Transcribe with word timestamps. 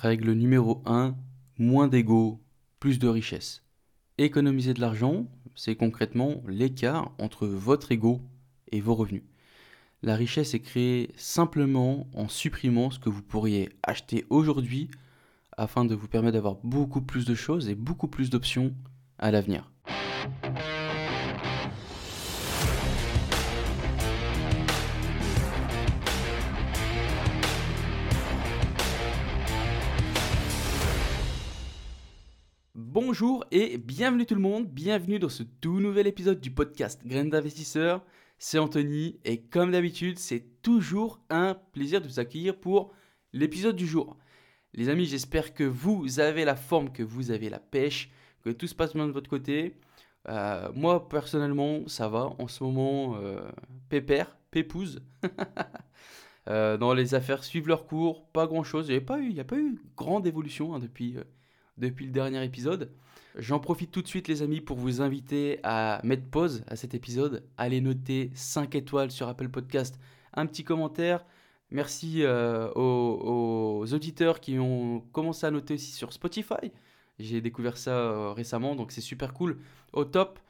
Règle 0.00 0.30
numéro 0.30 0.80
1, 0.86 1.16
moins 1.58 1.88
d'ego, 1.88 2.40
plus 2.78 3.00
de 3.00 3.08
richesse. 3.08 3.64
Économiser 4.16 4.72
de 4.72 4.80
l'argent, 4.80 5.26
c'est 5.56 5.74
concrètement 5.74 6.40
l'écart 6.46 7.10
entre 7.18 7.48
votre 7.48 7.90
ego 7.90 8.20
et 8.70 8.80
vos 8.80 8.94
revenus. 8.94 9.24
La 10.04 10.14
richesse 10.14 10.54
est 10.54 10.60
créée 10.60 11.10
simplement 11.16 12.06
en 12.14 12.28
supprimant 12.28 12.92
ce 12.92 13.00
que 13.00 13.08
vous 13.08 13.22
pourriez 13.22 13.70
acheter 13.82 14.24
aujourd'hui 14.30 14.88
afin 15.56 15.84
de 15.84 15.96
vous 15.96 16.06
permettre 16.06 16.34
d'avoir 16.34 16.58
beaucoup 16.62 17.02
plus 17.02 17.24
de 17.24 17.34
choses 17.34 17.68
et 17.68 17.74
beaucoup 17.74 18.06
plus 18.06 18.30
d'options 18.30 18.72
à 19.18 19.32
l'avenir. 19.32 19.68
Bonjour 33.10 33.46
et 33.50 33.78
bienvenue 33.78 34.26
tout 34.26 34.34
le 34.34 34.42
monde, 34.42 34.68
bienvenue 34.68 35.18
dans 35.18 35.30
ce 35.30 35.42
tout 35.42 35.80
nouvel 35.80 36.06
épisode 36.06 36.42
du 36.42 36.50
podcast 36.50 37.00
Graines 37.06 37.30
d'investisseurs. 37.30 38.04
C'est 38.38 38.58
Anthony 38.58 39.18
et 39.24 39.40
comme 39.40 39.70
d'habitude, 39.70 40.18
c'est 40.18 40.60
toujours 40.60 41.18
un 41.30 41.54
plaisir 41.72 42.02
de 42.02 42.06
vous 42.06 42.20
accueillir 42.20 42.60
pour 42.60 42.92
l'épisode 43.32 43.76
du 43.76 43.86
jour. 43.86 44.18
Les 44.74 44.90
amis, 44.90 45.06
j'espère 45.06 45.54
que 45.54 45.64
vous 45.64 46.20
avez 46.20 46.44
la 46.44 46.54
forme, 46.54 46.92
que 46.92 47.02
vous 47.02 47.30
avez 47.30 47.48
la 47.48 47.58
pêche, 47.58 48.10
que 48.44 48.50
tout 48.50 48.66
se 48.66 48.74
passe 48.74 48.92
bien 48.92 49.06
de 49.06 49.12
votre 49.12 49.30
côté. 49.30 49.80
Euh, 50.28 50.68
moi, 50.74 51.08
personnellement, 51.08 51.88
ça 51.88 52.10
va. 52.10 52.34
En 52.38 52.46
ce 52.46 52.62
moment, 52.62 53.16
euh, 53.16 53.40
pépère, 53.88 54.36
pépouze. 54.50 55.00
Euh, 56.50 56.78
dans 56.78 56.94
les 56.94 57.14
affaires 57.14 57.44
suivent 57.44 57.68
leur 57.68 57.84
cours, 57.84 58.24
pas 58.28 58.46
grand-chose. 58.46 58.88
Il 58.88 58.92
n'y 58.92 58.96
a, 58.96 59.02
pas 59.02 59.18
eu, 59.18 59.38
a 59.38 59.44
pas 59.44 59.58
eu 59.58 59.78
grande 59.98 60.26
évolution 60.26 60.74
hein, 60.74 60.78
depuis 60.78 61.18
depuis 61.78 62.06
le 62.06 62.12
dernier 62.12 62.44
épisode. 62.44 62.90
J'en 63.36 63.60
profite 63.60 63.90
tout 63.90 64.02
de 64.02 64.08
suite 64.08 64.26
les 64.26 64.42
amis 64.42 64.60
pour 64.60 64.76
vous 64.76 65.00
inviter 65.00 65.60
à 65.62 66.00
mettre 66.02 66.24
pause 66.24 66.64
à 66.66 66.76
cet 66.76 66.94
épisode, 66.94 67.44
allez 67.56 67.80
noter 67.80 68.30
5 68.34 68.74
étoiles 68.74 69.10
sur 69.10 69.28
Apple 69.28 69.48
Podcast, 69.48 69.98
un 70.34 70.46
petit 70.46 70.64
commentaire. 70.64 71.24
Merci 71.70 72.22
euh, 72.22 72.72
aux, 72.74 73.84
auditeurs 73.92 74.40
qui 74.40 74.58
ont 74.58 75.00
commencé 75.12 75.46
à 75.46 75.50
noter 75.50 75.74
aussi 75.74 75.92
sur 75.92 76.12
Spotify. 76.12 76.72
J'ai 77.18 77.40
découvert 77.40 77.76
ça 77.76 77.90
euh, 77.90 78.32
récemment, 78.32 78.74
donc 78.74 78.90
c'est 78.90 79.00
super 79.00 79.34
cool. 79.34 79.58
Au 79.92 80.04
top. 80.04 80.40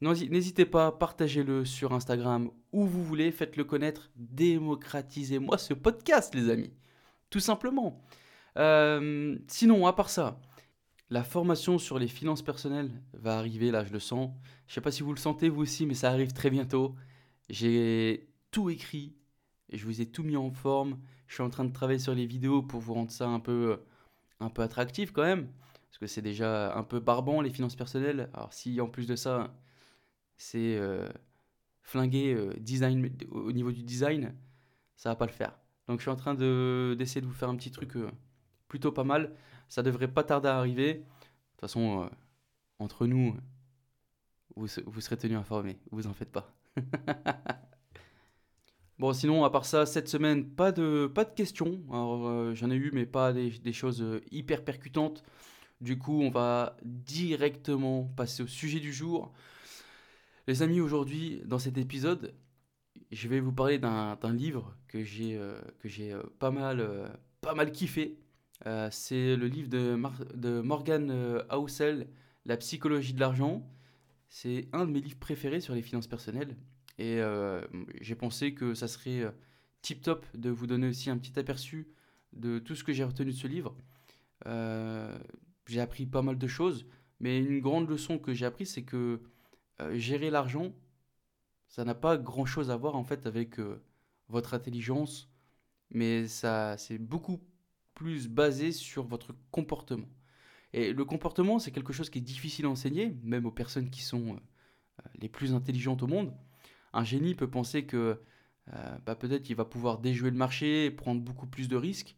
N'hésitez 0.00 0.64
pas, 0.64 0.92
partagez-le 0.92 1.64
sur 1.64 1.92
Instagram 1.92 2.50
où 2.72 2.86
vous 2.86 3.02
voulez, 3.02 3.32
faites-le 3.32 3.64
connaître, 3.64 4.10
démocratisez-moi 4.14 5.58
ce 5.58 5.74
podcast 5.74 6.34
les 6.36 6.50
amis. 6.50 6.72
Tout 7.30 7.40
simplement. 7.40 8.00
Euh, 8.56 9.36
sinon, 9.48 9.86
à 9.86 9.92
part 9.92 10.08
ça, 10.08 10.40
la 11.10 11.24
formation 11.24 11.78
sur 11.78 11.98
les 11.98 12.08
finances 12.08 12.42
personnelles 12.42 12.90
va 13.14 13.38
arriver, 13.38 13.70
là 13.70 13.84
je 13.84 13.92
le 13.92 14.00
sens. 14.00 14.30
Je 14.66 14.72
ne 14.72 14.74
sais 14.74 14.80
pas 14.80 14.90
si 14.90 15.02
vous 15.02 15.12
le 15.12 15.18
sentez 15.18 15.48
vous 15.48 15.62
aussi, 15.62 15.86
mais 15.86 15.94
ça 15.94 16.10
arrive 16.10 16.32
très 16.32 16.50
bientôt. 16.50 16.94
J'ai 17.48 18.28
tout 18.50 18.70
écrit, 18.70 19.14
et 19.70 19.78
je 19.78 19.84
vous 19.84 20.00
ai 20.00 20.06
tout 20.06 20.22
mis 20.22 20.36
en 20.36 20.50
forme. 20.50 20.98
Je 21.26 21.34
suis 21.34 21.42
en 21.42 21.50
train 21.50 21.64
de 21.64 21.72
travailler 21.72 21.98
sur 21.98 22.14
les 22.14 22.26
vidéos 22.26 22.62
pour 22.62 22.80
vous 22.80 22.94
rendre 22.94 23.10
ça 23.10 23.28
un 23.28 23.40
peu, 23.40 23.80
un 24.40 24.50
peu 24.50 24.62
attractif 24.62 25.12
quand 25.12 25.22
même. 25.22 25.48
Parce 25.88 25.98
que 25.98 26.06
c'est 26.06 26.22
déjà 26.22 26.74
un 26.76 26.84
peu 26.84 27.00
barbant 27.00 27.40
les 27.40 27.50
finances 27.50 27.76
personnelles. 27.76 28.30
Alors 28.34 28.52
si 28.52 28.80
en 28.80 28.88
plus 28.88 29.06
de 29.06 29.16
ça, 29.16 29.54
c'est 30.36 30.76
euh, 30.76 31.08
flingué 31.82 32.34
euh, 32.34 32.52
design, 32.58 33.10
au 33.30 33.52
niveau 33.52 33.72
du 33.72 33.82
design, 33.82 34.34
ça 34.96 35.10
va 35.10 35.16
pas 35.16 35.26
le 35.26 35.32
faire. 35.32 35.58
Donc 35.86 36.00
je 36.00 36.02
suis 36.02 36.10
en 36.10 36.16
train 36.16 36.34
d'essayer 36.34 37.20
de, 37.20 37.26
vous 37.26 37.32
faire 37.32 37.48
un 37.48 37.56
petit 37.56 37.70
truc 37.70 37.96
euh, 37.96 38.10
plutôt 38.68 38.92
pas 38.92 39.04
mal. 39.04 39.34
Ça 39.68 39.82
devrait 39.82 40.08
pas 40.08 40.24
tarder 40.24 40.48
à 40.48 40.58
arriver. 40.58 40.94
De 40.94 41.00
toute 41.00 41.60
façon, 41.60 42.04
euh, 42.04 42.08
entre 42.78 43.06
nous, 43.06 43.36
vous, 44.56 44.66
vous 44.86 45.00
serez 45.00 45.16
tenu 45.16 45.36
informé. 45.36 45.78
Vous 45.90 46.06
en 46.06 46.14
faites 46.14 46.32
pas. 46.32 46.54
bon, 48.98 49.12
sinon, 49.12 49.44
à 49.44 49.50
part 49.50 49.66
ça, 49.66 49.84
cette 49.84 50.08
semaine, 50.08 50.48
pas 50.48 50.72
de, 50.72 51.12
questions. 51.36 51.82
Euh, 51.92 52.54
j'en 52.54 52.70
ai 52.70 52.76
eu, 52.76 52.90
mais 52.92 53.04
pas 53.04 53.32
des, 53.32 53.72
choses 53.72 54.02
euh, 54.02 54.22
hyper 54.30 54.64
percutantes. 54.64 55.22
Du 55.80 55.98
coup, 55.98 56.22
on 56.22 56.30
va 56.30 56.76
directement 56.82 58.04
passer 58.16 58.42
au 58.42 58.46
sujet 58.46 58.80
du 58.80 58.92
jour. 58.92 59.32
Les 60.46 60.62
amis, 60.62 60.80
aujourd'hui, 60.80 61.42
dans 61.44 61.58
cet 61.58 61.76
épisode, 61.76 62.34
je 63.12 63.28
vais 63.28 63.38
vous 63.38 63.52
parler 63.52 63.78
d'un 63.78 64.32
livre 64.32 64.74
que 64.88 65.04
j'ai 65.04 65.38
que 65.78 65.88
j'ai 65.88 66.16
pas 66.38 66.50
mal 66.50 67.12
pas 67.40 67.54
mal 67.54 67.70
kiffé. 67.70 68.18
Euh, 68.66 68.88
c'est 68.90 69.36
le 69.36 69.46
livre 69.46 69.68
de, 69.68 70.60
Morgan 70.60 71.10
euh, 71.10 71.42
Housel, 71.54 72.08
La 72.44 72.56
psychologie 72.56 73.14
de 73.14 73.20
l'argent. 73.20 73.68
C'est 74.28 74.68
un 74.72 74.86
de 74.86 74.90
mes 74.90 75.00
livres 75.00 75.18
préférés 75.18 75.60
sur 75.60 75.74
les 75.74 75.82
finances 75.82 76.06
personnelles. 76.06 76.56
Et 76.98 77.20
euh, 77.20 77.62
j'ai 78.00 78.16
pensé 78.16 78.54
que 78.54 78.74
ça 78.74 78.88
serait 78.88 79.32
tip 79.82 80.02
top 80.02 80.26
de 80.34 80.50
vous 80.50 80.66
donner 80.66 80.88
aussi 80.88 81.10
un 81.10 81.18
petit 81.18 81.38
aperçu 81.38 81.88
de 82.32 82.58
tout 82.58 82.74
ce 82.74 82.84
que 82.84 82.92
j'ai 82.92 83.04
retenu 83.04 83.30
de 83.32 83.36
ce 83.36 83.46
livre. 83.46 83.76
j'ai 85.66 85.80
appris 85.80 86.06
pas 86.06 86.22
mal 86.22 86.38
de 86.38 86.46
choses, 86.46 86.86
mais 87.20 87.38
une 87.38 87.60
grande 87.60 87.88
leçon 87.88 88.18
que 88.18 88.34
j'ai 88.34 88.46
appris, 88.46 88.66
c'est 88.66 88.82
que 88.82 89.20
gérer 89.94 90.30
l'argent, 90.30 90.74
ça 91.68 91.84
n'a 91.84 91.94
pas 91.94 92.16
grand 92.18 92.46
chose 92.46 92.70
à 92.70 92.76
voir 92.76 92.96
en 92.96 93.04
fait 93.04 93.26
avec 93.26 93.56
votre 94.28 94.54
intelligence, 94.54 95.30
mais 95.90 96.26
ça 96.26 96.76
c'est 96.76 96.98
beaucoup 96.98 97.40
plus 97.98 98.28
basé 98.28 98.70
sur 98.70 99.02
votre 99.02 99.34
comportement. 99.50 100.06
Et 100.72 100.92
le 100.92 101.04
comportement, 101.04 101.58
c'est 101.58 101.72
quelque 101.72 101.92
chose 101.92 102.10
qui 102.10 102.18
est 102.18 102.22
difficile 102.22 102.66
à 102.66 102.68
enseigner, 102.68 103.16
même 103.24 103.44
aux 103.44 103.50
personnes 103.50 103.90
qui 103.90 104.02
sont 104.02 104.36
euh, 104.36 105.02
les 105.20 105.28
plus 105.28 105.52
intelligentes 105.52 106.04
au 106.04 106.06
monde. 106.06 106.32
Un 106.92 107.02
génie 107.02 107.34
peut 107.34 107.50
penser 107.50 107.86
que 107.86 108.22
euh, 108.72 108.98
bah, 109.04 109.16
peut-être 109.16 109.42
qu'il 109.42 109.56
va 109.56 109.64
pouvoir 109.64 109.98
déjouer 109.98 110.30
le 110.30 110.36
marché 110.36 110.92
prendre 110.92 111.20
beaucoup 111.20 111.48
plus 111.48 111.66
de 111.68 111.74
risques, 111.74 112.14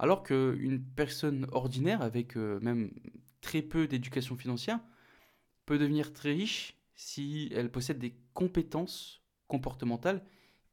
alors 0.00 0.24
qu'une 0.24 0.82
personne 0.82 1.46
ordinaire, 1.52 2.02
avec 2.02 2.36
euh, 2.36 2.58
même 2.60 2.90
très 3.42 3.62
peu 3.62 3.86
d'éducation 3.86 4.36
financière, 4.36 4.80
peut 5.66 5.78
devenir 5.78 6.12
très 6.12 6.32
riche 6.32 6.76
si 6.96 7.48
elle 7.54 7.70
possède 7.70 8.00
des 8.00 8.16
compétences 8.34 9.22
comportementales 9.46 10.24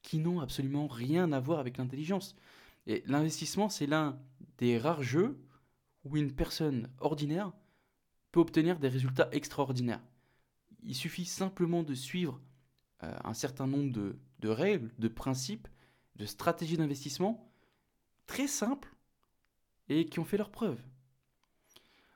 qui 0.02 0.18
n'ont 0.18 0.40
absolument 0.40 0.88
rien 0.88 1.32
à 1.34 1.40
voir 1.40 1.60
avec 1.60 1.78
l'intelligence. 1.78 2.36
Et 2.88 3.04
l'investissement, 3.06 3.70
c'est 3.70 3.88
l'un 3.88 4.20
des 4.58 4.78
rares 4.78 5.04
jeux 5.04 5.40
où 6.04 6.18
une 6.18 6.34
personne 6.34 6.90
ordinaire 7.00 7.54
peut 8.32 8.40
obtenir 8.40 8.80
des 8.80 8.90
résultats 8.90 9.30
extraordinaires. 9.32 10.04
Il 10.84 10.96
suffit 10.96 11.26
simplement 11.26 11.84
de 11.84 11.94
suivre 11.94 12.42
euh, 13.04 13.16
un 13.24 13.34
certain 13.34 13.68
nombre 13.68 13.92
de, 13.92 14.18
de, 14.40 14.50
règles, 14.50 14.92
de 15.00 15.08
principes, 15.08 15.68
de 16.16 16.26
stratégies 16.26 16.78
d'investissement 16.78 17.50
très 18.28 18.48
simples 18.48 18.94
et 19.88 20.06
qui 20.06 20.20
ont 20.20 20.26
fait 20.26 20.38
leur 20.38 20.52
preuve. 20.52 20.80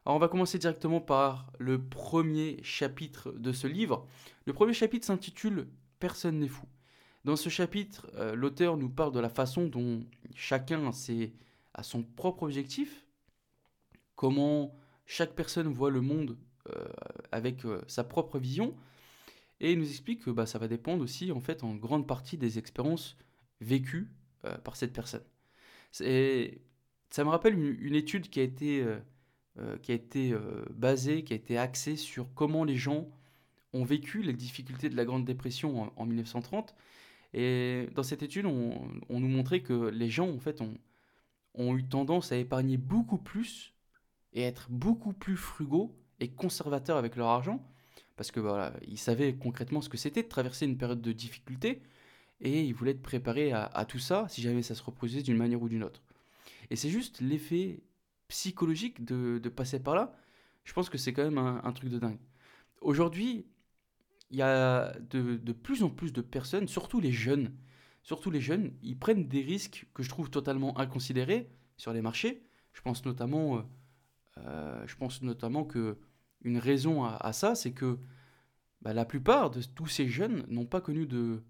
Alors 0.05 0.15
on 0.15 0.19
va 0.19 0.29
commencer 0.29 0.57
directement 0.57 1.01
par 1.01 1.51
le 1.59 1.83
premier 1.83 2.61
chapitre 2.63 3.31
de 3.31 3.51
ce 3.51 3.67
livre. 3.67 4.07
Le 4.45 4.53
premier 4.53 4.73
chapitre 4.73 5.05
s'intitule 5.05 5.67
Personne 5.99 6.39
n'est 6.39 6.47
fou. 6.47 6.65
Dans 7.23 7.35
ce 7.35 7.49
chapitre, 7.49 8.09
euh, 8.15 8.35
l'auteur 8.35 8.77
nous 8.77 8.89
parle 8.89 9.11
de 9.11 9.19
la 9.19 9.29
façon 9.29 9.67
dont 9.67 10.05
chacun 10.35 10.91
a 11.73 11.83
son 11.83 12.03
propre 12.03 12.43
objectif, 12.43 13.05
comment 14.15 14.73
chaque 15.05 15.33
personne 15.33 15.67
voit 15.67 15.91
le 15.91 16.01
monde 16.01 16.37
euh, 16.69 16.87
avec 17.31 17.65
euh, 17.65 17.81
sa 17.87 18.03
propre 18.03 18.39
vision, 18.39 18.75
et 19.59 19.73
il 19.73 19.79
nous 19.79 19.89
explique 19.89 20.23
que 20.23 20.29
bah, 20.29 20.45
ça 20.45 20.59
va 20.59 20.67
dépendre 20.67 21.03
aussi 21.03 21.31
en 21.31 21.41
fait 21.41 21.63
en 21.63 21.75
grande 21.75 22.07
partie 22.07 22.37
des 22.37 22.57
expériences 22.57 23.17
vécues 23.59 24.07
par 24.63 24.75
cette 24.75 24.93
personne. 24.93 25.23
ça 25.91 26.03
me 26.03 27.29
rappelle 27.29 27.57
une, 27.57 27.95
étude 27.95 28.29
qui 28.29 28.39
a 28.39 28.43
été, 28.43 28.85
qui 29.81 29.91
a 29.91 29.95
été 29.95 30.33
basée, 30.69 31.23
qui 31.23 31.33
a 31.33 31.35
été 31.35 31.57
axée 31.57 31.95
sur 31.95 32.33
comment 32.35 32.63
les 32.63 32.77
gens 32.77 33.09
ont 33.73 33.83
vécu 33.83 34.21
les 34.21 34.31
difficultés 34.31 34.89
de 34.89 34.95
la 34.95 35.05
Grande 35.05 35.25
Dépression 35.25 35.81
en, 35.81 35.93
en 35.97 36.05
1930 36.05 36.75
et 37.39 37.87
dans 37.93 38.01
cette 38.01 38.23
étude, 38.23 38.47
on, 38.47 38.89
nous 39.11 39.27
montrait 39.27 39.61
que 39.61 39.89
les 39.89 40.09
gens, 40.09 40.27
en 40.27 40.39
fait, 40.39 40.59
ont, 41.53 41.77
eu 41.77 41.87
tendance 41.87 42.31
à 42.31 42.37
épargner 42.37 42.77
beaucoup 42.77 43.19
plus 43.19 43.75
et 44.33 44.41
être 44.41 44.71
beaucoup 44.71 45.13
plus 45.13 45.37
frugaux 45.37 45.95
et 46.19 46.29
conservateurs 46.29 46.97
avec 46.97 47.15
leur 47.15 47.27
argent, 47.27 47.63
parce 48.15 48.31
que 48.31 48.39
voilà, 48.39 48.73
ils 48.87 48.97
savaient 48.97 49.35
concrètement 49.35 49.81
ce 49.81 49.89
que 49.89 49.97
c'était 49.97 50.23
de 50.23 50.27
traverser 50.27 50.65
une 50.65 50.79
période 50.79 50.99
de 50.99 51.11
difficulté, 51.11 51.83
et 52.41 52.63
ils 52.63 52.73
voulaient 52.73 52.91
être 52.91 53.03
préparés 53.03 53.51
à, 53.53 53.85
tout 53.87 53.99
ça 53.99 54.25
si 54.29 54.41
jamais 54.41 54.63
ça 54.63 54.73
se 54.73 54.81
reposait 54.81 55.21
d'une 55.21 55.37
manière 55.37 55.61
ou 55.61 55.69
d'une 55.69 55.83
autre. 55.83 56.01
Et 56.71 56.75
c'est 56.75 56.89
juste 56.89 57.21
l'effet 57.21 57.81
psychologique 58.29 59.05
de, 59.05 59.37
passer 59.49 59.79
par 59.79 59.93
là. 59.93 60.15
Je 60.63 60.73
pense 60.73 60.89
que 60.89 60.97
c'est 60.97 61.13
quand 61.13 61.29
même 61.29 61.37
un 61.37 61.71
truc 61.71 61.91
de 61.91 61.99
dingue. 61.99 62.17
Aujourd'hui, 62.81 63.45
il 64.31 64.37
y 64.37 64.41
a 64.41 64.93
de, 65.09 65.51
plus 65.51 65.83
en 65.83 65.89
plus 65.89 66.11
de 66.13 66.21
personnes, 66.21 66.67
surtout 66.67 66.99
les 66.99 67.11
jeunes, 67.11 67.53
surtout 68.03 68.31
ils 68.31 68.97
prennent 68.97 69.27
des 69.27 69.41
risques 69.41 69.85
que 69.93 70.03
je 70.03 70.09
trouve 70.09 70.29
totalement 70.29 70.77
inconsidérés 70.77 71.49
sur 71.77 71.93
les 71.93 72.01
marchés, 72.01 72.43
Je 72.73 72.81
pense 72.81 73.05
notamment, 73.05 73.63
pense 74.97 75.21
notamment 75.21 75.63
que 75.63 75.97
une 76.41 76.57
raison 76.57 77.03
à, 77.03 77.33
ça, 77.33 77.55
c'est 77.55 77.71
que 77.71 77.99
bah, 78.81 78.93
la 78.93 79.05
plupart 79.05 79.49
de 79.49 79.61
tous 79.61 79.87
ces 79.87 80.07
jeunes 80.07 80.45
n'ont 80.49 80.65
pas 80.65 80.81
connu 80.81 81.05
de, 81.05 81.43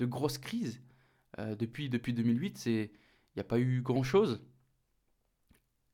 grosses 0.00 0.38
crises. 0.38 0.82
depuis, 1.38 1.88
depuis 1.88 2.12
2008, 2.12 2.66
il 2.66 2.90
n'y 3.36 3.40
a 3.40 3.44
pas 3.44 3.58
eu 3.60 3.82
grand-chose 3.82 4.42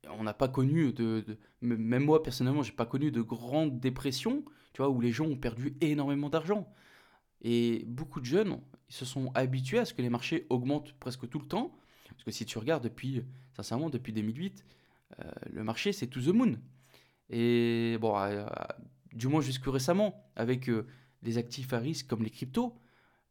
on 0.07 0.23
n'a 0.23 0.33
pas 0.33 0.47
connu 0.47 0.93
de, 0.93 1.37
même 1.61 2.05
moi 2.05 2.23
personnellement 2.23 2.63
j'ai 2.63 2.71
pas 2.71 2.85
connu 2.85 3.11
de 3.11 3.21
grande 3.21 3.79
dépression 3.79 4.43
tu 4.73 4.81
vois 4.81 4.89
où 4.89 5.01
les 5.01 5.11
gens 5.11 5.25
ont 5.25 5.37
perdu 5.37 5.75
énormément 5.81 6.29
d'argent. 6.29 6.71
Et 7.41 7.83
beaucoup 7.87 8.19
de 8.19 8.25
jeunes 8.25 8.59
ils 8.89 8.95
se 8.95 9.05
sont 9.05 9.31
habitués 9.35 9.79
à 9.79 9.85
ce 9.85 9.93
que 9.93 10.01
les 10.01 10.09
marchés 10.09 10.45
augmentent 10.49 10.93
presque 10.93 11.27
tout 11.29 11.39
le 11.39 11.47
temps. 11.47 11.75
Parce 12.09 12.23
que 12.23 12.31
si 12.31 12.45
tu 12.45 12.57
regardes 12.57 12.83
depuis 12.83 13.23
sincèrement 13.53 13.89
depuis 13.89 14.13
2008 14.13 14.65
euh, 15.19 15.31
le 15.51 15.63
marché 15.63 15.91
c'est 15.91 16.07
to 16.07 16.21
the 16.21 16.27
moon. 16.27 16.57
Et 17.29 17.97
bon 17.99 18.17
euh, 18.17 18.45
du 19.13 19.27
moins 19.27 19.41
jusque 19.41 19.65
récemment 19.65 20.31
avec 20.35 20.69
euh, 20.69 20.87
les 21.23 21.37
actifs 21.37 21.73
à 21.73 21.79
risque 21.79 22.07
comme 22.07 22.23
les 22.23 22.29
cryptos 22.29 22.75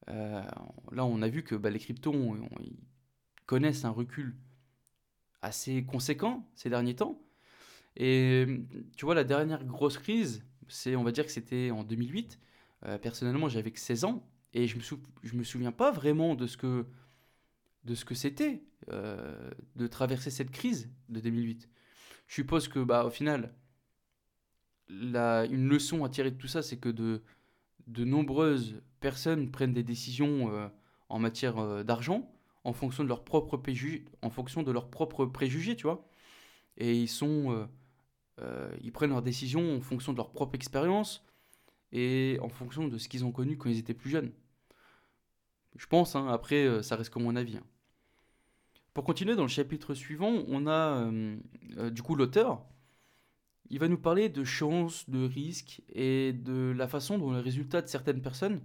là 0.06 1.04
on 1.04 1.20
a 1.20 1.28
vu 1.28 1.42
que 1.42 1.54
bah, 1.54 1.68
les 1.68 1.78
cryptos 1.78 2.14
ils 2.62 2.78
connaissent 3.44 3.84
un 3.84 3.90
recul 3.90 4.36
assez 5.42 5.84
conséquent 5.84 6.48
ces 6.54 6.70
derniers 6.70 6.96
temps. 6.96 7.20
Et 7.96 8.46
tu 8.96 9.04
vois, 9.04 9.14
la 9.14 9.24
dernière 9.24 9.64
grosse 9.64 9.98
crise, 9.98 10.44
c'est, 10.68 10.96
on 10.96 11.02
va 11.02 11.12
dire 11.12 11.26
que 11.26 11.32
c'était 11.32 11.70
en 11.70 11.82
2008. 11.82 12.38
Euh, 12.86 12.98
personnellement, 12.98 13.48
j'avais 13.48 13.72
que 13.72 13.80
16 13.80 14.04
ans 14.04 14.28
et 14.54 14.66
je 14.66 14.76
me, 14.76 14.82
je 15.22 15.34
me 15.34 15.42
souviens 15.42 15.72
pas 15.72 15.90
vraiment 15.90 16.34
de 16.34 16.46
ce 16.46 16.56
que, 16.56 16.86
de 17.84 17.94
ce 17.94 18.04
que 18.04 18.14
c'était 18.14 18.62
euh, 18.90 19.50
de 19.76 19.86
traverser 19.86 20.30
cette 20.30 20.50
crise 20.50 20.90
de 21.08 21.20
2008. 21.20 21.68
Je 22.28 22.34
suppose 22.34 22.68
que, 22.68 22.78
bah, 22.78 23.04
au 23.04 23.10
final, 23.10 23.52
la, 24.88 25.44
une 25.46 25.68
leçon 25.68 26.04
à 26.04 26.08
tirer 26.08 26.30
de 26.30 26.36
tout 26.36 26.46
ça, 26.46 26.62
c'est 26.62 26.76
que 26.76 26.88
de, 26.88 27.22
de 27.88 28.04
nombreuses 28.04 28.80
personnes 29.00 29.50
prennent 29.50 29.74
des 29.74 29.82
décisions 29.82 30.52
euh, 30.52 30.68
en 31.08 31.18
matière 31.18 31.84
d'argent 31.84 32.30
en 32.68 32.74
fonction 32.74 33.02
de 33.02 33.08
leurs 33.08 33.24
propres 33.24 33.56
préjugés, 33.56 34.04
en 34.20 34.28
fonction 34.28 34.62
de 34.62 34.70
leurs 34.70 34.90
propres 34.90 35.24
préjugés, 35.24 35.74
tu 35.74 35.84
vois. 35.84 36.06
Et 36.76 36.94
ils 36.94 37.08
sont, 37.08 37.50
euh, 37.50 37.66
euh, 38.40 38.70
ils 38.82 38.92
prennent 38.92 39.10
leurs 39.10 39.22
décisions 39.22 39.76
en 39.76 39.80
fonction 39.80 40.12
de 40.12 40.18
leur 40.18 40.30
propre 40.32 40.54
expérience 40.54 41.24
et 41.92 42.38
en 42.42 42.50
fonction 42.50 42.86
de 42.86 42.98
ce 42.98 43.08
qu'ils 43.08 43.24
ont 43.24 43.32
connu 43.32 43.56
quand 43.56 43.70
ils 43.70 43.78
étaient 43.78 43.94
plus 43.94 44.10
jeunes. 44.10 44.32
Je 45.76 45.86
pense, 45.86 46.14
hein, 46.14 46.28
après, 46.28 46.66
euh, 46.66 46.82
ça 46.82 46.96
reste 46.96 47.10
comme 47.10 47.22
mon 47.22 47.36
avis. 47.36 47.56
Hein. 47.56 47.64
Pour 48.92 49.04
continuer 49.04 49.34
dans 49.34 49.42
le 49.42 49.48
chapitre 49.48 49.94
suivant, 49.94 50.44
on 50.48 50.66
a 50.66 51.08
du 51.90 52.02
coup 52.02 52.16
l'auteur. 52.16 52.66
Il 53.70 53.78
va 53.78 53.86
nous 53.86 53.98
parler 53.98 54.28
de 54.28 54.42
chance, 54.42 55.08
de 55.08 55.24
risque 55.24 55.82
et 55.92 56.32
de 56.32 56.74
la 56.76 56.88
façon 56.88 57.16
dont 57.16 57.32
les 57.32 57.40
résultats 57.40 57.80
de 57.80 57.86
certaines 57.86 58.20
personnes 58.20 58.60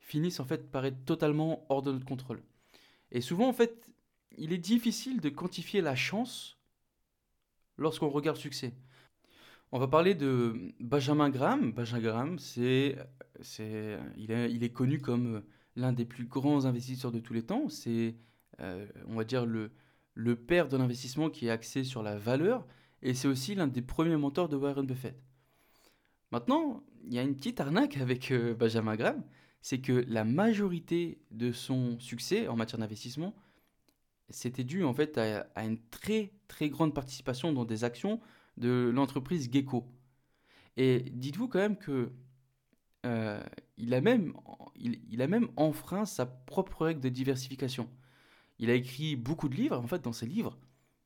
finissent 0.00 0.40
en 0.40 0.44
fait 0.44 0.72
par 0.72 0.84
être 0.84 1.04
totalement 1.04 1.64
hors 1.68 1.82
de 1.82 1.92
notre 1.92 2.04
contrôle. 2.04 2.42
Et 3.12 3.20
souvent, 3.20 3.48
en 3.48 3.52
fait, 3.52 3.86
il 4.36 4.52
est 4.52 4.58
difficile 4.58 5.20
de 5.20 5.28
quantifier 5.28 5.80
la 5.80 5.94
chance 5.94 6.58
lorsqu'on 7.76 8.08
regarde 8.08 8.36
le 8.36 8.42
succès. 8.42 8.72
On 9.72 9.78
va 9.78 9.88
parler 9.88 10.14
de 10.14 10.72
Benjamin 10.80 11.30
Graham. 11.30 11.72
Benjamin 11.72 12.02
Graham, 12.02 12.38
c'est, 12.38 12.96
c'est, 13.40 13.98
il, 14.16 14.30
est, 14.32 14.52
il 14.52 14.64
est 14.64 14.72
connu 14.72 15.00
comme 15.00 15.42
l'un 15.76 15.92
des 15.92 16.04
plus 16.04 16.24
grands 16.24 16.64
investisseurs 16.64 17.12
de 17.12 17.20
tous 17.20 17.32
les 17.32 17.44
temps. 17.44 17.68
C'est, 17.68 18.16
euh, 18.60 18.86
on 19.06 19.14
va 19.14 19.24
dire, 19.24 19.46
le, 19.46 19.70
le 20.14 20.36
père 20.36 20.68
de 20.68 20.76
l'investissement 20.76 21.30
qui 21.30 21.46
est 21.46 21.50
axé 21.50 21.84
sur 21.84 22.02
la 22.02 22.18
valeur. 22.18 22.66
Et 23.02 23.14
c'est 23.14 23.28
aussi 23.28 23.54
l'un 23.54 23.66
des 23.66 23.82
premiers 23.82 24.16
mentors 24.16 24.48
de 24.48 24.56
Warren 24.56 24.86
Buffett. 24.86 25.16
Maintenant, 26.32 26.82
il 27.04 27.14
y 27.14 27.18
a 27.18 27.22
une 27.22 27.34
petite 27.34 27.60
arnaque 27.60 27.96
avec 27.96 28.30
euh, 28.30 28.54
Benjamin 28.54 28.96
Graham 28.96 29.22
c'est 29.62 29.80
que 29.80 30.04
la 30.08 30.24
majorité 30.24 31.18
de 31.30 31.52
son 31.52 31.98
succès 31.98 32.48
en 32.48 32.56
matière 32.56 32.78
d'investissement, 32.78 33.34
c'était 34.30 34.64
dû 34.64 34.84
en 34.84 34.94
fait 34.94 35.18
à, 35.18 35.64
une 35.64 35.78
très 35.90 36.32
très 36.48 36.70
grande 36.70 36.94
participation 36.94 37.52
dans 37.52 37.64
des 37.64 37.84
actions 37.84 38.20
de 38.56 38.90
l'entreprise 38.94 39.50
Gecko. 39.52 39.86
Et 40.76 41.00
dites-vous 41.12 41.48
quand 41.48 41.58
même 41.58 41.76
que 41.76 42.12
euh, 43.06 43.42
il, 43.76 43.94
a 43.94 44.00
même, 44.00 44.34
il, 44.76 45.22
a 45.22 45.26
même 45.26 45.48
enfreint 45.56 46.04
sa 46.04 46.26
propre 46.26 46.86
règle 46.86 47.00
de 47.00 47.08
diversification. 47.08 47.88
Il 48.58 48.70
a 48.70 48.74
écrit 48.74 49.16
beaucoup 49.16 49.48
de 49.48 49.56
livres, 49.56 49.78
en 49.78 49.86
fait 49.86 50.02
dans 50.02 50.12
ses 50.12 50.26
livres, 50.26 50.58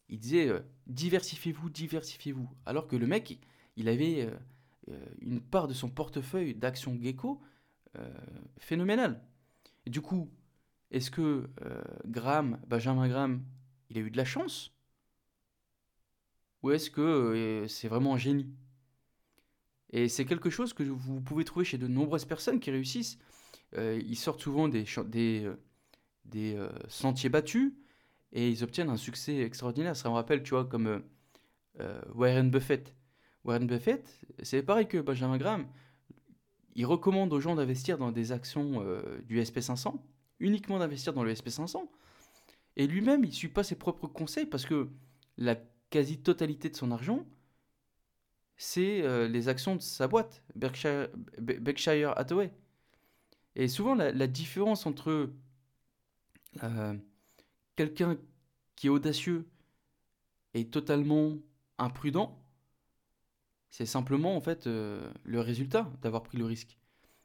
il 0.09 0.19
disait 0.19 0.49
euh, 0.49 0.61
diversifiez-vous, 0.87 1.71
diversifiez-vous. 1.71 2.49
Alors 2.67 2.87
que 2.89 2.97
le 2.97 3.07
mec, 3.07 3.39
il 3.77 3.89
avait 3.89 4.29
euh, 4.89 5.07
une 5.21 5.41
part 5.41 5.67
de 5.69 5.75
son 5.75 5.89
portefeuille 5.89 6.55
d'actions 6.55 6.99
Gecko 7.01 7.41
phénoménal. 8.59 9.21
Et 9.87 9.91
du 9.91 10.01
coup, 10.01 10.31
est-ce 10.91 11.11
que 11.11 11.51
euh, 11.63 11.83
Graham, 12.07 12.61
Benjamin 12.67 13.09
Graham, 13.09 13.45
il 13.91 13.99
a 13.99 14.01
eu 14.01 14.11
de 14.11 14.17
la 14.17 14.25
chance? 14.25 14.73
Ou 16.63 16.71
est-ce 16.71 16.91
que 16.91 17.01
euh, 17.01 17.69
c'est 17.69 17.89
vraiment 17.89 18.15
un 18.15 18.19
génie? 18.19 18.49
Et 19.91 20.09
c'est 20.09 20.25
quelque 20.25 20.51
chose 20.51 20.73
que 20.73 20.83
vous 20.83 21.21
pouvez 21.21 21.45
trouver 21.45 21.65
chez 21.65 21.79
de 21.79 21.87
nombreuses 21.87 22.25
personnes 22.25 22.61
qui 22.61 22.71
réussissent. 22.71 23.19
ils 23.77 24.17
sortent 24.17 24.41
souvent 24.41 24.69
des 24.69 24.85
sentiers 26.89 27.29
battus 27.29 27.73
et 28.33 28.49
ils 28.49 28.65
obtiennent 28.65 28.89
un 28.89 28.97
succès 28.97 29.41
extraordinaire. 29.41 29.95
Ça 29.97 30.09
me 30.09 30.15
rappelle, 30.15 30.43
tu 30.43 30.51
vois, 30.51 30.65
comme 30.65 31.03
Warren 32.15 32.51
Buffett. 32.51 32.93
Warren 33.45 33.67
Buffett, 33.69 34.21
c'est 34.43 34.63
pareil 34.63 34.89
que 34.89 34.99
Benjamin 34.99 35.39
Graham 35.39 35.69
il 36.75 36.87
recommande 36.87 37.33
aux 37.33 37.41
gens 37.41 37.55
d'investir 37.55 37.99
dans 37.99 38.13
des 38.13 38.33
actions 38.33 38.83
euh, 38.83 39.21
du 39.27 39.41
SP500, 39.41 39.95
uniquement 40.41 40.79
d'investir 40.79 41.13
dans 41.13 41.23
le 41.23 41.33
SP500. 41.33 41.89
Et 42.77 42.87
lui-même, 42.87 43.23
il 43.25 43.29
ne 43.29 43.35
suit 43.35 43.49
pas 43.49 43.63
ses 43.63 43.77
propres 43.77 44.09
conseils 44.09 44.47
parce 44.47 44.67
que 44.67 44.89
la 45.39 45.57
quasi-totalité 45.91 46.71
de 46.71 46.77
son 46.77 46.91
argent, 46.91 47.25
c'est 48.57 49.03
euh, 49.03 49.29
les 49.29 49.49
actions 49.49 49.77
de 49.77 49.83
sa 49.83 50.09
boîte, 50.09 50.43
Berkshire, 50.57 51.09
Berkshire 51.39 52.13
Hathaway. 52.17 52.53
Et 53.57 53.69
souvent, 53.69 53.95
la, 53.95 54.27
différence 54.27 54.87
entre 54.87 55.31
euh, 56.63 56.95
quelqu'un 57.77 58.17
qui 58.75 58.89
est 58.89 58.91
audacieux 58.91 59.47
et 60.55 60.69
totalement 60.69 61.39
imprudent, 61.79 62.44
c'est 63.77 63.87
simplement 63.87 64.37
en 64.37 64.41
fait 64.41 64.69
euh, 64.69 65.11
le 65.25 65.41
résultat 65.41 65.91
d'avoir 66.01 66.23
pris 66.23 66.39
le 66.39 66.45
risque. 66.45 66.79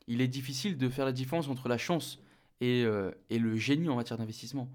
Il 0.07 0.19
est 0.19 0.27
difficile 0.27 0.79
de 0.79 0.89
faire 0.89 1.05
la 1.05 1.11
différence 1.11 1.47
entre 1.47 1.67
la 1.67 1.77
chance 1.77 2.19
et, 2.59 2.83
euh, 2.85 3.11
le 3.29 3.55
génie 3.55 3.87
en 3.87 3.95
matière 3.95 4.17
d'investissement. 4.17 4.67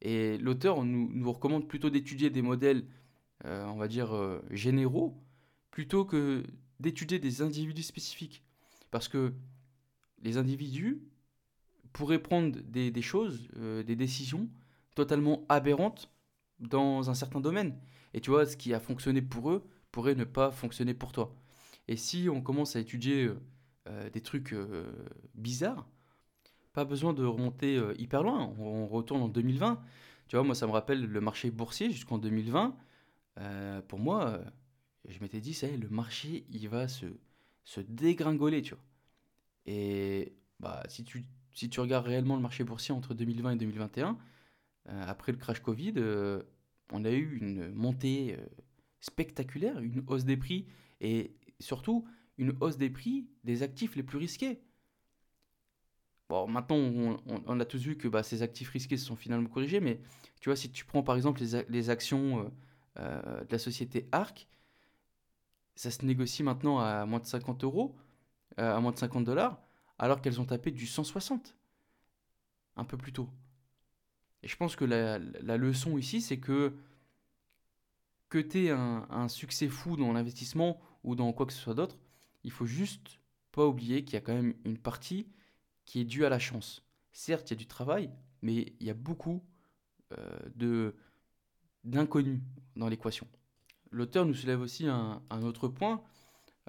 Et 0.00 0.38
l'auteur 0.38 0.82
nous, 0.86 1.10
nous, 1.12 1.30
recommande 1.30 1.68
plutôt 1.68 1.90
d'étudier 1.90 2.30
des 2.30 2.40
modèles, 2.40 2.86
euh, 3.44 3.66
on 3.66 3.76
va 3.76 3.88
dire, 3.88 4.40
généraux, 4.50 5.22
plutôt 5.70 6.06
que 6.06 6.44
d'étudier 6.80 7.18
des 7.18 7.42
individus 7.42 7.82
spécifiques. 7.82 8.42
Parce 8.90 9.08
que 9.08 9.34
les 10.22 10.38
individus 10.38 11.02
pourraient 11.92 12.22
prendre 12.22 12.58
des, 12.58 12.90
des 12.90 13.02
choses, 13.02 13.50
des 13.58 13.96
décisions 13.96 14.48
totalement 14.94 15.44
aberrantes 15.50 16.10
dans 16.58 17.10
un 17.10 17.14
certain 17.14 17.42
domaine. 17.42 17.76
Et 18.14 18.22
tu 18.22 18.30
vois, 18.30 18.46
ce 18.46 18.56
qui 18.56 18.72
a 18.72 18.80
fonctionné 18.80 19.20
pour 19.20 19.50
eux 19.50 19.68
pourrait 19.92 20.14
ne 20.14 20.24
pas 20.24 20.50
fonctionner 20.50 20.94
pour 20.94 21.12
toi. 21.12 21.34
Et 21.88 21.96
si 21.96 22.28
on 22.28 22.42
commence 22.42 22.76
à 22.76 22.80
étudier 22.80 23.24
euh, 23.24 23.40
euh, 23.88 24.10
des 24.10 24.20
trucs 24.20 24.52
euh, 24.52 24.92
bizarres, 25.34 25.88
pas 26.74 26.84
besoin 26.84 27.12
de 27.14 27.24
remonter 27.24 27.80
hyper 27.98 28.22
loin. 28.22 28.54
On, 28.58 28.86
retourne 28.86 29.22
en 29.22 29.28
2020. 29.28 29.82
Tu 30.28 30.36
vois, 30.36 30.44
moi, 30.44 30.54
ça 30.54 30.66
me 30.66 30.72
rappelle 30.72 31.04
le 31.04 31.20
marché 31.20 31.50
boursier 31.50 31.90
jusqu'en 31.90 32.18
2020. 32.18 32.76
pour 33.88 33.98
moi, 33.98 34.40
je 35.08 35.18
m'étais 35.20 35.40
dit, 35.40 35.54
ça 35.54 35.66
le 35.66 35.88
marché, 35.88 36.46
il 36.50 36.68
va 36.68 36.86
se, 36.86 37.06
se 37.64 37.80
dégringoler, 37.80 38.62
tu 38.62 38.74
vois. 38.74 38.84
Et 39.66 40.36
bah, 40.60 40.84
si, 40.88 41.02
tu, 41.02 41.24
si 41.52 41.68
tu 41.68 41.80
regardes 41.80 42.06
réellement 42.06 42.36
le 42.36 42.42
marché 42.42 42.62
boursier 42.62 42.94
entre 42.94 43.12
2020 43.12 43.52
et 43.52 43.56
2021, 43.56 44.16
après 44.86 45.32
le 45.32 45.38
crash 45.38 45.60
Covid, 45.60 45.94
on 46.92 47.04
a 47.04 47.10
eu 47.10 47.38
une 47.38 47.72
montée 47.72 48.36
spectaculaire, 49.00 49.78
une 49.80 50.04
hausse 50.06 50.24
des 50.24 50.36
prix 50.36 50.66
et 51.00 51.34
surtout 51.60 52.06
une 52.36 52.56
hausse 52.60 52.76
des 52.76 52.90
prix 52.90 53.28
des 53.44 53.62
actifs 53.62 53.96
les 53.96 54.02
plus 54.02 54.18
risqués. 54.18 54.60
Bon, 56.28 56.46
maintenant, 56.46 56.76
on, 56.76 57.60
a 57.60 57.64
tous 57.64 57.78
vu 57.78 57.96
que 57.96 58.06
bah, 58.06 58.22
ces 58.22 58.42
actifs 58.42 58.68
risqués 58.70 58.98
se 58.98 59.06
sont 59.06 59.16
finalement 59.16 59.48
corrigés, 59.48 59.80
mais 59.80 59.98
tu 60.40 60.50
vois, 60.50 60.56
si 60.56 60.70
tu 60.70 60.84
prends 60.84 61.02
par 61.02 61.16
exemple 61.16 61.40
les, 61.68 61.90
actions 61.90 62.40
euh, 62.40 62.48
euh, 62.98 63.44
de 63.44 63.50
la 63.50 63.58
société 63.58 64.06
ARC, 64.12 64.46
ça 65.74 65.90
se 65.90 66.04
négocie 66.04 66.42
maintenant 66.42 66.80
à 66.80 67.06
moins 67.06 67.20
de 67.20 67.24
50 67.24 67.64
euros, 67.64 67.96
euh, 68.58 68.76
à 68.76 68.80
moins 68.80 68.92
de 68.92 68.98
50 68.98 69.24
dollars, 69.24 69.58
alors 69.98 70.20
qu'elles 70.20 70.40
ont 70.40 70.44
tapé 70.44 70.70
du 70.70 70.86
160 70.86 71.56
un 72.76 72.84
peu 72.84 72.98
plus 72.98 73.12
tôt. 73.12 73.30
Et 74.42 74.48
je 74.48 74.56
pense 74.56 74.76
que 74.76 74.84
la 74.84 75.56
leçon 75.56 75.96
ici, 75.96 76.20
c'est 76.20 76.38
que 76.38 76.76
que 78.28 78.38
tu 78.38 78.66
aies 78.66 78.70
un, 78.70 79.28
succès 79.28 79.68
fou 79.68 79.96
dans 79.96 80.12
l'investissement 80.12 80.80
ou 81.04 81.14
dans 81.14 81.32
quoi 81.32 81.46
que 81.46 81.52
ce 81.52 81.60
soit 81.60 81.74
d'autre, 81.74 81.98
il 82.44 82.50
faut 82.50 82.66
juste 82.66 83.18
pas 83.52 83.66
oublier 83.66 84.04
qu'il 84.04 84.14
y 84.14 84.16
a 84.16 84.20
quand 84.20 84.34
même 84.34 84.54
une 84.64 84.78
partie 84.78 85.26
qui 85.84 86.00
est 86.00 86.04
due 86.04 86.24
à 86.24 86.28
la 86.28 86.38
chance. 86.38 86.84
Certes, 87.12 87.50
il 87.50 87.54
y 87.54 87.56
a 87.56 87.58
du 87.58 87.66
travail, 87.66 88.10
mais 88.42 88.74
il 88.80 88.86
y 88.86 88.90
a 88.90 88.94
beaucoup 88.94 89.42
euh, 90.16 90.38
de 90.54 90.94
d'inconnus 91.84 92.40
dans 92.76 92.88
l'équation. 92.88 93.26
L'auteur 93.90 94.26
nous 94.26 94.34
soulève 94.34 94.60
aussi 94.60 94.86
un, 94.86 95.22
autre 95.42 95.68
point. 95.68 96.02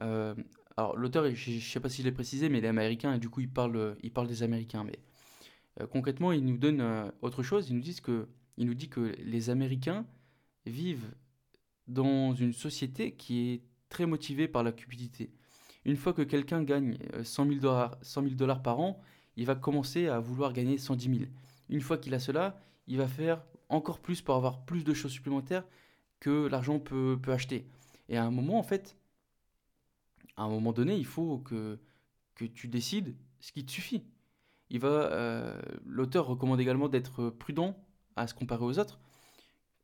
Euh, 0.01 0.34
alors 0.78 0.96
l'auteur, 0.96 1.30
je 1.34 1.51
ne 1.51 1.60
sais 1.60 1.80
pas 1.82 1.89
s'il 1.89 2.08
est 2.08 2.12
précisé, 2.13 2.48
mais 2.48 2.60
il 2.60 2.66
est 2.66 2.70
américain 2.70 3.13
et 3.13 3.20
du 3.20 3.30
coup 3.30 3.42
il 3.42 3.50
parle, 3.50 3.98
il 4.01 4.13
parle 4.13 4.28
des 4.28 4.44
Américains. 4.44 4.86
Mais 4.86 5.00
euh, 5.82 5.88
concrètement, 5.88 6.32
il 6.32 6.46
nous 6.46 6.58
donne 6.58 7.12
autre 7.22 7.44
chose. 7.44 7.70
Il 7.70 7.75
nous, 7.75 7.82
dit 7.82 8.00
que, 8.00 8.30
il 8.56 8.68
nous 8.68 8.75
dit 8.75 8.88
que 8.88 9.13
les 9.20 9.50
Américains 9.50 10.06
vivent 10.66 11.12
dans 11.89 12.34
une 12.34 12.53
société 12.53 13.13
qui 13.13 13.50
est 13.50 13.62
très 13.89 14.05
motivée 14.05 14.48
par 14.48 14.63
la 14.63 14.72
cupidité. 14.72 15.31
Une 15.86 15.96
fois 15.96 16.13
que 16.13 16.22
quelqu'un 16.22 16.63
gagne 16.63 16.98
100 17.24 17.46
000 17.48 17.60
dollars, 17.60 17.98
100 18.01 18.24
000 18.24 18.36
dollars 18.36 18.62
par 18.62 18.79
an, 18.79 19.01
il 19.36 19.46
va 19.46 19.55
commencer 19.55 20.08
à 20.08 20.19
vouloir 20.19 20.53
gagner 20.53 20.77
110 20.77 21.19
000. 21.19 21.31
Une 21.69 21.81
fois 21.81 21.98
qu'il 21.98 22.13
a 22.13 22.19
cela, 22.19 22.62
il 22.88 22.98
va 22.98 23.08
faire 23.08 23.43
encore 23.69 24.00
plus 24.00 24.22
pour 24.22 24.36
avoir 24.36 24.65
plus 24.65 24.84
de 24.84 24.93
choses 24.93 25.12
supplémentaires 25.12 25.65
que 26.19 26.48
l'argent 26.48 26.79
peut, 26.79 27.17
peut 27.22 27.31
acheter. 27.31 27.67
Et 28.08 28.17
à 28.17 28.25
un 28.25 28.31
moment, 28.31 28.60
en 28.60 28.63
fait, 28.63 28.98
à 30.36 30.43
un 30.43 30.50
moment 30.50 30.74
donné, 30.74 30.96
il 30.96 31.05
faut 31.05 31.39
que, 31.39 31.79
que 32.36 32.46
tu 32.46 32.67
décides 32.67 33.15
ce 33.39 33.51
qui 33.51 33.65
te 33.65 33.72
suffit. 33.72 34.03
Il 34.69 34.79
va, 34.79 34.88
euh, 34.88 35.60
l'auteur 35.86 36.27
recommande 36.27 36.60
également 36.60 36.89
d'être 36.89 37.29
prudent 37.29 37.75
à 38.15 38.27
se 38.27 38.34
comparer 38.34 38.65
aux 38.65 38.77
autres, 38.77 39.00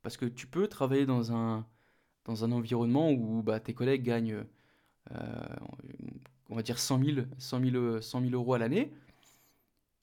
parce 0.03 0.17
que 0.17 0.25
tu 0.25 0.45
peux 0.45 0.67
travailler 0.67 1.05
dans 1.05 1.31
un, 1.31 1.65
dans 2.25 2.43
un 2.43 2.51
environnement 2.51 3.11
où 3.11 3.41
bah, 3.41 3.59
tes 3.59 3.73
collègues 3.73 4.03
gagnent, 4.03 4.43
euh, 5.11 5.55
on 6.49 6.55
va 6.55 6.63
dire 6.63 6.79
100 6.79 7.03
000, 7.03 7.27
100 7.37 7.59
000, 7.71 8.01
100 8.01 8.21
000 8.21 8.33
euros 8.33 8.53
à 8.53 8.57
l'année, 8.59 8.91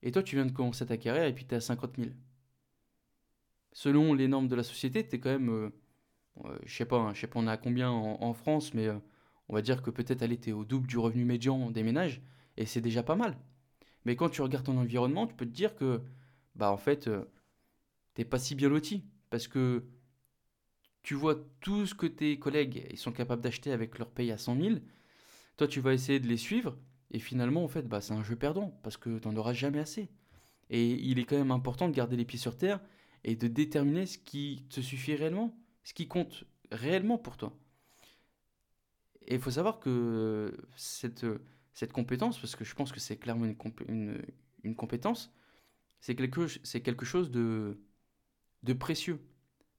et 0.03 0.11
toi, 0.11 0.23
tu 0.23 0.37
viens 0.37 0.47
de 0.47 0.53
commencer 0.53 0.87
ta 0.87 0.97
carrière 0.97 1.27
et 1.27 1.35
puis 1.35 1.45
tu 1.45 1.55
es 1.55 1.59
à 1.59 1.61
50 1.61 1.97
000. 1.97 2.11
Selon 3.73 4.15
les 4.15 4.29
normes 4.29 4.49
de 4.49 4.57
la 4.57 4.63
société, 4.63 5.07
tu 5.07 5.17
es 5.17 5.21
quand 5.21 5.31
même. 5.31 5.51
Euh, 5.51 5.71
euh, 6.45 6.59
je 6.65 6.75
sais 6.75 6.87
hein, 6.93 7.13
sais 7.15 7.27
pas 7.27 7.39
on 7.39 7.47
a 7.47 7.57
combien 7.57 7.91
en, 7.91 8.33
France, 8.33 8.75
mais 8.75 8.89
on 9.49 9.55
va 9.55 9.63
dire 9.63 9.83
que 9.83 9.91
peut-être 9.91 10.23
elle 10.23 10.33
était 10.33 10.53
au 10.53 10.65
double 10.65 10.87
du 10.87 10.99
revenu 10.99 11.25
médian 11.25 11.71
des 11.71 11.83
ménages, 11.83 12.23
et 12.57 12.67
c'est 12.67 12.81
déjà 12.81 13.03
pas 13.03 13.17
mal. 13.17 13.37
Mais 14.05 14.17
quand 14.17 14.31
tu 14.31 14.43
regardes 14.43 14.65
ton 14.65 14.79
environnement, 14.79 15.27
tu 15.27 15.35
peux 15.35 15.47
te 15.47 15.51
dire 15.51 15.75
que, 15.77 16.01
bah 16.57 16.73
en 16.73 16.77
fait, 16.79 17.09
t'es 18.15 18.25
pas 18.25 18.39
si 18.39 18.55
bien 18.55 18.69
loti. 18.69 19.05
Parce 19.31 19.49
que 19.49 19.85
tu 21.03 21.15
vois 21.15 21.37
tout 21.61 21.87
ce 21.87 21.95
que 21.95 22.07
tes 22.07 22.39
collègues 22.39 22.95
sont 22.97 23.13
capables 23.13 23.43
d'acheter 23.43 23.73
avec 23.73 23.99
leur 23.99 24.11
paye 24.11 24.31
à 24.31 24.39
100 24.39 24.61
000. 24.61 24.75
Toi, 25.57 25.67
tu 25.67 25.81
vas 25.81 25.93
essayer 25.93 26.21
de 26.21 26.29
les 26.29 26.37
suivre. 26.37 26.79
Et 27.11 27.19
finalement, 27.19 27.65
en 27.65 27.69
fait, 27.69 27.89
bah, 27.89 28.01
c'est 28.01 28.15
un 28.15 28.23
jeu 28.23 28.37
perdant 28.37 28.79
parce 28.83 28.97
que 28.97 29.19
tu 29.19 29.29
n'en 29.29 29.37
auras 29.37 29.53
jamais 29.53 29.81
assez. 29.81 30.09
Et 30.71 30.93
il 30.93 31.19
est 31.19 31.25
quand 31.25 31.37
même 31.37 31.51
important 31.51 31.89
de 31.89 31.95
garder 31.95 32.17
les 32.17 32.25
pieds 32.25 32.39
sur 32.39 32.57
terre 32.57 32.81
et 33.25 33.37
de 33.37 33.49
déterminer 33.49 34.07
ce 34.07 34.17
qui 34.17 34.65
te 34.71 34.81
suffit 34.81 35.15
réellement, 35.15 35.57
ce 35.85 35.93
qui 35.93 36.09
compte 36.09 36.45
réellement 36.71 37.19
pour 37.19 37.37
toi. 37.37 37.59
Et 39.27 39.35
il 39.35 39.41
faut 39.41 39.51
savoir 39.51 39.81
que 39.81 40.57
cette, 40.77 41.25
compétence, 41.93 42.39
parce 42.39 42.57
que 42.57 42.65
je 42.65 42.75
pense 42.75 42.93
que 42.93 43.01
c'est 43.01 43.17
clairement 43.17 43.45
une, 43.89 44.23
une, 44.65 44.75
compétence, 44.75 45.33
c'est 46.01 46.15
quelque, 46.15 47.05
chose 47.05 47.31
de 47.31 47.77
précieux. 48.79 49.21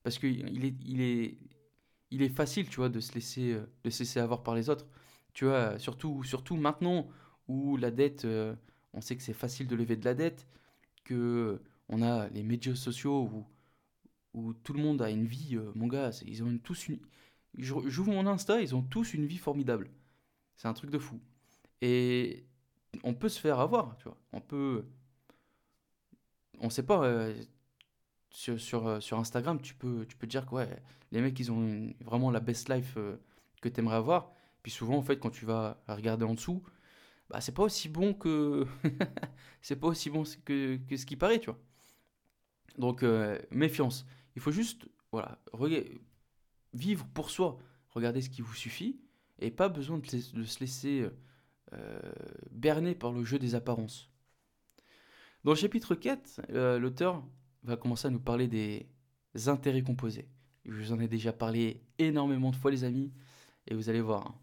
Parce 0.03 0.19
qu'il 0.19 0.65
est, 0.65 0.75
il 0.86 1.01
est, 1.01 1.38
il 2.12 2.22
est 2.22 2.29
facile, 2.29 2.69
tu 2.69 2.77
vois, 2.77 2.89
de 2.89 3.00
se 3.00 3.13
laisser, 3.13 3.57
de 3.83 3.89
se 3.89 4.00
laisser 4.00 4.19
avoir 4.19 4.43
par 4.43 4.55
les 4.55 4.69
autres. 4.69 4.88
Tu 5.33 5.45
vois, 5.45 5.79
surtout, 5.79 6.24
surtout 6.24 6.55
maintenant 6.55 7.07
où 7.48 7.77
la 7.77 7.91
dette, 7.91 8.25
euh, 8.25 8.55
on 8.93 9.01
sait 9.01 9.15
que 9.17 9.24
c'est 9.24 9.33
facile 9.33 9.67
de 9.67 9.75
lever 9.75 9.95
de 9.95 10.05
la 10.05 10.13
dette, 10.13 10.48
que 11.03 11.62
on 11.89 12.01
a 12.01 12.29
les 12.29 12.43
médias 12.43 12.75
sociaux 12.75 13.29
où, 14.33 14.53
tout 14.63 14.74
le 14.74 14.81
monde 14.81 15.01
a 15.01 15.10
une 15.12 15.25
vie, 15.25 15.55
euh, 15.57 15.72
mon 15.75 15.88
gars, 15.88 16.10
ils 16.25 16.43
ont 16.43 16.57
tous 16.57 16.88
une... 16.88 17.00
J'ouvre 17.57 18.12
mon 18.12 18.25
Insta, 18.25 18.62
ils 18.62 18.74
ont 18.75 18.81
tous 18.81 19.13
une 19.13 19.27
vie 19.27 19.38
formidable. 19.38 19.91
C'est 20.55 20.67
un 20.67 20.74
truc 20.74 20.89
de 20.89 20.98
fou. 20.98 21.19
Et 21.81 22.45
on 23.03 23.13
peut 23.13 23.29
se 23.29 23.39
faire 23.39 23.60
avoir, 23.60 23.95
tu 23.98 24.05
vois. 24.05 24.17
On 24.31 24.41
peut... 24.41 24.86
On 26.60 26.69
sait 26.69 26.83
pas... 26.83 27.03
Euh, 27.03 27.36
sur, 28.34 28.60
sur, 28.60 29.02
sur, 29.02 29.20
Instagram, 29.20 29.62
tu 29.62 29.74
peux, 29.74 30.06
tu 30.06 30.18
peux 30.18 30.28
dire 30.28 30.46
que 30.46 30.56
les 31.12 31.22
mecs, 31.22 31.40
ils 31.40 31.52
ont 31.52 31.94
vraiment 32.02 32.32
la 32.32 32.42
best 32.42 32.70
life 32.70 32.98
que 33.62 33.70
tu 33.70 33.80
aimerais 33.80 33.96
avoir. 33.96 34.34
Puis 34.63 34.72
souvent, 34.72 34.98
en 34.98 35.02
fait, 35.02 35.18
quand 35.18 35.30
tu 35.30 35.46
vas 35.46 35.82
regarder 35.88 36.25
en 36.25 36.34
dessous, 36.34 36.63
bah, 37.30 37.42
c'est 37.42 37.54
pas 37.54 37.63
aussi 37.63 37.90
bon 37.90 38.13
que 38.13 38.68
c'est 39.62 39.75
pas 39.75 39.88
aussi 39.88 40.10
bon 40.10 40.24
que, 40.46 40.78
que, 40.78 40.98
ce 40.98 41.06
qui 41.06 41.16
paraît, 41.16 41.40
tu 41.40 41.50
vois. 41.50 41.60
Donc 42.78 43.04
euh, 43.04 43.40
méfiance. 43.52 44.06
Il 44.36 44.42
faut 44.42 44.52
juste 44.52 44.86
voilà, 45.12 45.40
vivre 46.74 47.06
pour 47.13 47.30
soi, 47.30 47.60
regarder 47.90 48.22
ce 48.22 48.30
qui 48.30 48.42
vous 48.42 48.56
suffit 48.56 49.00
et 49.40 49.52
pas 49.52 49.70
besoin 49.70 50.00
de, 50.00 50.44
se 50.44 50.60
laisser 50.60 51.08
euh, 51.74 52.00
berner 52.52 52.96
par 52.96 53.12
le 53.12 53.24
jeu 53.24 53.38
des 53.38 53.56
apparences. 53.56 54.10
Dans 55.44 55.52
le 55.52 55.58
chapitre 55.58 55.94
4, 55.94 56.42
euh, 56.52 56.80
l'auteur 56.80 57.24
va 57.63 57.77
commencer 57.77 58.08
à 58.08 58.12
nous 58.12 58.20
parler 58.20 58.48
des 58.48 58.88
intérêts 59.48 59.84
composés. 59.84 60.27
Je 60.65 60.72
vous 60.72 60.91
en 60.93 61.00
ai 61.00 61.08
déjà 61.08 61.34
parlé 61.34 61.82
énormément 61.98 62.51
de 62.51 62.55
fois 62.55 62.72
les 62.72 62.84
amis 62.84 63.12
et 63.67 63.75
vous 63.75 63.89
allez 63.89 64.01
voir. 64.01 64.27
Hein. 64.27 64.36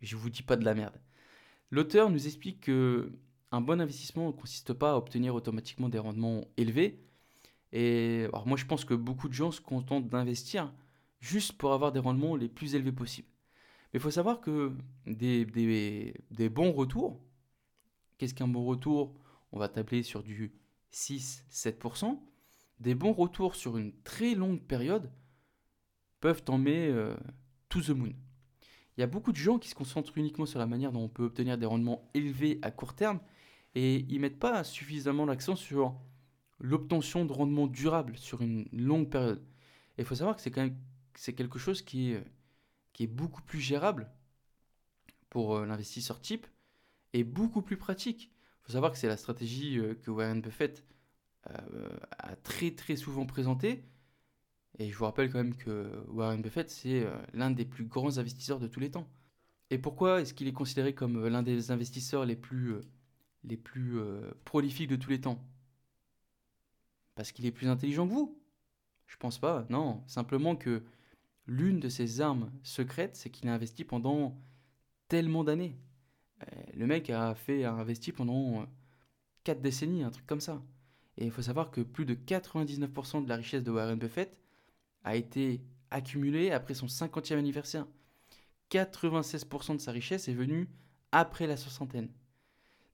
Je 0.00 0.16
vous 0.16 0.30
dis 0.30 0.42
pas 0.42 0.56
de 0.56 0.64
la 0.64 0.74
merde. 0.74 1.00
L'auteur 1.70 2.10
nous 2.10 2.26
explique 2.26 2.60
que 2.60 3.12
un 3.50 3.60
bon 3.60 3.80
investissement 3.80 4.28
ne 4.28 4.32
consiste 4.32 4.72
pas 4.72 4.92
à 4.92 4.96
obtenir 4.96 5.34
automatiquement 5.34 5.88
des 5.88 5.98
rendements 5.98 6.44
élevés. 6.56 7.00
Et 7.72 8.24
alors 8.24 8.46
moi, 8.46 8.56
je 8.56 8.66
pense 8.66 8.84
que 8.84 8.94
beaucoup 8.94 9.28
de 9.28 9.34
gens 9.34 9.50
se 9.50 9.60
contentent 9.60 10.08
d'investir 10.08 10.72
juste 11.20 11.52
pour 11.52 11.72
avoir 11.72 11.92
des 11.92 11.98
rendements 11.98 12.36
les 12.36 12.48
plus 12.48 12.74
élevés 12.74 12.92
possibles. 12.92 13.28
Mais 13.92 13.98
il 13.98 14.00
faut 14.00 14.10
savoir 14.10 14.40
que 14.40 14.72
des, 15.06 15.44
des, 15.44 16.48
bons 16.48 16.72
retours, 16.72 17.20
qu'est-ce 18.18 18.34
qu'un 18.34 18.48
bon 18.48 18.64
retour? 18.64 19.14
On 19.52 19.58
va 19.58 19.68
tabler 19.68 20.02
sur 20.02 20.22
du 20.22 20.52
6-7%. 20.92 22.18
Des 22.80 22.94
bons 22.94 23.12
retours 23.12 23.54
sur 23.54 23.76
une 23.76 23.92
très 24.02 24.34
longue 24.34 24.60
période 24.60 25.10
peuvent 26.20 26.42
tomber 26.42 26.88
euh, 26.88 27.16
to 27.68 27.80
the 27.80 27.90
moon. 27.90 28.12
Il 28.96 29.00
y 29.00 29.04
a 29.04 29.06
beaucoup 29.06 29.32
de 29.32 29.36
gens 29.36 29.58
qui 29.58 29.68
se 29.68 29.74
concentrent 29.74 30.16
uniquement 30.16 30.46
sur 30.46 30.58
la 30.58 30.66
manière 30.66 30.92
dont 30.92 31.04
on 31.04 31.08
peut 31.08 31.24
obtenir 31.24 31.58
des 31.58 31.66
rendements 31.66 32.10
élevés 32.14 32.58
à 32.62 32.70
court 32.70 32.94
terme 32.94 33.20
et 33.74 34.06
ils 34.08 34.20
mettent 34.20 34.38
pas 34.38 34.64
suffisamment 34.64 35.26
l'accent 35.26 35.54
sur 35.54 36.00
l'obtention 36.58 37.26
de 37.26 37.32
rendements 37.32 37.66
durables 37.66 38.16
sur 38.16 38.40
une 38.40 38.66
longue 38.72 39.10
période. 39.10 39.42
Et 39.98 40.02
il 40.02 40.04
faut 40.04 40.14
savoir 40.14 40.36
que 40.36 40.42
c'est 40.42 40.50
quand 40.50 40.62
même 40.62 40.78
c'est 41.14 41.34
quelque 41.34 41.58
chose 41.58 41.82
qui 41.82 42.12
est, 42.12 42.24
qui 42.92 43.04
est 43.04 43.08
beaucoup 43.08 43.42
plus 43.42 43.60
gérable 43.60 44.10
pour 45.30 45.56
euh, 45.56 45.66
l'investisseur 45.66 46.20
type 46.20 46.46
et 47.12 47.24
beaucoup 47.24 47.62
plus 47.62 47.76
pratique. 47.76 48.32
Faut 48.66 48.72
savoir 48.72 48.90
que 48.90 48.98
c'est 48.98 49.06
la 49.06 49.16
stratégie 49.16 49.78
euh, 49.78 49.94
que 49.94 50.10
Warren 50.10 50.40
Buffett 50.40 50.84
euh, 51.50 51.88
a 52.18 52.34
très 52.34 52.72
très 52.72 52.96
souvent 52.96 53.24
présentée 53.24 53.84
et 54.80 54.90
je 54.90 54.96
vous 54.96 55.04
rappelle 55.04 55.30
quand 55.30 55.38
même 55.38 55.54
que 55.54 56.04
Warren 56.08 56.42
Buffett, 56.42 56.68
c'est 56.68 57.04
euh, 57.04 57.16
l'un 57.32 57.52
des 57.52 57.64
plus 57.64 57.84
grands 57.84 58.18
investisseurs 58.18 58.58
de 58.58 58.66
tous 58.66 58.80
les 58.80 58.90
temps. 58.90 59.08
Et 59.70 59.78
pourquoi 59.78 60.20
est-ce 60.20 60.34
qu'il 60.34 60.48
est 60.48 60.52
considéré 60.52 60.94
comme 60.94 61.28
l'un 61.28 61.44
des 61.44 61.70
investisseurs 61.70 62.26
les 62.26 62.34
plus, 62.34 62.74
les 63.44 63.56
plus 63.56 63.98
prolifiques 64.44 64.90
de 64.90 64.96
tous 64.96 65.10
les 65.10 65.20
temps? 65.20 65.42
Parce 67.16 67.32
qu'il 67.32 67.46
est 67.46 67.50
plus 67.50 67.68
intelligent 67.68 68.06
que 68.06 68.12
vous? 68.12 68.38
Je 69.06 69.16
pense 69.16 69.38
pas, 69.38 69.66
non. 69.68 70.04
Simplement 70.06 70.54
que 70.54 70.84
l'une 71.46 71.80
de 71.80 71.88
ses 71.88 72.20
armes 72.20 72.52
secrètes, 72.62 73.16
c'est 73.16 73.30
qu'il 73.30 73.48
a 73.48 73.54
investi 73.54 73.82
pendant 73.82 74.38
tellement 75.08 75.42
d'années. 75.42 75.76
Le 76.74 76.86
mec 76.86 77.10
a 77.10 77.34
fait 77.34 77.64
a 77.64 77.72
investi 77.72 78.12
pendant 78.12 78.66
4 79.44 79.60
décennies, 79.60 80.02
un 80.02 80.10
truc 80.10 80.26
comme 80.26 80.40
ça. 80.40 80.62
Et 81.16 81.24
il 81.24 81.30
faut 81.30 81.42
savoir 81.42 81.70
que 81.70 81.80
plus 81.80 82.04
de 82.04 82.14
99% 82.14 83.24
de 83.24 83.28
la 83.28 83.36
richesse 83.36 83.62
de 83.62 83.70
Warren 83.70 83.98
Buffett 83.98 84.36
a 85.04 85.16
été 85.16 85.62
accumulé 85.90 86.50
après 86.50 86.74
son 86.74 86.86
50e 86.86 87.38
anniversaire. 87.38 87.86
96% 88.70 89.76
de 89.76 89.80
sa 89.80 89.92
richesse 89.92 90.28
est 90.28 90.34
venue 90.34 90.68
après 91.12 91.46
la 91.46 91.56
soixantaine. 91.56 92.10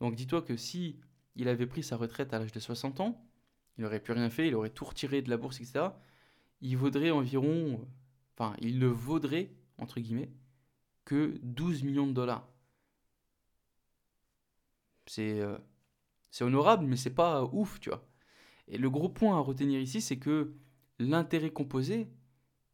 Donc 0.00 0.14
dis-toi 0.14 0.42
que 0.42 0.56
si 0.56 1.00
il 1.34 1.49
avait 1.49 1.66
pris 1.66 1.82
sa 1.82 1.96
retraite 1.96 2.32
à 2.34 2.38
l'âge 2.38 2.52
de 2.52 2.61
60 2.61 3.00
ans, 3.00 3.25
il 3.78 3.82
n'aurait 3.82 4.00
plus 4.00 4.12
rien 4.12 4.28
fait, 4.30 4.49
il 4.49 4.54
aurait 4.54 4.70
tout 4.70 4.84
retiré 4.84 5.22
de 5.22 5.30
la 5.30 5.37
bourse, 5.37 5.61
etc. 5.61 5.87
Il 6.61 6.76
vaudrait 6.76 7.11
environ, 7.11 7.80
enfin, 8.37 8.54
il 8.61 8.78
ne 8.78 8.87
vaudrait, 8.87 9.50
entre 9.78 9.99
guillemets, 9.99 10.30
que 11.04 11.38
12 11.42 11.82
millions 11.82 12.06
de 12.06 12.12
dollars. 12.12 12.46
C'est 15.06 15.40
euh, 15.40 15.59
c'est 16.30 16.44
honorable, 16.44 16.87
mais 16.87 16.97
c'est 16.97 17.14
pas 17.14 17.44
ouf, 17.44 17.78
tu 17.80 17.90
vois. 17.90 18.06
Et 18.68 18.78
le 18.78 18.90
gros 18.90 19.09
point 19.09 19.37
à 19.37 19.40
retenir 19.40 19.80
ici, 19.80 20.00
c'est 20.00 20.18
que 20.18 20.54
l'intérêt 20.99 21.50
composé, 21.50 22.09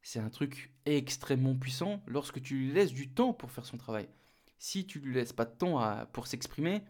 c'est 0.03 0.21
un 0.21 0.31
truc 0.31 0.73
extrêmement 0.87 1.57
puissant 1.57 2.03
lorsque 2.07 2.41
tu 2.41 2.57
lui 2.57 2.73
laisses 2.73 2.93
du 2.93 3.11
temps 3.11 3.33
pour 3.33 3.51
faire 3.51 3.67
son 3.67 3.77
travail. 3.77 4.09
Si 4.59 4.87
tu 4.87 5.01
lui 5.01 5.15
laisses 5.15 5.33
pas 5.33 5.45
de 5.45 5.57
temps 5.57 6.07
pour 6.13 6.27
s'exprimer, 6.29 6.83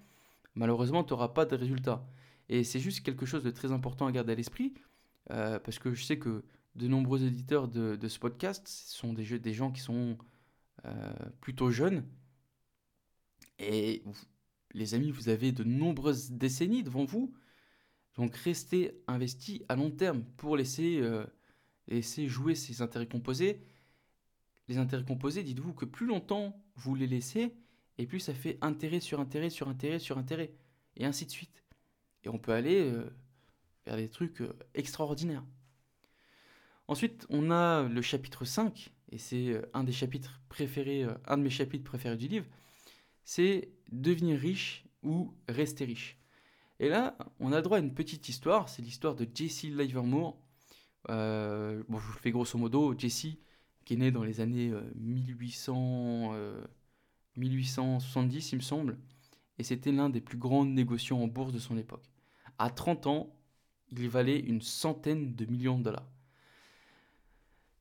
malheureusement, 0.55 1.05
tu 1.05 1.13
n'auras 1.15 1.29
pas 1.29 1.47
de 1.47 1.57
résultat. 1.57 2.07
Et 2.49 2.65
c'est 2.65 2.81
juste 2.81 3.03
quelque 3.03 3.27
chose 3.27 3.45
de 3.45 3.51
très 3.51 3.73
important 3.73 4.07
à 4.07 4.13
garder 4.13 4.33
à 4.33 4.37
l'esprit, 4.37 4.75
euh, 5.31 5.59
parce 5.59 5.79
que 5.79 5.95
je 5.95 6.05
sais 6.05 6.19
que 6.19 6.45
de 6.77 6.87
nombreux 6.87 7.25
éditeurs 7.25 7.69
de, 7.69 8.09
ce 8.09 8.19
podcast 8.19 8.69
sont 8.69 9.13
des, 9.13 9.39
des 9.39 9.53
gens 9.55 9.73
qui 9.73 9.81
sont 9.81 10.19
euh, 10.85 11.13
plutôt 11.41 11.71
jeunes. 11.71 12.05
Et 13.59 14.03
les 14.73 14.95
amis, 14.95 15.11
vous 15.11 15.29
avez 15.29 15.53
de 15.53 15.65
nombreuses 15.65 16.33
décennies 16.33 16.83
devant 16.83 17.05
vous. 17.05 17.33
Donc 18.15 18.35
restez 18.37 19.01
investis 19.07 19.61
à 19.69 19.77
long 19.77 19.91
terme 19.91 20.25
pour 20.37 20.57
laisser, 20.57 20.99
euh, 21.01 21.25
laisser 21.87 22.29
jouer 22.29 22.55
ces 22.55 22.83
intérêts 22.83 23.07
composés. 23.07 23.63
Les 24.69 24.79
intérêts 24.79 25.05
composés, 25.05 25.43
dites-vous 25.43 25.73
que 25.73 25.85
plus 25.85 26.07
longtemps 26.07 26.63
vous 26.77 26.95
les 26.95 27.07
laissez, 27.07 27.55
et 27.97 28.07
plus 28.07 28.21
ça 28.21 28.35
fait 28.35 28.59
intérêt 28.61 29.01
sur 29.01 29.21
intérêt 29.21 29.51
sur 29.51 29.69
intérêt 29.69 29.99
sur 29.99 30.19
intérêt, 30.19 30.53
et 30.97 31.05
ainsi 31.05 31.27
de 31.27 31.31
suite. 31.31 31.65
Et 32.25 32.29
on 32.29 32.39
peut 32.39 32.53
aller 32.53 32.91
euh, 32.91 33.11
vers 33.87 33.97
des 33.97 34.09
trucs 34.09 34.41
euh, 34.41 34.53
extraordinaires. 34.75 35.45
Ensuite, 36.87 37.27
on 37.29 37.51
a 37.51 37.85
le 37.85 38.03
chapitre 38.03 38.45
5, 38.45 38.93
et 39.11 39.19
c'est 39.19 39.49
euh, 39.49 39.63
un 39.75 39.85
des 39.85 39.93
chapitres 39.93 40.41
préférés, 40.49 41.07
un 41.27 41.39
de 41.39 41.43
mes 41.43 41.51
chapitres 41.51 41.85
préférés 41.85 42.17
du 42.17 42.29
livre, 42.29 42.47
c'est 43.25 43.71
devenir 43.91 44.39
riche 44.39 44.85
ou 45.03 45.35
rester 45.49 45.85
riche. 45.85 46.19
Et 46.81 46.89
là, 46.89 47.17
on 47.41 47.53
a 47.53 47.61
droit 47.61 47.79
à 47.79 47.81
une 47.81 47.95
petite 47.95 48.29
histoire, 48.29 48.69
c'est 48.69 48.83
l'histoire 48.83 49.15
de 49.15 49.27
Jesse 49.33 49.65
Livermore. 49.65 50.39
bon, 51.09 51.99
je 51.99 52.07
vous 52.07 52.13
le 52.13 52.19
fais 52.21 52.31
grosso 52.31 52.59
modo, 52.59 52.95
Jesse, 52.97 53.37
qui 53.85 53.95
est 53.95 53.97
né 53.97 54.11
dans 54.11 54.23
les 54.23 54.41
années 54.41 54.73
1800, 54.97 56.35
1870, 57.37 58.53
il 58.53 58.57
me 58.57 58.61
semble, 58.61 58.99
et 59.59 59.63
c'était 59.63 59.93
l'un 59.93 60.11
des 60.11 60.21
plus 60.21 60.39
grands 60.39 60.65
négociants 60.65 61.21
en 61.21 61.27
bourse 61.27 61.53
de 61.53 61.59
son 61.59 61.77
époque. 61.79 62.05
À 62.59 62.71
30 62.71 63.07
ans, 63.07 63.37
il 63.91 64.09
valait 64.09 64.39
une 64.39 64.61
centaine 64.61 65.35
de 65.35 65.45
millions 65.47 65.79
de 65.79 65.85
dollars. 65.85 66.11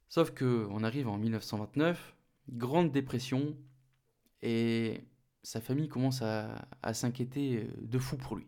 Sauf 0.10 0.32
que 0.32 0.68
on 0.70 0.84
arrive 0.84 1.08
en 1.08 1.18
1929, 1.18 2.16
grande 2.50 2.92
dépression, 2.92 3.58
et 4.42 5.02
sa 5.48 5.62
famille 5.62 5.88
commence 5.88 6.22
à, 6.22 6.68
s'inquiéter 6.94 7.70
de 7.80 8.00
fou 8.00 8.18
pour 8.18 8.36
lui. 8.36 8.48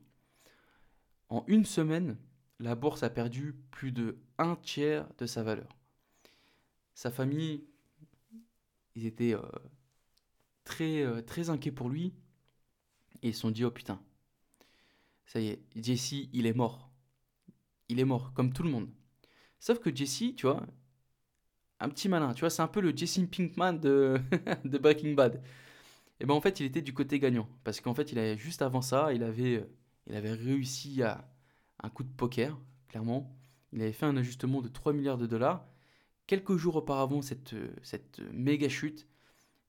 En 1.29 1.45
une 1.47 1.63
semaine, 1.63 2.17
la 2.59 2.75
bourse 2.75 3.03
a 3.03 3.09
perdu 3.09 3.55
plus 3.71 3.93
de 3.93 4.17
un 4.37 4.57
tiers 4.57 5.07
de 5.17 5.25
sa 5.25 5.41
valeur. 5.41 5.77
Sa 6.95 7.09
famille, 7.09 7.63
ils 8.95 9.05
étaient 9.05 9.33
euh, 9.33 9.41
très, 10.65 11.01
euh, 11.01 11.21
très 11.21 11.49
inquiets 11.49 11.71
pour 11.71 11.87
lui, 11.87 12.13
et 13.21 13.29
ils 13.29 13.33
se 13.33 13.39
sont 13.39 13.51
dit, 13.51 13.63
oh 13.63 13.71
putain, 13.71 14.01
ça 15.25 15.39
y 15.39 15.47
est, 15.47 15.63
Jesse, 15.77 16.27
il 16.33 16.47
est 16.47 16.53
mort. 16.53 16.91
Il 17.87 18.01
est 18.01 18.05
mort, 18.05 18.33
comme 18.33 18.51
tout 18.51 18.63
le 18.63 18.71
monde. 18.71 18.89
Sauf 19.61 19.79
que 19.79 19.95
Jesse, 19.95 20.35
tu 20.35 20.47
vois, 20.47 20.67
un 21.79 21.87
petit 21.87 22.09
malin, 22.09 22.33
tu 22.33 22.41
vois, 22.41 22.49
c'est 22.49 22.61
un 22.61 22.67
peu 22.67 22.81
le 22.81 22.93
Jesse 22.93 23.21
Pinkman 23.31 23.79
de, 23.79 24.19
de 24.65 24.77
Breaking 24.77 25.13
Bad. 25.13 25.41
Et 26.19 26.25
ben 26.25 26.33
en 26.33 26.41
fait, 26.41 26.59
il 26.59 26.65
était 26.65 26.81
du 26.81 26.93
côté 26.93 27.19
gagnant. 27.19 27.47
Parce 27.63 27.81
qu'en 27.81 27.93
fait, 27.93 28.11
il 28.11 28.19
avait, 28.19 28.37
juste 28.37 28.61
avant 28.61 28.81
ça, 28.81 29.13
il 29.13 29.23
avait, 29.23 29.65
il 30.07 30.15
avait 30.15 30.33
réussi 30.33 31.01
à 31.03 31.29
un 31.81 31.89
coup 31.89 32.03
de 32.03 32.09
poker, 32.09 32.59
clairement. 32.89 33.35
Il 33.71 33.81
avait 33.81 33.93
fait 33.93 34.05
un 34.05 34.17
ajustement 34.17 34.61
de 34.61 34.67
3 34.67 34.93
milliards 34.93 35.17
de 35.17 35.27
dollars. 35.27 35.65
Quelques 36.27 36.57
jours 36.57 36.75
auparavant, 36.75 37.21
cette, 37.21 37.55
cette 37.81 38.19
méga 38.33 38.69
chute, 38.69 39.07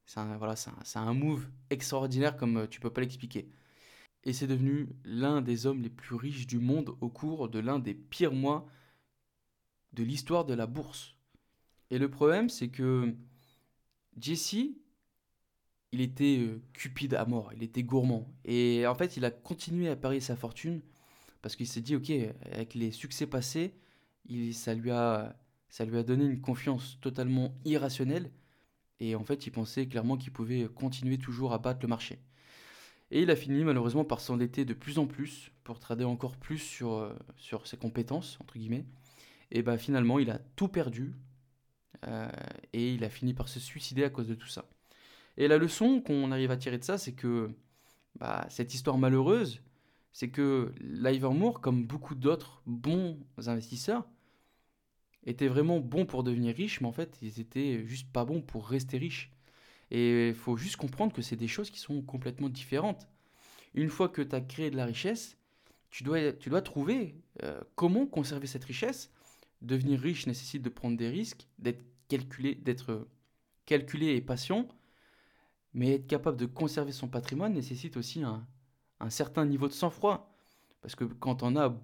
c'est 0.06 0.20
un, 0.20 0.36
voilà, 0.38 0.56
c'est 0.56 0.98
un, 0.98 1.14
move 1.14 1.48
extraordinaire 1.70 2.36
comme 2.36 2.58
euh, 2.58 2.66
tu 2.66 2.80
peux 2.80 2.90
pas 2.90 3.00
l'expliquer. 3.00 3.48
Et 4.24 4.32
c'est 4.32 4.46
devenu 4.46 4.88
l'un 5.04 5.40
des 5.40 5.66
hommes 5.66 5.82
les 5.82 5.88
plus 5.88 6.16
riches 6.16 6.46
du 6.46 6.58
monde 6.58 6.96
au 7.00 7.08
cours 7.08 7.48
de 7.48 7.58
l'un 7.60 7.78
des 7.78 7.94
pires 7.94 8.32
mois 8.32 8.66
de 9.92 10.02
l'histoire 10.02 10.44
de 10.44 10.54
la 10.54 10.66
bourse. 10.66 11.14
Et 11.90 11.98
le 11.98 12.10
problème, 12.10 12.48
c'est 12.48 12.68
que 12.68 13.14
Jesse, 14.18 14.74
il 15.92 16.00
était 16.00 16.38
euh, 16.40 16.62
cupide 16.72 17.14
à 17.14 17.24
mort, 17.24 17.52
il 17.54 17.62
était 17.62 17.82
gourmand. 17.82 18.26
Et 18.44 18.86
en 18.86 18.94
fait, 18.94 19.16
il 19.16 19.24
a 19.24 19.30
continué 19.30 19.88
à 19.88 19.96
parier 19.96 20.20
sa 20.20 20.36
fortune 20.36 20.80
parce 21.42 21.56
qu'il 21.56 21.66
s'est 21.66 21.80
dit, 21.80 21.96
ok, 21.96 22.10
avec 22.52 22.74
les 22.74 22.90
succès 22.90 23.26
passés, 23.26 23.74
il, 24.28 24.54
ça, 24.54 24.74
lui 24.74 24.90
a, 24.90 25.36
ça 25.68 25.84
lui 25.84 25.98
a 25.98 26.02
donné 26.02 26.24
une 26.24 26.40
confiance 26.40 26.98
totalement 27.00 27.54
irrationnelle 27.64 28.30
et 29.00 29.14
en 29.14 29.24
fait, 29.24 29.46
il 29.46 29.50
pensait 29.50 29.86
clairement 29.86 30.16
qu'il 30.16 30.32
pouvait 30.32 30.68
continuer 30.68 31.18
toujours 31.18 31.52
à 31.52 31.58
battre 31.58 31.80
le 31.82 31.88
marché. 31.88 32.18
Et 33.10 33.22
il 33.22 33.30
a 33.30 33.36
fini 33.36 33.64
malheureusement 33.64 34.04
par 34.04 34.20
s'endetter 34.20 34.64
de 34.64 34.74
plus 34.74 34.98
en 34.98 35.06
plus 35.06 35.50
pour 35.64 35.80
trader 35.80 36.04
encore 36.04 36.36
plus 36.36 36.58
sur, 36.58 36.92
euh, 36.92 37.12
sur 37.36 37.66
ses 37.66 37.76
compétences, 37.76 38.38
entre 38.40 38.58
guillemets. 38.58 38.84
Et 39.50 39.62
bah 39.62 39.78
finalement, 39.78 40.18
il 40.18 40.30
a 40.30 40.38
tout 40.54 40.68
perdu 40.68 41.14
euh, 42.06 42.30
et 42.72 42.94
il 42.94 43.02
a 43.02 43.10
fini 43.10 43.34
par 43.34 43.48
se 43.48 43.58
suicider 43.58 44.04
à 44.04 44.10
cause 44.10 44.28
de 44.28 44.34
tout 44.34 44.46
ça. 44.46 44.64
Et 45.40 45.48
la 45.48 45.56
leçon 45.56 46.02
qu'on 46.02 46.32
arrive 46.32 46.50
à 46.50 46.58
tirer 46.58 46.76
de 46.76 46.84
ça, 46.84 46.98
c'est 46.98 47.14
que 47.14 47.50
bah, 48.18 48.44
cette 48.50 48.74
histoire 48.74 48.98
malheureuse, 48.98 49.62
c'est 50.12 50.28
que 50.28 50.74
Livermore, 50.80 51.62
comme 51.62 51.86
beaucoup 51.86 52.14
d'autres 52.14 52.60
bons 52.66 53.18
investisseurs, 53.46 54.06
étaient 55.24 55.48
vraiment 55.48 55.80
bons 55.80 56.04
pour 56.04 56.24
devenir 56.24 56.54
riches, 56.54 56.82
mais 56.82 56.88
en 56.88 56.92
fait, 56.92 57.16
ils 57.22 57.40
étaient 57.40 57.86
juste 57.86 58.12
pas 58.12 58.26
bons 58.26 58.42
pour 58.42 58.68
rester 58.68 58.98
riches. 58.98 59.32
Et 59.90 60.28
il 60.28 60.34
faut 60.34 60.58
juste 60.58 60.76
comprendre 60.76 61.14
que 61.14 61.22
c'est 61.22 61.36
des 61.36 61.48
choses 61.48 61.70
qui 61.70 61.80
sont 61.80 62.02
complètement 62.02 62.50
différentes. 62.50 63.08
Une 63.72 63.88
fois 63.88 64.10
que 64.10 64.20
tu 64.20 64.36
as 64.36 64.42
créé 64.42 64.70
de 64.70 64.76
la 64.76 64.84
richesse, 64.84 65.38
tu 65.88 66.04
dois, 66.04 66.34
tu 66.34 66.50
dois 66.50 66.60
trouver 66.60 67.14
euh, 67.44 67.58
comment 67.76 68.04
conserver 68.04 68.46
cette 68.46 68.64
richesse. 68.64 69.10
Devenir 69.62 70.00
riche 70.00 70.26
nécessite 70.26 70.60
de 70.60 70.68
prendre 70.68 70.98
des 70.98 71.08
risques, 71.08 71.46
d'être 71.58 71.82
calculé, 72.08 72.56
d'être 72.56 73.08
calculé 73.64 74.16
et 74.16 74.20
patient, 74.20 74.68
mais 75.74 75.94
être 75.94 76.06
capable 76.06 76.36
de 76.36 76.46
conserver 76.46 76.92
son 76.92 77.08
patrimoine 77.08 77.52
nécessite 77.52 77.96
aussi 77.96 78.22
un, 78.22 78.46
certain 79.08 79.44
niveau 79.44 79.68
de 79.68 79.72
sang-froid. 79.72 80.34
Parce 80.82 80.94
que 80.94 81.04
quand 81.04 81.42
on 81.42 81.56
a, 81.56 81.74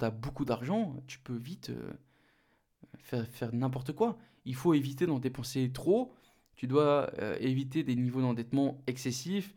as 0.00 0.10
beaucoup 0.10 0.44
d'argent, 0.44 1.02
tu 1.06 1.18
peux 1.18 1.36
vite 1.36 1.70
euh, 1.70 3.24
faire, 3.24 3.52
n'importe 3.52 3.92
quoi. 3.92 4.18
Il 4.44 4.54
faut 4.54 4.74
éviter 4.74 5.06
d'en 5.06 5.18
dépenser 5.18 5.70
trop. 5.72 6.12
Tu 6.54 6.66
dois 6.66 7.10
euh, 7.18 7.36
éviter 7.40 7.82
des 7.82 7.96
niveaux 7.96 8.20
d'endettement 8.20 8.82
excessifs. 8.86 9.54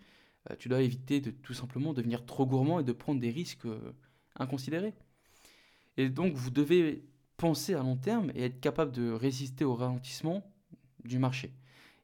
Euh, 0.49 0.55
tu 0.57 0.69
dois 0.69 0.81
éviter 0.81 1.21
de 1.21 1.31
tout 1.31 1.53
simplement 1.53 1.93
devenir 1.93 2.25
trop 2.25 2.45
gourmand 2.45 2.79
et 2.79 2.83
de 2.83 2.91
prendre 2.91 3.19
des 3.19 3.29
risques 3.29 3.67
inconsidérés. 4.37 4.93
Et 5.97 6.09
donc, 6.09 6.33
vous 6.33 6.49
devez 6.49 7.05
penser 7.37 7.73
à 7.73 7.79
long 7.79 7.97
terme 7.97 8.31
et 8.35 8.45
être 8.45 8.59
capable 8.59 8.91
de 8.91 9.11
résister 9.11 9.65
au 9.65 9.75
ralentissement 9.75 10.43
du 11.03 11.19
marché. 11.19 11.53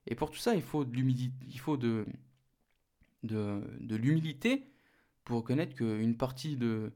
Et 0.07 0.15
pour 0.15 0.31
tout 0.31 0.39
ça, 0.39 0.55
il 0.55 0.61
faut 0.61 0.85
de 0.85 0.95
l'humilité, 0.95 1.33
il 1.47 1.59
faut 1.59 1.77
de, 1.77 2.05
de, 3.23 3.95
l'humilité 3.95 4.65
pour 5.23 5.37
reconnaître 5.37 5.75
qu'une 5.75 6.17
partie 6.17 6.57
de, 6.57 6.91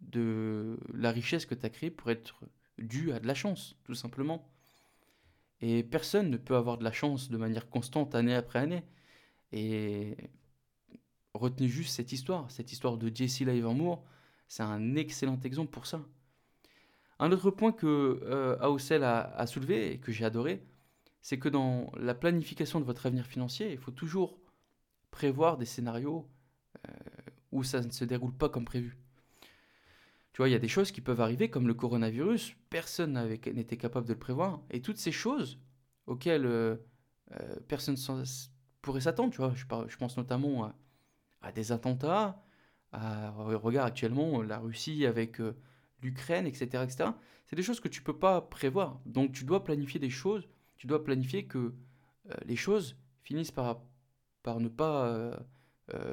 de 0.00 0.78
la 0.92 1.10
richesse 1.10 1.46
que 1.46 1.54
tu 1.54 1.64
as 1.64 1.70
créée 1.70 1.90
pourrait 1.90 2.14
être 2.14 2.44
dû 2.78 3.12
à 3.12 3.20
de 3.20 3.26
la 3.26 3.34
chance, 3.34 3.76
tout 3.84 3.94
simplement. 3.94 4.48
Et 5.60 5.82
personne 5.84 6.30
ne 6.30 6.36
peut 6.36 6.56
avoir 6.56 6.76
de 6.76 6.84
la 6.84 6.92
chance 6.92 7.30
de 7.30 7.36
manière 7.36 7.70
constante 7.70 8.14
année 8.14 8.34
après 8.34 8.58
année. 8.58 8.82
Et 9.52 10.16
retenez 11.34 11.68
juste 11.68 11.94
cette 11.94 12.12
histoire, 12.12 12.50
cette 12.50 12.72
histoire 12.72 12.96
de 12.98 13.14
Jesse 13.14 13.40
Livermore, 13.40 14.04
c'est 14.48 14.62
un 14.62 14.96
excellent 14.96 15.38
exemple 15.44 15.70
pour 15.70 15.86
ça. 15.86 16.04
Un 17.18 17.30
autre 17.30 17.50
point 17.50 17.72
que 17.72 18.20
euh, 18.24 18.56
a, 18.60 19.46
soulevé 19.46 19.92
et 19.92 19.98
que 19.98 20.10
j'ai 20.10 20.24
adoré, 20.24 20.62
c'est 21.22 21.38
que 21.38 21.48
dans 21.48 21.90
la 21.96 22.14
planification 22.14 22.80
de 22.80 22.84
votre 22.84 23.06
avenir 23.06 23.26
financier, 23.26 23.72
il 23.72 23.78
faut 23.78 23.90
toujours 23.90 24.38
prévoir 25.10 25.56
des 25.56 25.66
scénarios 25.66 26.28
euh, 26.88 26.92
où 27.52 27.64
ça 27.64 27.80
ne 27.80 27.90
se 27.90 28.04
déroule 28.04 28.34
pas 28.34 28.48
comme 28.48 28.64
prévu. 28.64 28.98
Tu 30.32 30.38
vois, 30.38 30.48
il 30.48 30.52
y 30.52 30.56
a 30.56 30.58
des 30.58 30.68
choses 30.68 30.92
qui 30.92 31.02
peuvent 31.02 31.20
arriver, 31.20 31.50
comme 31.50 31.66
le 31.66 31.74
coronavirus, 31.74 32.56
personne 32.70 33.12
n'était 33.12 33.76
capable 33.76 34.06
de 34.06 34.14
le 34.14 34.18
prévoir. 34.18 34.62
Et 34.70 34.80
toutes 34.80 34.96
ces 34.96 35.12
choses 35.12 35.58
auxquelles 36.06 36.46
euh, 36.46 36.76
euh, 37.38 37.56
personne 37.68 37.96
pourrait 38.80 39.02
s'attendre, 39.02 39.30
tu 39.30 39.38
vois, 39.38 39.52
je, 39.54 39.96
pense 39.96 40.16
notamment 40.16 40.72
à, 41.42 41.52
des 41.52 41.70
attentats, 41.70 42.42
à, 42.92 43.30
regarde 43.30 43.88
actuellement 43.88 44.40
la 44.40 44.58
Russie 44.58 45.04
avec 45.04 45.40
euh, 45.40 45.54
l'Ukraine, 46.02 46.46
etc. 46.46 46.82
etc. 46.82 47.10
C'est 47.46 47.56
des 47.56 47.62
choses 47.62 47.80
que 47.80 47.88
tu 47.88 48.02
peux 48.02 48.18
pas 48.18 48.40
prévoir. 48.40 49.00
Donc 49.04 49.32
tu 49.32 49.44
dois 49.44 49.64
planifier 49.64 50.00
des 50.00 50.10
choses, 50.10 50.48
tu 50.82 50.88
dois 50.88 51.04
planifier 51.04 51.44
que 51.46 51.72
les 52.44 52.56
choses 52.56 52.96
finissent 53.22 53.52
par, 53.52 53.80
par 54.42 54.58
ne 54.58 54.66
pas 54.68 55.38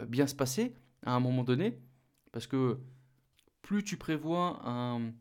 bien 0.08 0.27
se 0.27 0.36
passer 0.36 0.75
à 1.01 1.15
un 1.15 1.19
moment 1.19 1.43
donné, 1.43 1.79
parce 2.32 2.45
que 2.45 2.77
plus 3.63 3.84
tu 3.84 3.97
prévois 3.97 4.62
un, 4.63 5.12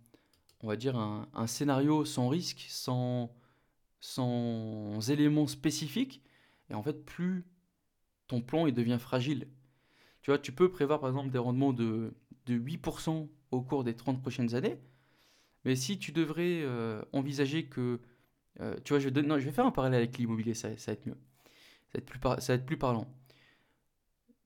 on 0.61 0.66
va 0.66 0.76
dire 0.76 0.98
un, 0.98 1.46
scénario 1.46 2.04
sans 2.04 2.28
risque, 2.28 2.66
sans, 2.68 3.34
sans 4.00 5.00
éléments 5.08 5.46
spécifiques, 5.46 6.22
et 6.68 6.74
en 6.74 6.82
fait, 6.82 7.06
plus 7.06 7.46
ton 8.26 8.42
plan 8.42 8.66
il 8.66 8.74
devient 8.74 8.98
fragile. 9.00 9.48
Tu 10.20 10.30
vois, 10.30 10.38
tu 10.38 10.52
peux 10.52 10.70
prévoir 10.70 11.00
par 11.00 11.08
exemple 11.08 11.30
des 11.30 11.38
rendements 11.38 11.72
de, 11.72 12.12
de 12.44 12.58
8% 12.58 13.30
au 13.50 13.62
cours 13.62 13.82
des 13.82 13.96
30 13.96 14.20
prochaines 14.20 14.54
années, 14.54 14.78
mais 15.64 15.74
si 15.74 15.98
tu 15.98 16.12
devrais 16.12 16.61
euh, 16.64 17.02
envisager 17.14 17.64
que... 17.64 17.98
euh, 18.61 18.77
tu 18.85 18.92
vois, 18.92 18.99
je, 19.01 19.09
vais 19.09 19.53
faire 19.53 19.66
un 19.66 19.71
parallèle 19.71 20.01
avec 20.03 20.18
l'immobilier, 20.18 20.55
ça, 20.55 20.68
va 20.68 20.92
être 20.92 21.07
mieux. 21.07 21.16
Ça 21.92 21.99
va 21.99 22.55
être, 22.55 22.66
plus 22.66 22.77
parlant. 22.77 23.07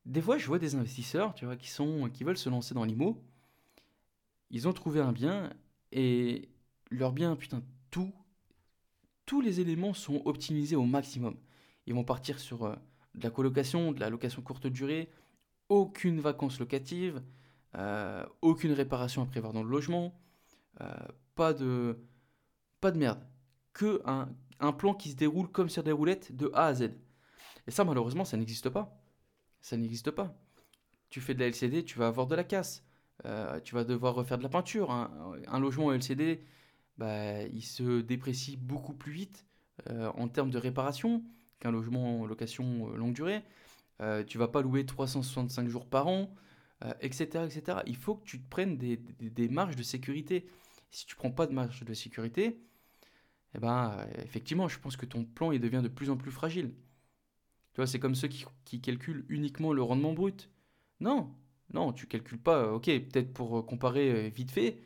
Des 0.05 0.21
fois, 0.21 0.39
je 0.39 0.47
vois 0.47 0.59
des 0.59 0.75
investisseurs, 0.75 1.35
tu 1.35 1.45
vois, 1.45 1.57
qui 1.57 1.71
sont, 1.71 2.11
qui 2.13 2.25
veulent 2.25 2.39
se 2.39 2.49
lancer 2.49 2.75
dans 2.75 2.85
l'IMO. 2.85 3.23
Ils 4.51 4.69
ont 4.69 4.73
trouvé 4.73 5.01
un 5.01 5.13
bien 5.13 5.51
et 5.93 6.49
leur 6.91 7.13
bien, 7.13 7.37
putain, 7.37 7.63
tout, 7.91 8.13
tous 9.25 9.41
les 9.41 9.61
éléments 9.61 9.95
sont 9.95 10.23
optimisés 10.25 10.77
au 10.77 10.85
maximum. 10.85 11.37
Ils 11.87 11.95
vont 11.95 12.05
partir 12.05 12.39
sur 12.39 12.65
euh, 12.65 12.75
de 13.15 13.25
la 13.25 13.31
colocation, 13.31 13.93
de 13.93 14.01
la 14.01 14.11
location 14.11 14.43
courte 14.43 14.67
durée, 14.67 15.11
aucune 15.69 16.21
vacances 16.21 16.61
locative, 16.61 17.23
euh, 17.77 18.27
aucune 18.43 18.73
réparation 18.73 19.23
à 19.23 19.27
prévoir 19.27 19.53
dans 19.53 19.63
le 19.63 19.71
logement, 19.71 20.19
pas 21.37 21.55
de, 21.55 21.97
pas 22.81 22.91
de 22.91 22.99
merde. 22.99 23.25
Que 23.73 24.03
un, 24.05 24.29
un 24.61 24.73
plan 24.73 24.95
qui 24.95 25.11
se 25.11 25.17
déroule 25.17 25.49
comme 25.51 25.69
sur 25.69 25.83
des 25.83 25.93
roulettes 25.93 26.35
de 26.37 26.51
A 26.55 26.67
à 26.67 26.75
Z. 26.75 26.91
Et 27.67 27.71
ça, 27.71 27.85
malheureusement, 27.85 28.25
ça 28.25 28.37
n'existe 28.37 28.69
pas. 28.69 29.01
Ça 29.61 29.77
n'existe 29.77 30.11
pas. 30.11 30.35
Tu 31.11 31.21
fais 31.21 31.35
de 31.35 31.41
la 31.41 31.47
LCD, 31.49 31.85
tu 31.85 31.99
vas 31.99 32.09
avoir 32.09 32.27
de 32.27 32.35
la 32.35 32.45
casse. 32.45 32.85
Euh, 33.25 33.61
tu 33.61 33.75
vas 33.75 33.85
devoir 33.85 34.15
refaire 34.15 34.39
de 34.39 34.43
la 34.43 34.49
peinture. 34.49 34.91
Un, 34.91 35.35
un 35.47 35.61
logement 35.61 35.93
LCD, 35.93 36.43
bah, 36.99 37.43
il 37.45 37.63
se 37.63 38.01
déprécie 38.01 38.57
beaucoup 38.57 38.95
plus 38.95 39.13
vite 39.13 39.47
euh, 39.91 40.11
en 40.17 40.29
termes 40.29 40.51
de 40.51 40.59
réparation 40.59 41.23
qu'un 41.61 41.71
logement 41.71 42.21
en 42.23 42.27
location 42.27 42.91
euh, 42.93 42.97
longue 42.97 43.15
durée. 43.15 43.43
Euh, 44.01 44.25
tu 44.25 44.39
vas 44.39 44.49
pas 44.49 44.63
louer 44.63 44.85
365 44.85 45.69
jours 45.69 45.87
par 45.87 46.09
an, 46.09 46.35
etc., 47.01 47.45
etc. 47.47 47.79
Il 47.87 47.97
faut 47.97 48.17
que 48.17 48.25
tu 48.25 48.41
te 48.41 48.49
prennes 48.49 48.77
des, 48.77 48.97
des- 48.97 49.31
des 49.31 49.49
marges 49.49 49.77
de 49.77 49.83
sécurité. 49.85 50.47
Si 50.91 51.07
tu 51.07 51.15
prends 51.15 51.31
pas 51.31 51.47
de 51.47 51.53
marge 51.53 51.85
de 51.85 51.95
sécurité, 51.95 52.59
eh 53.55 53.59
ben, 53.59 53.93
euh, 53.99 54.07
effectivement, 54.25 54.69
je 54.69 54.79
pense 54.79 54.97
que 54.97 55.07
ton 55.07 55.25
plan 55.25 55.53
il 55.53 55.61
devient 55.61 55.81
de 55.83 55.89
plus 55.89 56.11
en 56.11 56.17
plus 56.17 56.31
fragile. 56.31 56.73
Tu 57.73 57.77
vois, 57.77 57.87
c'est 57.87 57.99
comme 58.01 58.15
ceux 58.15 58.29
qui, 58.29 58.45
qui 58.65 58.81
calculent 58.81 59.25
uniquement 59.29 59.73
le 59.73 59.83
rendement 59.83 60.13
brut. 60.13 60.51
Non, 61.01 61.35
non, 61.73 61.93
tu 61.93 62.07
calcules 62.07 62.39
pas. 62.41 62.59
euh, 62.65 62.73
Ok, 62.73 62.87
peut-être 62.87 63.33
pour 63.33 63.59
euh, 63.59 63.63
comparer 63.63 64.31
vite 64.31 64.51
fait, 64.51 64.83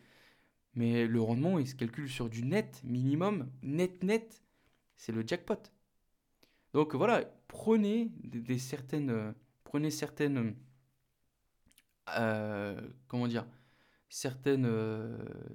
mais 0.75 1.07
le 1.07 1.21
rendement, 1.23 1.59
il 1.59 1.69
se 1.69 1.75
calcule 1.75 2.09
sur 2.11 2.29
du 2.31 2.45
net 2.45 2.83
minimum, 2.85 3.51
net 3.63 4.03
net, 4.05 4.45
c'est 4.97 5.13
le 5.13 5.27
jackpot. 5.27 5.57
Donc 6.73 6.95
voilà, 6.95 7.25
prenez 7.49 8.11
des, 8.23 8.59
certaines, 8.59 9.35
prenez 9.65 9.91
certaines, 9.91 10.55
comment 13.09 13.29
dire, 13.29 13.47
certaines, 14.09 14.69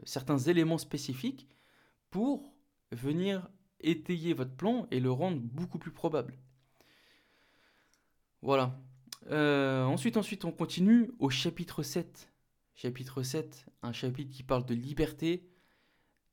certains 0.05 0.37
éléments 0.37 0.77
spécifiques 0.77 1.47
pour 2.11 2.50
venir 2.91 3.49
étayer 3.79 4.33
votre 4.33 4.55
plan 4.55 4.87
et 4.91 4.99
le 4.99 5.11
rendre 5.11 5.39
beaucoup 5.39 5.79
plus 5.79 5.91
probable. 5.91 6.37
Voilà. 8.41 8.79
Euh, 9.29 9.83
ensuite, 9.83 10.17
ensuite, 10.17 10.45
on 10.45 10.51
continue 10.51 11.11
au 11.19 11.29
chapitre 11.29 11.83
7. 11.83 12.31
Chapitre 12.75 13.21
7, 13.21 13.67
un 13.83 13.91
chapitre 13.91 14.31
qui 14.31 14.43
parle 14.43 14.65
de 14.65 14.73
liberté. 14.73 15.47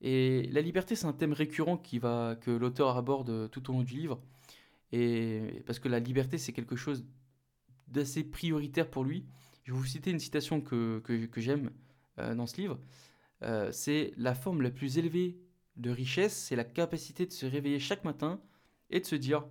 Et 0.00 0.48
la 0.52 0.60
liberté, 0.60 0.94
c'est 0.94 1.06
un 1.06 1.12
thème 1.12 1.32
récurrent 1.32 1.76
qui 1.76 1.98
va, 1.98 2.36
que 2.40 2.50
l'auteur 2.50 2.96
aborde 2.96 3.50
tout 3.50 3.70
au 3.70 3.72
long 3.74 3.82
du 3.82 3.94
livre. 3.94 4.22
Et 4.92 5.62
parce 5.66 5.78
que 5.78 5.88
la 5.88 5.98
liberté, 6.00 6.38
c'est 6.38 6.52
quelque 6.52 6.76
chose 6.76 7.04
d'assez 7.88 8.24
prioritaire 8.24 8.88
pour 8.88 9.04
lui. 9.04 9.26
Je 9.64 9.72
vais 9.72 9.78
vous 9.78 9.84
citer 9.84 10.10
une 10.10 10.20
citation 10.20 10.62
que, 10.62 11.02
j'aime 11.36 11.70
euh, 12.18 12.34
dans 12.34 12.46
ce 12.46 12.58
livre. 12.60 12.78
Euh, 13.42 13.70
c'est 13.70 14.12
la 14.16 14.34
forme 14.34 14.62
la 14.62 14.70
plus 14.70 14.98
élevée 14.98 15.38
de 15.78 15.90
richesse, 15.90 16.36
c'est 16.36 16.56
la 16.56 16.64
capacité 16.64 17.26
de 17.26 17.32
se 17.32 17.46
réveiller 17.46 17.78
chaque 17.78 18.04
matin 18.04 18.40
et 18.90 19.00
de 19.00 19.06
se 19.06 19.16
dire, 19.16 19.44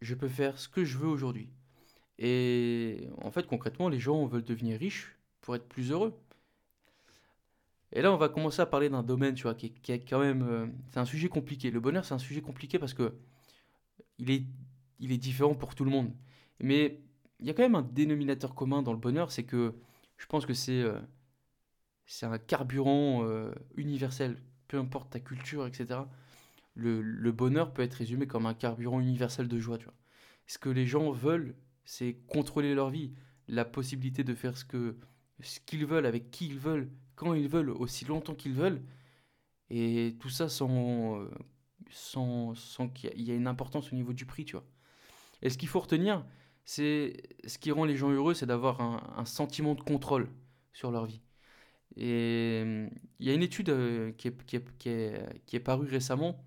je 0.00 0.14
peux 0.14 0.28
faire 0.28 0.58
ce 0.58 0.68
que 0.68 0.84
je 0.84 0.98
veux 0.98 1.08
aujourd'hui. 1.08 1.50
Et 2.18 3.08
en 3.22 3.30
fait, 3.30 3.46
concrètement, 3.46 3.88
les 3.88 4.00
gens 4.00 4.26
veulent 4.26 4.44
devenir 4.44 4.78
riches 4.78 5.16
pour 5.40 5.54
être 5.56 5.68
plus 5.68 5.90
heureux. 5.90 6.14
Et 7.92 8.02
là, 8.02 8.12
on 8.12 8.16
va 8.16 8.28
commencer 8.28 8.60
à 8.60 8.66
parler 8.66 8.88
d'un 8.88 9.02
domaine, 9.02 9.34
tu 9.34 9.44
vois, 9.44 9.54
qui 9.54 9.74
est, 9.88 10.08
quand 10.08 10.20
même... 10.20 10.42
euh, 10.42 10.66
c'est 10.90 11.00
un 11.00 11.04
sujet 11.04 11.28
compliqué. 11.28 11.70
Le 11.70 11.80
bonheur, 11.80 12.04
c'est 12.04 12.14
un 12.14 12.18
sujet 12.18 12.40
compliqué 12.40 12.78
parce 12.78 12.94
que 12.94 13.14
il 14.18 14.30
est, 14.30 14.44
il 15.00 15.12
est 15.12 15.18
différent 15.18 15.54
pour 15.54 15.74
tout 15.74 15.84
le 15.84 15.90
monde. 15.90 16.12
Mais 16.60 17.00
il 17.40 17.46
y 17.46 17.50
a 17.50 17.54
quand 17.54 17.62
même 17.62 17.74
un 17.74 17.82
dénominateur 17.82 18.54
commun 18.54 18.82
dans 18.82 18.92
le 18.92 18.98
bonheur, 18.98 19.32
c'est 19.32 19.44
que 19.44 19.74
je 20.18 20.26
pense 20.26 20.46
que 20.46 20.54
c'est 20.54 20.82
euh, 20.82 21.00
un 22.22 22.38
carburant 22.38 23.24
euh, 23.24 23.52
universel, 23.76 24.36
peu 24.70 24.78
importe 24.78 25.10
ta 25.10 25.18
culture, 25.18 25.66
etc. 25.66 26.08
Le, 26.76 27.32
bonheur 27.32 27.74
peut 27.74 27.82
être 27.82 27.94
résumé 27.94 28.28
comme 28.28 28.46
un 28.46 28.54
carburant 28.54 29.00
universel 29.00 29.48
de 29.48 29.58
joie, 29.58 29.78
tu 29.78 29.86
vois. 29.86 29.94
Ce 30.46 30.58
que 30.58 30.68
les 30.68 30.86
gens 30.86 31.10
veulent, 31.10 31.56
c'est 31.84 32.18
contrôler 32.28 32.74
leur 32.74 32.88
vie, 32.88 33.12
la 33.48 33.64
possibilité 33.64 34.22
de 34.22 34.32
faire 34.34 34.56
ce 34.56 34.64
que 34.64 34.96
ce 35.40 35.58
qu'ils 35.60 35.86
veulent, 35.86 36.06
avec 36.06 36.30
qui 36.30 36.46
ils 36.46 36.58
veulent, 36.58 36.88
quand 37.16 37.34
ils 37.34 37.48
veulent, 37.48 37.70
aussi 37.70 38.04
longtemps 38.04 38.34
qu'ils 38.34 38.52
veulent, 38.54 38.82
et 39.70 40.16
tout 40.20 40.28
ça 40.30 40.48
sans, 40.48 41.26
sans, 41.90 42.54
sans 42.54 42.88
qu'il 42.88 43.20
y 43.20 43.32
ait- 43.32 43.36
une 43.36 43.48
importance 43.48 43.92
au 43.92 43.96
niveau 43.96 44.12
du 44.12 44.26
prix, 44.26 44.44
tu 44.44 44.52
vois. 44.52 44.66
Et 45.42 45.50
ce 45.50 45.58
qu'il 45.58 45.68
faut 45.68 45.80
retenir, 45.80 46.24
c'est 46.64 47.22
ce 47.46 47.58
qui 47.58 47.72
rend 47.72 47.86
les 47.86 47.96
gens 47.96 48.10
heureux, 48.10 48.34
c'est 48.34 48.46
d'avoir 48.46 48.80
un 48.82 49.24
sentiment 49.24 49.74
de 49.74 49.82
contrôle 49.82 50.30
sur 50.72 50.92
leur 50.92 51.06
vie. 51.06 51.22
Et 51.96 52.62
euh, 52.64 52.88
il 53.18 53.26
y 53.26 53.30
a 53.30 53.34
une 53.34 53.42
étude 53.42 53.70
euh, 53.70 54.12
qui 54.12 54.28
est, 54.28 54.44
qui 54.44 54.56
est, 54.56 54.78
qui 54.78 54.88
est, 54.88 55.44
qui 55.46 55.56
est 55.56 55.60
parue 55.60 55.88
récemment 55.88 56.44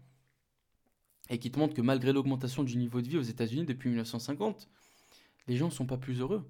et 1.29 1.39
qui 1.39 1.51
te 1.51 1.59
montre 1.59 1.73
que 1.73 1.81
malgré 1.81 2.13
l'augmentation 2.13 2.63
du 2.63 2.77
niveau 2.77 3.01
de 3.01 3.07
vie 3.07 3.17
aux 3.17 3.23
États-Unis 3.23 3.65
depuis 3.65 3.89
1950, 3.89 4.69
les 5.47 5.57
gens 5.57 5.67
ne 5.67 5.71
sont 5.71 5.85
pas 5.85 5.97
plus 5.97 6.19
heureux. 6.19 6.49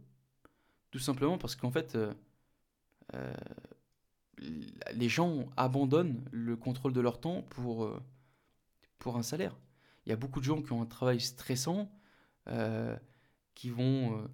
Tout 0.91 0.99
simplement 0.99 1.37
parce 1.37 1.55
qu'en 1.55 1.71
fait, 1.71 1.95
euh, 1.95 2.13
euh, 3.15 3.33
les 4.93 5.09
gens 5.09 5.45
abandonnent 5.57 6.23
le 6.31 6.55
contrôle 6.55 6.93
de 6.93 7.01
leur 7.01 7.19
temps 7.19 7.43
pour, 7.49 7.91
pour 8.99 9.17
un 9.17 9.23
salaire. 9.23 9.57
Il 10.05 10.09
y 10.09 10.13
a 10.13 10.15
beaucoup 10.15 10.39
de 10.39 10.45
gens 10.45 10.61
qui 10.61 10.71
ont 10.71 10.81
un 10.81 10.85
travail 10.85 11.19
stressant, 11.19 11.89
qui 13.55 13.69
vont, 13.69 14.29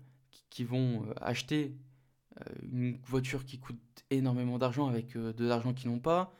qui, 0.49 0.63
vont 0.63 1.05
acheter 1.21 1.75
une 2.63 2.97
voiture 3.05 3.45
qui 3.45 3.59
coûte 3.59 3.79
énormément 4.09 4.57
d'argent 4.57 4.87
avec 4.87 5.15
euh, 5.15 5.33
de 5.33 5.45
l'argent 5.45 5.73
qu'ils 5.73 5.89
n'ont 5.89 5.99
pas, 5.99 6.33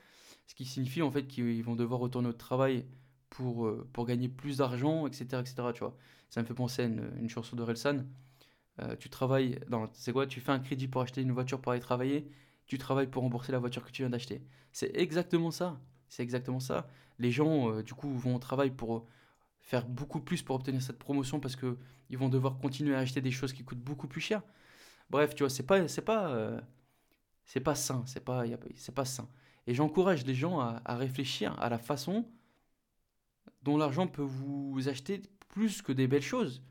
ce 0.48 0.56
qui 0.56 0.66
signifie 0.66 1.02
en 1.02 1.12
fait 1.12 1.28
qu'ils 1.28 1.64
vont 1.64 1.76
devoir 1.76 2.00
retourner 2.00 2.30
au 2.30 2.34
travail 2.34 2.86
pour, 3.30 3.68
euh, 3.68 3.88
pour 3.94 4.06
gagner 4.06 4.30
plus 4.30 4.58
d'argent, 4.58 5.08
etc., 5.08 5.26
etc., 5.42 5.56
tu 5.74 5.80
vois. 5.80 5.96
Ça 6.30 6.42
me 6.42 6.46
fait 6.46 6.54
penser 6.54 6.84
à 6.84 6.86
une, 6.86 7.30
chanson 7.30 7.56
de 7.56 7.64
Relsan. 7.64 8.06
Euh, 8.82 8.96
tu 8.98 9.10
travailles, 9.10 9.60
c'est 9.94 10.14
quoi? 10.14 10.28
Tu 10.28 10.40
fais 10.42 10.52
un 10.52 10.60
crédit 10.60 10.88
pour 10.88 11.02
acheter 11.02 11.22
une 11.22 11.32
voiture 11.32 11.60
pour 11.60 11.72
aller 11.72 11.82
travailler, 11.82 12.30
tu 12.68 12.78
travailles 12.78 13.08
pour 13.08 13.24
rembourser 13.24 13.52
la 13.52 13.60
voiture 13.60 13.84
que 13.84 13.92
tu 13.92 14.04
viens 14.04 14.10
d'acheter. 14.10 14.42
C'est 14.72 14.96
exactement 14.96 15.52
ça. 15.52 15.80
C'est 16.08 16.24
exactement 16.24 16.60
ça. 16.60 16.88
Les 17.20 17.32
gens, 17.32 17.72
euh, 17.72 17.84
du 17.84 17.94
coup, 17.94 18.10
vont 18.10 18.36
au 18.36 18.40
travail 18.40 18.72
pour 18.72 18.98
euh, 18.98 19.06
faire 19.62 19.88
beaucoup 19.88 20.20
plus 20.20 20.42
pour 20.42 20.56
obtenir 20.56 20.82
cette 20.82 21.00
promotion 21.00 21.40
parce 21.40 21.56
que 21.56 21.78
ils 22.10 22.18
vont 22.18 22.30
devoir 22.30 22.58
continuer 22.58 22.96
à 22.96 23.00
acheter 23.00 23.22
des 23.22 23.32
choses 23.32 23.54
qui 23.54 23.64
coûtent 23.64 23.84
beaucoup 23.84 24.08
plus 24.08 24.22
cher. 24.22 24.42
Bref, 25.10 25.36
tu 25.36 25.44
vois, 25.44 25.50
c'est 25.50 25.64
pas, 25.66 25.88
c'est 25.88 26.04
pas, 26.04 26.32
euh, 26.32 26.60
c'est 27.46 27.60
pas 27.62 27.76
sain, 27.76 28.04
c'est 28.08 28.24
pas, 28.24 28.46
c'est 28.76 28.96
pas. 28.96 29.06
Et 29.68 29.74
j'encourage 29.76 30.26
les 30.26 30.36
gens 30.36 30.60
à, 30.60 30.96
réfléchir 30.98 31.60
à 31.62 31.70
la 31.70 31.80
façon 31.80 32.26
dont 33.64 33.78
l'argent 33.78 34.08
peut 34.08 34.22
vous 34.24 34.88
acheter 34.88 35.22
plus 35.50 35.82
que 35.82 35.92
des 35.92 36.08
belles 36.08 36.22
choses. 36.22 36.64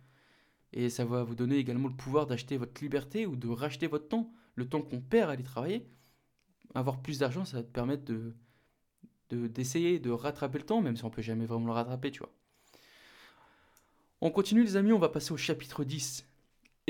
Et 0.72 0.90
ça 0.90 1.04
va 1.04 1.24
vous 1.24 1.34
donner 1.36 1.56
également 1.58 1.88
le 1.88 1.96
pouvoir 1.96 2.26
d'acheter 2.26 2.56
votre 2.58 2.82
liberté 2.82 3.26
ou 3.26 3.36
de 3.36 3.48
racheter 3.48 3.86
votre 3.88 4.08
temps, 4.08 4.32
le 4.56 4.68
temps 4.68 4.82
qu'on 4.82 5.00
perd 5.00 5.30
à 5.30 5.34
aller 5.34 5.44
travailler. 5.44 5.88
Avoir 6.74 7.00
plus 7.02 7.18
d'argent, 7.20 7.44
ça 7.44 7.58
va 7.58 7.64
te 7.64 7.70
permettre 7.72 8.04
de, 8.04 8.34
de- 9.30 9.48
d'essayer 9.48 9.98
de 10.00 10.10
rattraper 10.10 10.58
le 10.58 10.64
temps, 10.66 10.82
même 10.82 10.96
si 10.96 11.04
on 11.04 11.10
peut 11.10 11.22
jamais 11.22 11.46
vraiment 11.46 11.66
le 11.66 11.72
rattraper, 11.72 12.10
tu 12.10 12.20
vois. 12.20 12.32
On 14.20 14.30
continue 14.30 14.62
les 14.62 14.76
amis, 14.76 14.92
on 14.92 14.98
va 15.00 15.08
passer 15.08 15.32
au 15.32 15.36
chapitre 15.36 15.82
10, 15.82 16.24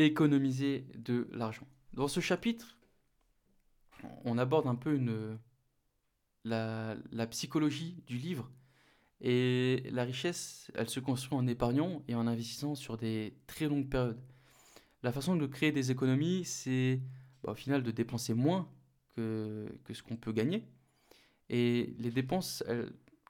économiser 0.05 0.87
de 0.97 1.29
l'argent. 1.33 1.67
Dans 1.93 2.09
ce 2.09 2.21
chapitre, 2.21 2.77
on 4.25 4.39
aborde 4.39 4.67
un 4.67 4.75
peu 4.75 4.99
la, 6.45 6.97
psychologie 7.31 8.03
du 8.07 8.17
livre. 8.17 8.51
Et 9.21 9.83
la 9.91 10.05
richesse, 10.05 10.71
elle 10.75 10.89
se 10.89 11.01
construit 11.01 11.37
en 11.37 11.47
épargnant 11.49 12.03
et 12.07 12.15
en 12.15 12.29
investissant 12.29 12.77
sur 12.77 12.97
des 12.97 13.37
très 13.49 13.67
longues 13.67 13.89
périodes. 13.89 14.21
La 15.03 15.11
façon 15.13 15.35
de 15.35 15.47
créer 15.47 15.73
des 15.73 15.91
économies, 15.91 16.45
c'est 16.45 17.01
bah, 17.43 17.53
au 17.53 17.55
final 17.55 17.83
de 17.83 17.91
dépenser 17.91 18.35
moins 18.35 18.71
que, 19.17 19.67
ce 19.93 20.03
qu'on 20.03 20.17
peut 20.17 20.33
gagner. 20.33 20.65
Et 21.51 21.97
les 21.99 22.13
dépenses, 22.13 22.63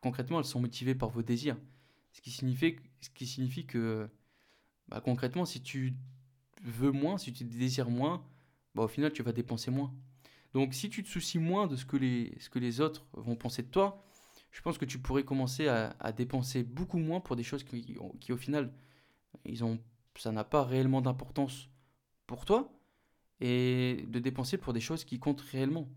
concrètement, 0.03 0.39
elles 0.39 0.45
sont 0.45 0.61
motivées 0.61 0.95
par 0.95 1.09
vos 1.09 1.23
désirs. 1.23 1.57
Ce 2.13 2.21
qui 2.21 2.31
signifie, 2.31 2.77
ce 3.01 3.11
qui 3.11 3.27
signifie 3.27 3.65
que, 3.65 4.11
bah, 4.89 5.01
concrètement, 5.01 5.47
si 5.47 5.63
tu 5.63 5.95
veux 6.63 6.93
moins, 6.93 7.19
si 7.19 7.33
tu 7.33 7.45
désires 7.45 7.91
moins, 7.91 8.25
bah, 8.75 8.85
au 8.85 8.89
final, 8.89 9.13
tu 9.13 9.23
vas 9.23 9.33
dépenser 9.33 9.71
moins. 9.71 9.93
Donc, 10.55 10.75
si 10.75 10.89
tu 10.91 11.03
te 11.03 11.09
soucies 11.09 11.39
moins 11.39 11.67
de 11.67 11.77
ce 11.77 11.85
que 11.85 11.97
les, 11.97 12.37
ce 12.41 12.51
que 12.51 12.59
les 12.59 12.81
autres 12.81 13.07
vont 13.13 13.37
penser 13.37 13.63
de 13.63 13.69
toi, 13.69 14.05
je 14.51 14.63
pense 14.63 14.79
que 14.79 14.85
tu 14.85 14.99
pourrais 14.99 15.25
commencer 15.25 15.69
à, 15.69 16.13
dépenser 16.13 16.63
beaucoup 16.63 16.99
moins 16.99 17.21
pour 17.21 17.37
des 17.37 17.43
choses 17.43 17.65
qui, 17.65 17.97
qui 18.21 18.33
au 18.33 18.37
final, 18.37 18.73
ils 19.45 19.63
ont, 19.63 19.79
ça 20.17 20.33
n'a 20.33 20.45
pas 20.45 20.65
réellement 20.65 21.01
d'importance 21.01 21.69
pour 22.27 22.45
toi, 22.45 22.73
et 23.41 24.05
de 24.09 24.19
dépenser 24.19 24.59
pour 24.59 24.73
des 24.73 24.81
choses 24.81 25.05
qui 25.05 25.19
comptent 25.19 25.41
réellement. 25.41 25.89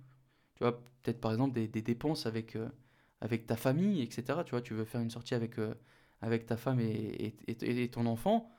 Tu 0.56 0.63
vois, 0.63 0.84
peut-être 1.02 1.19
par 1.19 1.32
exemple 1.32 1.54
des, 1.54 1.67
dépenses 1.67 2.26
avec, 2.26 2.56
euh, 2.56 2.69
avec 3.19 3.47
ta 3.47 3.56
famille, 3.56 4.02
etc. 4.02 4.39
Tu 4.45 4.52
vois, 4.52 4.62
tu 4.62 4.74
veux 4.74 4.86
faire 4.86 5.02
une 5.02 5.10
sortie 5.10 5.34
avec, 5.34 5.58
euh, 5.60 5.74
avec 6.21 6.45
ta 6.45 6.58
femme 6.58 6.80
et, 6.80 7.36
et, 7.47 7.89
ton 7.89 8.06
enfant, 8.06 8.52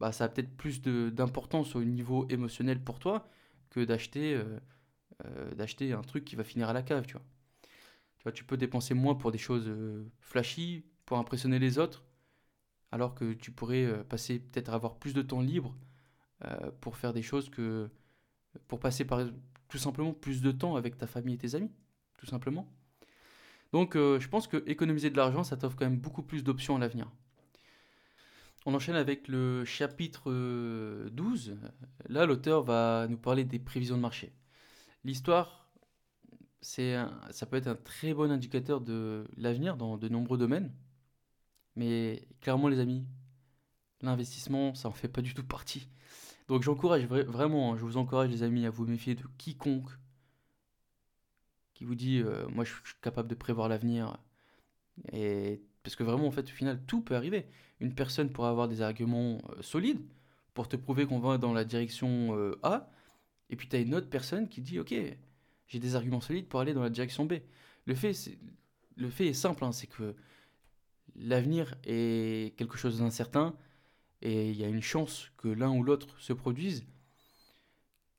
bah, 0.00 0.12
ça 0.12 0.24
a 0.24 0.28
peut-être 0.28 0.56
plus 0.56 0.82
d'importance 0.82 1.76
au 1.76 1.84
niveau 1.84 2.26
émotionnel 2.28 2.82
pour 2.82 2.98
toi 2.98 3.28
que 3.70 3.84
d'acheter 3.84 4.34
euh, 4.34 5.54
d'acheter 5.54 5.92
un 5.92 6.02
truc 6.02 6.24
qui 6.24 6.36
va 6.36 6.44
finir 6.44 6.68
à 6.68 6.72
la 6.72 6.82
cave, 6.82 7.06
tu 7.06 7.12
vois. 7.14 7.22
Tu 8.18 8.24
vois, 8.24 8.32
tu 8.32 8.44
peux 8.44 8.56
dépenser 8.56 8.94
moins 8.94 9.14
pour 9.14 9.32
des 9.32 9.38
choses 9.38 9.70
flashy, 10.20 10.84
pour 11.06 11.18
impressionner 11.18 11.58
les 11.58 11.78
autres, 11.78 12.04
alors 12.92 13.14
que 13.14 13.32
tu 13.32 13.50
pourrais 13.50 14.04
passer 14.04 14.38
peut-être 14.38 14.70
avoir 14.70 14.98
plus 14.98 15.14
de 15.14 15.22
temps 15.22 15.40
libre 15.40 15.76
pour 16.80 16.96
faire 16.96 17.12
des 17.12 17.22
choses 17.22 17.50
que 17.50 17.90
pour 18.68 18.80
passer 18.80 19.04
par 19.04 19.24
tout 19.68 19.78
simplement 19.78 20.12
plus 20.12 20.42
de 20.42 20.52
temps 20.52 20.76
avec 20.76 20.98
ta 20.98 21.06
famille 21.06 21.34
et 21.34 21.38
tes 21.38 21.54
amis, 21.54 21.72
tout 22.18 22.26
simplement. 22.26 22.68
Donc 23.72 23.96
euh, 23.96 24.20
je 24.20 24.28
pense 24.28 24.46
que 24.46 24.62
économiser 24.66 25.10
de 25.10 25.16
l'argent, 25.16 25.44
ça 25.44 25.56
t'offre 25.56 25.76
quand 25.76 25.86
même 25.86 25.98
beaucoup 25.98 26.22
plus 26.22 26.44
d'options 26.44 26.76
à 26.76 26.78
l'avenir. 26.78 27.10
On 28.64 28.74
enchaîne 28.74 28.94
avec 28.96 29.28
le 29.28 29.64
chapitre 29.64 30.30
12. 31.10 31.50
Euh, 31.50 31.68
Là, 32.08 32.26
l'auteur 32.26 32.62
va 32.62 33.06
nous 33.08 33.18
parler 33.18 33.44
des 33.44 33.58
prévisions 33.58 33.96
de 33.96 34.02
marché. 34.02 34.32
L'histoire, 35.04 35.68
c'est 36.60 36.96
ça 37.30 37.46
peut 37.46 37.56
être 37.56 37.66
un 37.68 37.74
très 37.74 38.14
bon 38.14 38.30
indicateur 38.30 38.80
de 38.80 39.26
l'avenir 39.36 39.76
dans 39.76 39.96
de 39.96 40.08
nombreux 40.08 40.38
domaines. 40.38 40.72
Mais 41.76 42.28
clairement, 42.40 42.68
les 42.68 42.78
amis, 42.80 43.06
l'investissement, 44.02 44.74
ça 44.74 44.88
en 44.88 44.92
fait 44.92 45.08
pas 45.08 45.22
du 45.22 45.34
tout 45.34 45.44
partie. 45.44 45.88
Donc 46.48 46.62
j'encourage 46.62 47.06
vraiment, 47.06 47.72
hein, 47.72 47.76
je 47.78 47.82
vous 47.84 47.96
encourage 47.96 48.30
les 48.30 48.42
amis 48.42 48.66
à 48.66 48.70
vous 48.70 48.86
méfier 48.86 49.14
de 49.14 49.22
quiconque 49.38 49.90
qui 51.74 51.84
vous 51.84 51.94
dit 51.94 52.18
euh, 52.18 52.46
moi 52.48 52.64
je 52.64 52.72
suis 52.72 52.94
capable 53.00 53.28
de 53.28 53.34
prévoir 53.34 53.68
l'avenir. 53.68 54.18
Et 55.12 55.62
parce 55.82 55.96
que 55.96 56.04
vraiment 56.04 56.26
en 56.26 56.30
fait 56.30 56.44
au 56.44 56.54
final 56.54 56.82
tout 56.86 57.00
peut 57.02 57.16
arriver. 57.16 57.46
Une 57.82 57.94
personne 57.94 58.30
pourrait 58.30 58.48
avoir 58.48 58.68
des 58.68 58.80
arguments 58.80 59.42
euh, 59.50 59.60
solides 59.60 60.00
pour 60.54 60.68
te 60.68 60.76
prouver 60.76 61.04
qu'on 61.04 61.18
va 61.18 61.36
dans 61.36 61.52
la 61.52 61.64
direction 61.64 62.36
euh, 62.36 62.56
A, 62.62 62.88
et 63.50 63.56
puis 63.56 63.68
tu 63.68 63.74
as 63.74 63.80
une 63.80 63.94
autre 63.94 64.08
personne 64.08 64.48
qui 64.48 64.60
dit 64.60 64.78
ok 64.78 64.94
j'ai 65.66 65.78
des 65.78 65.96
arguments 65.96 66.20
solides 66.20 66.46
pour 66.46 66.60
aller 66.60 66.74
dans 66.74 66.82
la 66.82 66.90
direction 66.90 67.24
B. 67.24 67.34
Le 67.86 67.94
fait, 67.94 68.12
est 69.26 69.32
simple, 69.32 69.64
hein, 69.64 69.72
c'est 69.72 69.86
que 69.86 70.14
l'avenir 71.16 71.74
est 71.84 72.54
quelque 72.56 72.76
chose 72.76 72.98
d'incertain 72.98 73.56
et 74.20 74.50
il 74.50 74.56
y 74.56 74.64
a 74.64 74.68
une 74.68 74.82
chance 74.82 75.32
que 75.38 75.48
l'un 75.48 75.70
ou 75.70 75.82
l'autre 75.82 76.20
se 76.20 76.32
produise. 76.32 76.84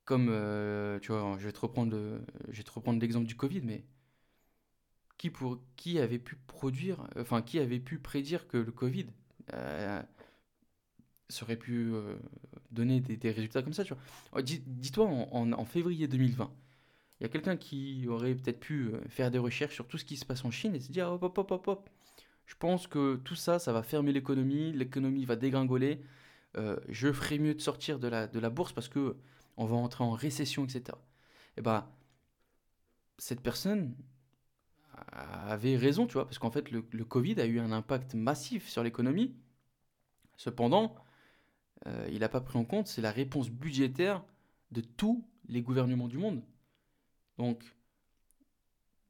Comme, 0.03 0.27
euh, 0.29 0.99
tu 0.99 1.11
vois, 1.11 1.37
je 1.39 1.45
vais 1.45 1.53
te 1.53 1.59
reprendre, 1.59 1.95
l'exemple 2.99 3.27
du 3.27 3.35
Covid, 3.35 3.61
mais 3.61 3.85
qui, 5.17 5.99
avait 5.99 6.19
pu 6.19 6.35
produire, 6.47 7.07
enfin, 7.17 7.41
qui 7.41 7.59
avait 7.59 7.79
pu 7.79 7.99
prédire 7.99 8.47
que 8.47 8.57
le 8.57 8.71
Covid 8.71 9.05
serait 11.29 11.57
pu 11.57 11.91
euh, 11.93 12.15
donner 12.71 12.99
des, 12.99 13.31
résultats 13.31 13.61
comme 13.61 13.73
ça. 13.73 13.83
Oh, 14.33 14.41
dis-toi, 14.41 15.05
en, 15.05 15.51
en, 15.51 15.65
février 15.65 16.07
2020, 16.07 16.51
il 17.19 17.23
y 17.23 17.25
a 17.25 17.29
quelqu'un 17.29 17.57
qui 17.57 18.05
aurait 18.07 18.35
peut-être 18.35 18.59
pu 18.59 18.91
faire 19.07 19.31
des 19.31 19.39
recherches 19.39 19.73
sur 19.73 19.87
tout 19.87 19.97
ce 19.97 20.05
qui 20.05 20.17
se 20.17 20.25
passe 20.25 20.45
en 20.45 20.51
Chine 20.51 20.75
et 20.75 20.79
se 20.79 20.91
dire, 20.91 21.11
hop, 21.11 21.23
hop, 21.23 21.37
hop, 21.37 21.51
hop, 21.51 21.67
hop, 21.67 21.89
je 22.45 22.55
pense 22.55 22.87
que 22.87 23.15
tout 23.23 23.35
ça, 23.35 23.59
ça 23.59 23.73
va 23.73 23.83
fermer 23.83 24.11
l'économie, 24.11 24.73
l'économie 24.73 25.25
va 25.25 25.35
dégringoler. 25.35 26.01
Euh, 26.57 26.77
je 26.89 27.11
ferai 27.11 27.39
mieux 27.39 27.55
de 27.55 27.61
sortir 27.61 27.99
de 27.99 28.07
la, 28.07 28.49
bourse 28.49 28.73
parce 28.73 28.89
que 28.89 29.15
on 29.57 29.65
va 29.65 29.75
entrer 29.75 30.03
en 30.03 30.11
récession, 30.11 30.65
etc. 30.65 30.97
Et 31.57 31.61
bah, 31.61 31.91
cette 33.17 33.41
personne 33.41 33.95
avait 35.11 35.75
raison, 35.75 36.07
tu 36.07 36.13
vois, 36.13 36.25
parce 36.25 36.39
qu'en 36.39 36.51
fait, 36.51 36.71
le, 36.71 36.81
Covid 36.81 37.39
a 37.39 37.45
eu 37.45 37.59
un 37.59 37.71
impact 37.71 38.15
massif 38.15 38.67
sur 38.67 38.83
l'économie. 38.83 39.35
Cependant, 40.37 40.95
euh, 41.87 42.07
il 42.11 42.19
n'a 42.19 42.29
pas 42.29 42.41
pris 42.41 42.57
en 42.57 42.65
compte, 42.65 42.87
c'est 42.87 43.01
la 43.01 43.11
réponse 43.11 43.49
budgétaire 43.49 44.23
de 44.71 44.81
tous 44.81 45.25
les 45.47 45.61
gouvernements 45.61 46.07
du 46.07 46.17
monde. 46.17 46.43
Donc, 47.37 47.63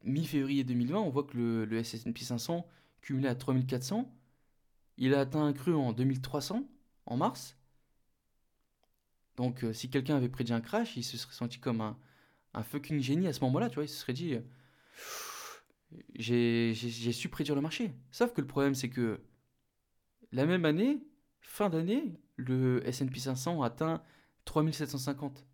mi-février 0.03 0.63
2020, 0.63 0.99
on 0.99 1.09
voit 1.09 1.23
que 1.23 1.37
le, 1.37 1.77
S&P 1.77 2.23
500 2.23 2.67
cumulé 3.01 3.27
à 3.27 3.35
3400. 3.35 4.11
Il 4.97 5.13
a 5.13 5.21
atteint 5.21 5.45
un 5.45 5.53
cru 5.53 5.73
en 5.73 5.93
2300, 5.93 6.67
en 7.05 7.17
mars. 7.17 7.57
Donc, 9.37 9.63
euh, 9.63 9.73
si 9.73 9.89
quelqu'un 9.89 10.15
avait 10.15 10.29
prédit 10.29 10.53
un 10.53 10.61
crash, 10.61 10.95
il 10.97 11.03
se 11.03 11.17
serait 11.17 11.33
senti 11.33 11.59
comme 11.59 11.81
un, 11.81 11.97
un 12.53 12.63
fucking 12.63 12.99
génie 12.99 13.27
à 13.27 13.33
ce 13.33 13.41
moment-là, 13.41 13.69
tu 13.69 13.75
vois. 13.75 13.85
Il 13.85 13.89
se 13.89 13.97
serait 13.97 14.13
dit, 14.13 14.37
j'ai 16.15 16.73
su 16.73 17.29
prédire 17.29 17.55
le 17.55 17.61
marché. 17.61 17.93
Sauf 18.11 18.33
que 18.33 18.41
le 18.41 18.47
problème, 18.47 18.75
c'est 18.75 18.89
que 18.89 19.21
la 20.31 20.45
même 20.45 20.65
année, 20.65 21.03
fin 21.41 21.69
d'année, 21.69 22.19
le 22.35 22.85
S&P 22.87 23.19
500 23.19 23.61
a 23.61 23.67
atteint 23.67 24.03
3750. 24.45 25.45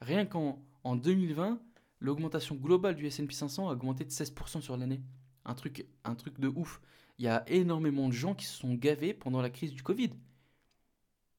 Rien 0.00 0.26
qu'en 0.26 0.62
en 0.84 0.96
2020, 0.96 1.60
l'augmentation 2.00 2.54
globale 2.56 2.96
du 2.96 3.06
S&P 3.06 3.32
500 3.32 3.68
a 3.68 3.72
augmenté 3.72 4.04
de 4.04 4.10
16% 4.10 4.60
sur 4.60 4.76
l'année 4.76 5.02
un 5.46 5.54
truc, 5.54 5.86
un 6.04 6.14
truc 6.14 6.38
de 6.38 6.48
ouf. 6.48 6.80
Il 7.18 7.24
y 7.24 7.28
a 7.28 7.48
énormément 7.48 8.08
de 8.08 8.12
gens 8.12 8.34
qui 8.34 8.44
se 8.44 8.58
sont 8.58 8.74
gavés 8.74 9.14
pendant 9.14 9.40
la 9.40 9.48
crise 9.48 9.72
du 9.72 9.82
Covid. 9.82 10.10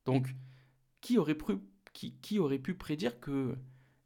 Donc, 0.05 0.33
qui 1.01 1.17
aurait, 1.17 1.35
pu, 1.35 1.59
qui 1.93 2.39
aurait 2.39 2.57
pu 2.57 2.73
prédire 2.73 3.19
que, 3.19 3.55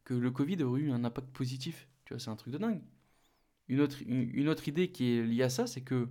que 0.03 0.13
le 0.13 0.31
Covid 0.31 0.61
aurait 0.63 0.81
eu 0.81 0.91
un 0.91 1.05
impact 1.05 1.29
positif? 1.29 1.87
Tu 2.05 2.13
vois, 2.13 2.19
c'est 2.19 2.29
un 2.29 2.35
truc 2.35 2.53
de 2.53 2.57
dingue. 2.57 2.81
Une 3.67 3.81
autre, 3.81 3.97
une, 4.05 4.49
autre 4.49 4.67
idée 4.67 4.91
qui 4.91 5.13
est 5.13 5.23
liée 5.23 5.43
à 5.43 5.49
ça, 5.49 5.67
c'est 5.67 5.81
que 5.81 6.09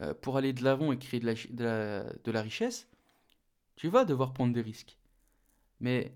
euh, 0.00 0.14
pour 0.14 0.36
aller 0.36 0.52
de 0.52 0.64
l'avant 0.64 0.92
et 0.92 0.98
créer 0.98 1.20
de 1.20 1.26
la, 1.26 1.34
de, 1.34 2.30
la, 2.30 2.42
richesse, 2.42 2.88
tu 3.76 3.88
vas 3.88 4.04
devoir 4.04 4.32
prendre 4.32 4.52
des 4.52 4.62
risques. 4.62 4.98
Mais 5.80 6.14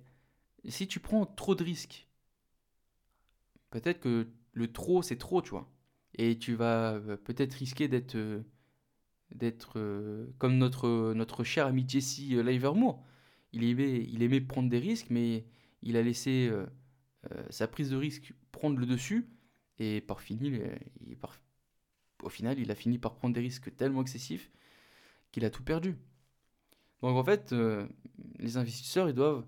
si 0.69 0.89
tu 0.89 1.01
prends 1.01 1.27
trop 1.27 1.55
de 1.55 1.65
risques, 1.65 2.09
peut-être 3.71 4.01
que 4.01 4.29
le 4.53 4.73
trop, 4.73 5.03
c'est 5.03 5.19
trop, 5.19 5.43
tu 5.43 5.51
vois 5.51 5.71
et 6.21 6.39
tu 6.39 6.55
vas 6.55 6.95
euh, 6.95 7.17
peut-être 7.17 7.55
risquer 7.55 7.87
d'être 7.87 8.17
euh, 8.17 8.43
d'être 9.35 9.79
comme 10.39 10.57
notre, 10.57 11.13
notre 11.13 11.45
cher 11.45 11.67
ami 11.67 11.85
Jesse 11.87 12.19
Livermore. 12.19 13.05
Il 13.53 13.63
aimait, 13.63 14.03
il 14.09 14.23
aimait 14.23 14.41
prendre 14.41 14.71
des 14.71 14.79
risques, 14.79 15.09
mais 15.11 15.45
il 15.83 15.99
a 15.99 16.03
laissé 16.03 16.51
sa 17.51 17.69
prise 17.69 17.91
de 17.91 17.97
risque 17.97 18.33
prendre 18.53 18.79
le 18.79 18.87
dessus, 18.87 19.29
et 19.79 20.01
par 20.01 20.21
fini, 20.21 20.59
par, 21.21 21.39
au 22.23 22.29
final, 22.29 22.59
il 22.59 22.71
a 22.71 22.75
fini 22.75 22.99
par 22.99 23.15
prendre 23.15 23.35
des 23.35 23.41
risques 23.41 23.75
tellement 23.77 24.03
excessifs 24.03 24.51
qu'il 25.33 25.45
a 25.45 25.51
tout 25.51 25.63
perdu. 25.63 25.97
Donc 27.03 27.17
en 27.17 27.25
fait, 27.25 27.55
les 28.39 28.57
investisseurs, 28.57 29.09
ils 29.09 29.15
doivent, 29.15 29.45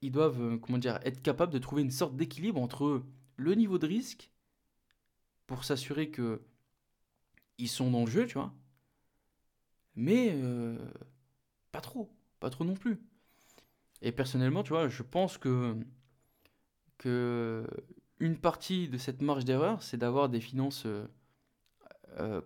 ils 0.00 0.10
doivent 0.10 0.58
comment 0.60 0.78
dire, 0.78 0.98
être 1.04 1.20
capables 1.22 1.52
de 1.52 1.58
trouver 1.58 1.82
une 1.82 1.90
sorte 1.90 2.16
d'équilibre 2.16 2.60
entre 2.60 3.02
le 3.36 3.54
niveau 3.54 3.78
de 3.78 3.86
risque 3.86 4.30
pour 5.46 5.64
s'assurer 5.64 6.10
que 6.10 6.40
ils 7.58 7.68
sont 7.68 7.90
dans 7.90 8.04
le 8.04 8.10
jeu, 8.10 8.26
tu 8.26 8.34
vois. 8.34 8.52
Mais 9.94 10.30
euh, 10.32 10.76
pas 11.72 11.80
trop, 11.80 12.10
pas 12.40 12.50
trop 12.50 12.64
non 12.64 12.74
plus. 12.74 12.98
Et 14.02 14.12
personnellement, 14.12 14.62
tu 14.62 14.70
vois, 14.70 14.88
je 14.88 15.02
pense 15.02 15.38
que, 15.38 15.76
que 16.98 17.66
une 18.18 18.36
partie 18.36 18.88
de 18.88 18.98
cette 18.98 19.22
marge 19.22 19.44
d'erreur, 19.44 19.82
c'est 19.82 19.96
d'avoir 19.96 20.28
des 20.28 20.40
finances 20.40 20.84
euh, 20.86 21.06
euh, 22.18 22.40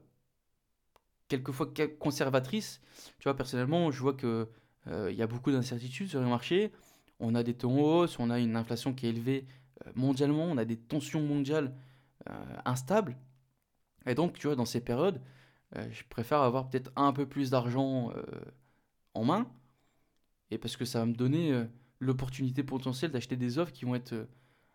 quelquefois 1.29 1.73
conservatrices. 1.99 2.81
Tu 3.19 3.25
vois, 3.25 3.37
personnellement, 3.37 3.91
je 3.91 4.01
vois 4.01 4.15
que 4.15 4.49
il 4.87 5.15
y 5.15 5.23
a 5.23 5.27
beaucoup 5.27 5.53
d'incertitudes 5.53 6.09
sur 6.09 6.21
le 6.21 6.27
marché. 6.27 6.73
On 7.21 7.35
a 7.35 7.43
des 7.45 7.55
taux 7.55 7.71
en 7.71 7.79
hausse, 7.79 8.19
on 8.19 8.31
a 8.31 8.41
une 8.41 8.57
inflation 8.57 8.93
qui 8.93 9.07
est 9.07 9.11
élevée 9.11 9.47
mondialement, 9.95 10.45
on 10.45 10.57
a 10.57 10.65
des 10.65 10.77
tensions 10.77 11.23
mondiales 11.23 11.75
euh, 12.29 12.57
instable. 12.67 13.17
Et 14.07 14.15
donc, 14.15 14.39
tu 14.39 14.47
vois, 14.47 14.57
dans 14.57 14.67
ces 14.67 14.81
périodes, 14.83 15.21
euh, 15.77 15.89
je 15.91 16.03
préfère 16.09 16.43
avoir 16.43 16.69
peut-être 16.69 16.91
un 16.97 17.13
peu 17.13 17.27
plus 17.27 17.51
d'argent 17.51 18.11
euh, 18.15 18.23
en 19.15 19.25
main, 19.25 19.51
et 20.51 20.59
parce 20.59 20.77
que 20.77 20.85
ça 20.85 21.01
va 21.01 21.07
me 21.07 21.15
donner 21.15 21.65
l'opportunité 22.01 22.63
potentielle 22.63 23.11
d'acheter 23.11 23.37
des 23.37 23.59
offres 23.59 23.73
qui 23.73 23.85
vont 23.85 23.95
être 23.95 24.27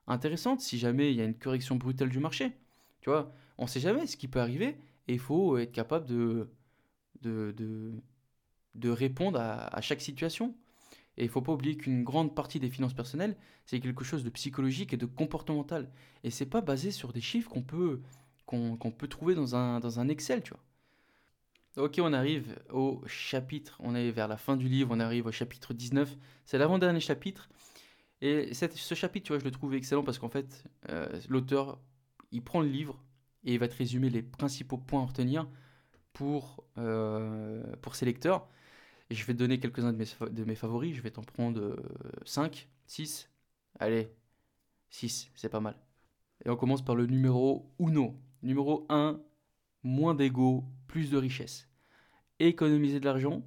intéressantes 0.08 0.62
si 0.62 0.78
jamais 0.78 1.12
il 1.12 1.18
y 1.18 1.22
a 1.22 1.26
une 1.26 1.38
correction 1.38 1.76
brutale 1.76 2.10
du 2.10 2.20
marché. 2.20 2.54
Tu 3.02 3.10
vois, 3.10 3.34
On 3.58 3.63
ne 3.63 3.70
sait 3.70 3.80
jamais 3.80 4.08
ce 4.08 4.18
qui 4.18 4.28
peut 4.28 4.39
arriver 4.39 4.78
et 5.08 5.13
il 5.13 5.20
faut 5.20 5.58
être 5.58 5.72
capable 5.72 6.06
de, 6.08 6.50
de, 7.22 7.54
de, 7.58 7.94
de 8.76 8.89
répondre 8.89 9.39
à, 9.39 9.68
à, 9.76 9.82
chaque 9.82 10.02
situation. 10.02 10.56
Et 11.18 11.24
il 11.24 11.28
ne 11.28 11.32
faut 11.32 11.41
pas 11.41 11.54
oublier 11.54 11.78
qu'une 11.78 12.04
grande 12.04 12.36
partie 12.36 12.60
des 12.60 12.70
finances 12.70 12.94
personnelles, 12.94 13.38
c'est 13.65 13.80
quelque 13.80 14.04
chose 14.04 14.24
de 14.24 14.30
psychologique 14.30 14.94
et 14.94 14.98
de 14.98 15.06
comportemental. 15.06 15.89
Et 16.24 16.32
c'est 16.32 16.46
pas 16.46 16.62
basé 16.62 16.91
sur 16.91 17.13
des 17.13 17.22
chiffres 17.22 17.50
qu'on 17.50 17.62
peut, 17.62 18.02
qu'on, 18.46 18.76
qu'on 18.76 18.91
peut 18.91 19.08
trouver 19.08 19.36
dans 19.36 19.56
un, 19.56 19.80
dans 19.80 20.00
un 20.00 20.10
Excel, 20.10 20.44
tu 20.44 20.52
vois. 20.52 20.63
Ok, 21.78 22.00
on 22.02 22.13
arrive 22.13 22.58
au 22.72 23.02
chapitre, 23.06 23.76
on 23.84 23.96
est 23.96 24.10
vers 24.10 24.30
la 24.30 24.38
fin 24.38 24.56
du 24.56 24.70
livre, 24.70 24.89
on 24.91 25.00
arrive 25.02 25.26
au 25.26 25.32
chapitre 25.34 25.74
19, 25.74 26.15
c'est 26.46 26.58
l'avant-dernier 26.58 27.02
chapitre. 27.02 27.50
Et 28.21 28.54
ce 28.54 28.95
chapitre, 28.95 29.25
tu 29.25 29.34
vois, 29.34 29.39
je 29.39 29.45
le 29.45 29.51
trouve 29.51 29.73
excellent 29.75 30.04
parce 30.04 30.19
qu'en 30.19 30.30
fait, 30.30 30.63
euh, 30.89 31.08
l'auteur, 31.30 31.80
il 32.32 32.43
prend 32.43 32.62
le 32.62 32.67
livre 32.69 33.04
et 33.43 33.54
il 33.54 33.60
va 33.60 33.67
te 33.67 33.75
résumer 33.75 34.10
les 34.10 34.23
principaux 34.23 34.78
points 34.78 35.04
à 35.04 35.06
retenir 35.06 35.47
pour, 36.13 36.65
euh, 36.78 37.63
pour 37.82 37.95
ses 37.95 38.06
lecteurs. 38.06 38.47
Et 39.10 39.15
je 39.15 39.25
vais 39.25 39.34
te 39.34 39.39
donner 39.39 39.60
quelques-uns 39.60 39.93
de 39.93 39.97
mes, 39.97 40.32
de 40.32 40.43
mes 40.45 40.56
favoris, 40.56 40.95
je 40.95 41.01
vais 41.01 41.12
t'en 41.12 41.23
prendre 41.23 41.75
5, 42.25 42.67
6, 42.88 43.30
allez, 43.80 44.10
6, 44.89 45.32
c'est 45.36 45.49
pas 45.49 45.60
mal. 45.60 45.78
Et 46.43 46.49
on 46.49 46.56
commence 46.56 46.84
par 46.84 46.95
le 46.95 47.06
numéro 47.06 47.71
1. 47.80 48.13
Numéro 48.43 48.86
1, 48.89 49.19
moins 49.84 50.15
d'ego, 50.15 50.65
plus 50.88 51.10
de 51.12 51.17
richesse. 51.17 51.67
Économiser 52.39 52.99
de 52.99 53.06
l'argent, 53.06 53.43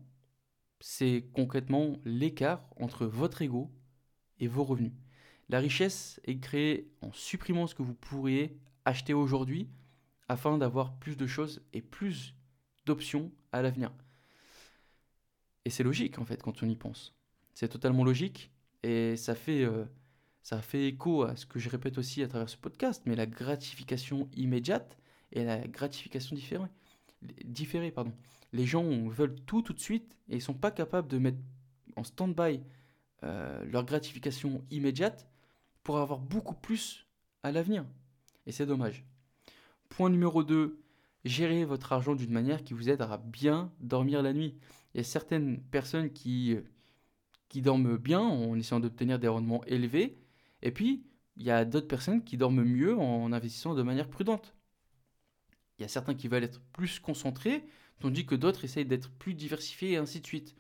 c'est 0.81 1.28
concrètement 1.33 1.96
l'écart 2.04 2.64
entre 2.76 3.07
votre 3.07 3.42
ego 3.42 3.70
et 4.40 4.46
vos 4.46 4.64
revenus. 4.64 4.92
La 5.48 5.61
richesse 5.61 6.20
est 6.24 6.38
créée 6.38 6.90
en 7.01 7.12
supprimant 7.12 7.66
ce 7.66 7.74
que 7.74 7.83
vous 7.83 7.94
pourriez 7.94 8.57
acheter 8.85 9.14
aujourd'hui 9.14 9.68
afin 10.29 10.59
d'avoir 10.59 10.94
plus 10.94 11.16
de 11.16 11.27
choses 11.27 11.62
et 11.72 11.81
plus 11.81 12.35
d'options 12.85 13.33
à 13.53 13.62
l'avenir. 13.62 13.92
Et 15.64 15.70
c'est 15.70 15.83
logique 15.83 16.18
en 16.18 16.24
fait 16.24 16.42
quand 16.42 16.62
on 16.62 16.68
y 16.68 16.77
pense. 16.77 17.14
C'est 17.55 17.68
totalement 17.68 18.05
logique 18.05 18.51
et 18.83 19.16
ça 19.16 19.35
fait, 19.35 19.64
euh, 19.64 19.85
ça 20.42 20.61
fait 20.62 20.87
écho 20.88 21.22
à 21.22 21.35
ce 21.37 21.46
que 21.46 21.59
je 21.59 21.68
répète 21.68 21.98
aussi 21.98 22.22
à 22.22 22.29
travers 22.29 22.48
ce 22.48 22.57
podcast, 22.57 23.03
mais 23.07 23.16
la 23.16 23.27
gratification 23.27 24.29
immédiate 24.37 24.98
et 25.33 25.44
la 25.44 25.66
gratification 25.66 26.37
différée. 26.37 26.68
différée 27.44 27.90
pardon. 27.90 28.12
Les 28.53 28.66
gens 28.66 29.09
veulent 29.09 29.40
tout 29.46 29.62
tout 29.62 29.72
de 29.72 29.81
suite 29.81 30.16
et 30.29 30.37
ils 30.37 30.42
sont 30.42 30.55
pas 30.55 30.70
capables 30.70 31.09
de 31.09 31.18
mettre 31.18 31.38
en 31.96 32.05
stand-by 32.05 32.61
euh, 33.24 33.64
leur 33.64 33.85
gratification 33.85 34.64
immédiate 34.70 35.28
pour 35.83 35.98
avoir 35.98 36.18
beaucoup 36.18 36.54
plus 36.54 37.07
à 37.42 37.52
l'avenir. 37.52 37.85
Et 38.46 38.52
c'est 38.52 38.66
dommage. 38.66 39.04
Point 39.88 40.11
numéro 40.11 40.44
2, 40.44 40.81
gérez 41.24 41.64
votre 41.64 41.92
argent 41.92 42.14
d'une 42.14 42.33
manière 42.33 42.62
qui 42.62 42.74
vous 42.74 42.88
aide 42.88 43.02
à 43.02 43.16
bien 43.16 43.72
dormir 43.81 44.22
la 44.22 44.33
nuit. 44.33 44.57
Il 44.94 44.98
y 44.98 45.00
a 45.00 45.04
certaines 45.04 45.61
personnes 45.61 46.12
qui, 46.12 46.57
qui 47.48 47.62
dorment 47.62 47.96
bien 47.96 48.20
en 48.20 48.57
essayant 48.57 48.81
d'obtenir 48.81 49.18
des 49.18 49.28
rendements 49.28 49.64
élevés, 49.64 50.18
et 50.62 50.70
puis 50.70 51.04
il 51.37 51.44
y 51.44 51.50
a 51.50 51.64
d'autres 51.64 51.87
personnes 51.88 52.22
qui 52.24 52.37
dorment 52.37 52.64
mieux 52.64 52.96
en 52.96 53.33
investissant 53.33 53.74
de 53.74 53.83
manière 53.83 54.09
prudente. 54.09 54.54
Il 55.78 55.83
y 55.83 55.85
a 55.85 55.88
certains 55.88 56.14
qui 56.14 56.28
veulent 56.28 56.44
être 56.44 56.61
plus 56.72 56.98
concentrés, 56.98 57.64
tandis 58.00 58.26
que 58.26 58.35
d'autres 58.35 58.64
essayent 58.64 58.85
d'être 58.85 59.11
plus 59.11 59.35
diversifiés 59.35 59.92
et 59.92 59.96
ainsi 59.96 60.20
de 60.20 60.26
suite. 60.26 60.57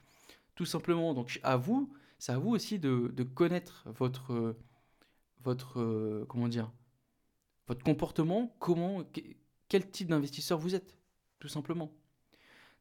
Tout 0.54 0.66
simplement, 0.66 1.14
donc 1.14 1.40
à 1.42 1.56
vous, 1.56 1.92
c'est 2.18 2.32
à 2.32 2.38
vous 2.38 2.50
aussi 2.50 2.78
de, 2.78 3.22
connaître 3.22 3.84
votre, 3.86 4.56
votre, 5.42 6.24
comment 6.28 6.48
dire, 6.48 6.70
votre 7.66 7.84
comportement, 7.84 8.56
comment, 8.58 9.04
quel 9.68 9.90
type 9.90 10.08
d'investisseur 10.08 10.58
vous 10.58 10.74
êtes, 10.74 10.96
tout 11.38 11.48
simplement. 11.48 11.92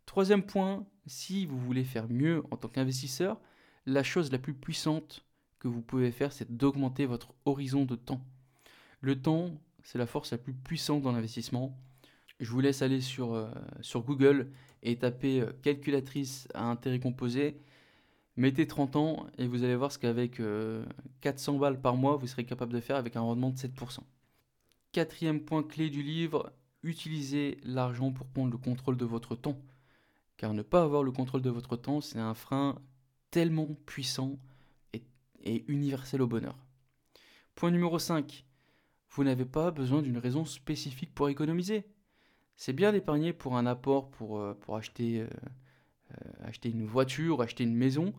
Troisième 0.06 0.44
point, 0.44 0.88
si 1.06 1.46
vous 1.46 1.60
voulez 1.60 1.84
faire 1.84 2.08
mieux 2.10 2.44
en 2.50 2.58
tant 2.58 2.70
qu'investisseur, 2.70 3.40
la 3.86 4.04
chose 4.04 4.32
la 4.32 4.40
plus 4.40 4.54
puissante 4.54 5.26
que 5.60 5.68
vous 5.68 5.82
pouvez 5.82 6.12
faire, 6.12 6.32
c'est 6.32 6.56
d'augmenter 6.56 7.06
votre 7.06 7.34
horizon 7.46 7.86
de 7.86 7.96
temps. 7.96 8.22
Le 9.02 9.22
temps, 9.22 9.62
c'est 9.84 9.98
la 9.98 10.06
force 10.06 10.32
la 10.32 10.38
plus 10.38 10.54
puissante 10.54 11.02
dans 11.02 11.12
l'investissement. 11.12 11.78
Je 12.40 12.50
vous 12.52 12.60
laisse 12.60 12.82
aller 12.82 13.02
sur, 13.02 13.34
euh, 13.34 13.50
sur 13.82 14.04
Google 14.04 14.52
et 14.84 14.98
taper 14.98 15.42
euh, 15.42 15.52
calculatrice 15.62 16.48
à 16.54 16.66
intérêt 16.66 17.00
composé. 17.00 17.60
Mettez 18.38 18.68
30 18.68 18.96
ans 18.96 19.28
et 19.40 19.48
vous 19.48 19.64
allez 19.64 19.76
voir 19.76 19.92
ce 19.92 19.98
qu'avec 19.98 20.40
400 21.22 21.56
euh, 21.56 21.60
balles 21.60 21.82
par 21.82 21.96
mois, 21.96 22.16
vous 22.18 22.28
serez 22.28 22.46
capable 22.46 22.72
de 22.72 22.80
faire 22.80 22.96
avec 22.96 23.16
un 23.16 23.22
rendement 23.22 23.50
de 23.50 23.58
7%. 23.58 24.00
Quatrième 24.92 25.42
point 25.42 25.64
clé 25.64 25.90
du 25.90 26.04
livre, 26.04 26.54
utilisez 26.84 27.58
l'argent 27.64 28.12
pour 28.12 28.28
prendre 28.28 28.52
le 28.52 28.60
contrôle 28.60 28.96
de 28.96 29.06
votre 29.06 29.36
temps. 29.36 29.60
Car 30.38 30.54
ne 30.54 30.62
pas 30.62 30.84
avoir 30.84 31.02
le 31.02 31.12
contrôle 31.12 31.42
de 31.42 31.50
votre 31.50 31.76
temps, 31.78 32.00
c'est 32.00 32.20
un 32.20 32.36
frein 32.36 32.80
tellement 33.32 33.68
puissant 33.88 34.38
et, 34.94 35.66
universel 35.68 36.22
au 36.22 36.28
bonheur. 36.28 36.58
Point 37.56 37.72
numéro 37.72 37.98
5. 37.98 38.46
Vous 39.10 39.24
n'avez 39.24 39.46
pas 39.46 39.72
besoin 39.72 40.04
d'une 40.04 40.20
raison 40.20 40.46
spécifique 40.46 41.16
pour 41.16 41.30
économiser. 41.30 41.86
C'est 42.56 42.74
bien 42.74 42.92
d'épargner 42.92 43.34
pour 43.34 43.58
un 43.58 43.66
apport 43.66 44.12
pour, 44.12 44.38
euh, 44.38 44.54
acheter, 44.76 45.22
euh, 45.22 45.28
acheter 46.44 46.70
une 46.70 46.86
voiture, 46.86 47.42
acheter 47.42 47.64
une 47.64 47.76
maison 47.76 48.14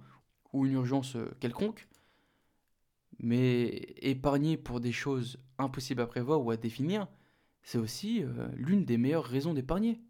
ou 0.52 0.66
une 0.66 0.72
urgence 0.72 1.16
quelconque. 1.40 1.88
Mais 3.20 3.94
épargner 4.00 4.56
pour 4.56 4.80
des 4.80 4.92
choses 4.92 5.38
impossibles 5.58 6.02
à 6.02 6.06
prévoir 6.06 6.44
ou 6.44 6.50
à 6.50 6.56
définir, 6.56 7.08
c'est 7.62 7.78
aussi 7.78 8.22
l'une 8.54 8.84
des 8.84 8.96
meilleures 8.96 9.24
raisons 9.24 9.54
d'épargner, 9.54 10.00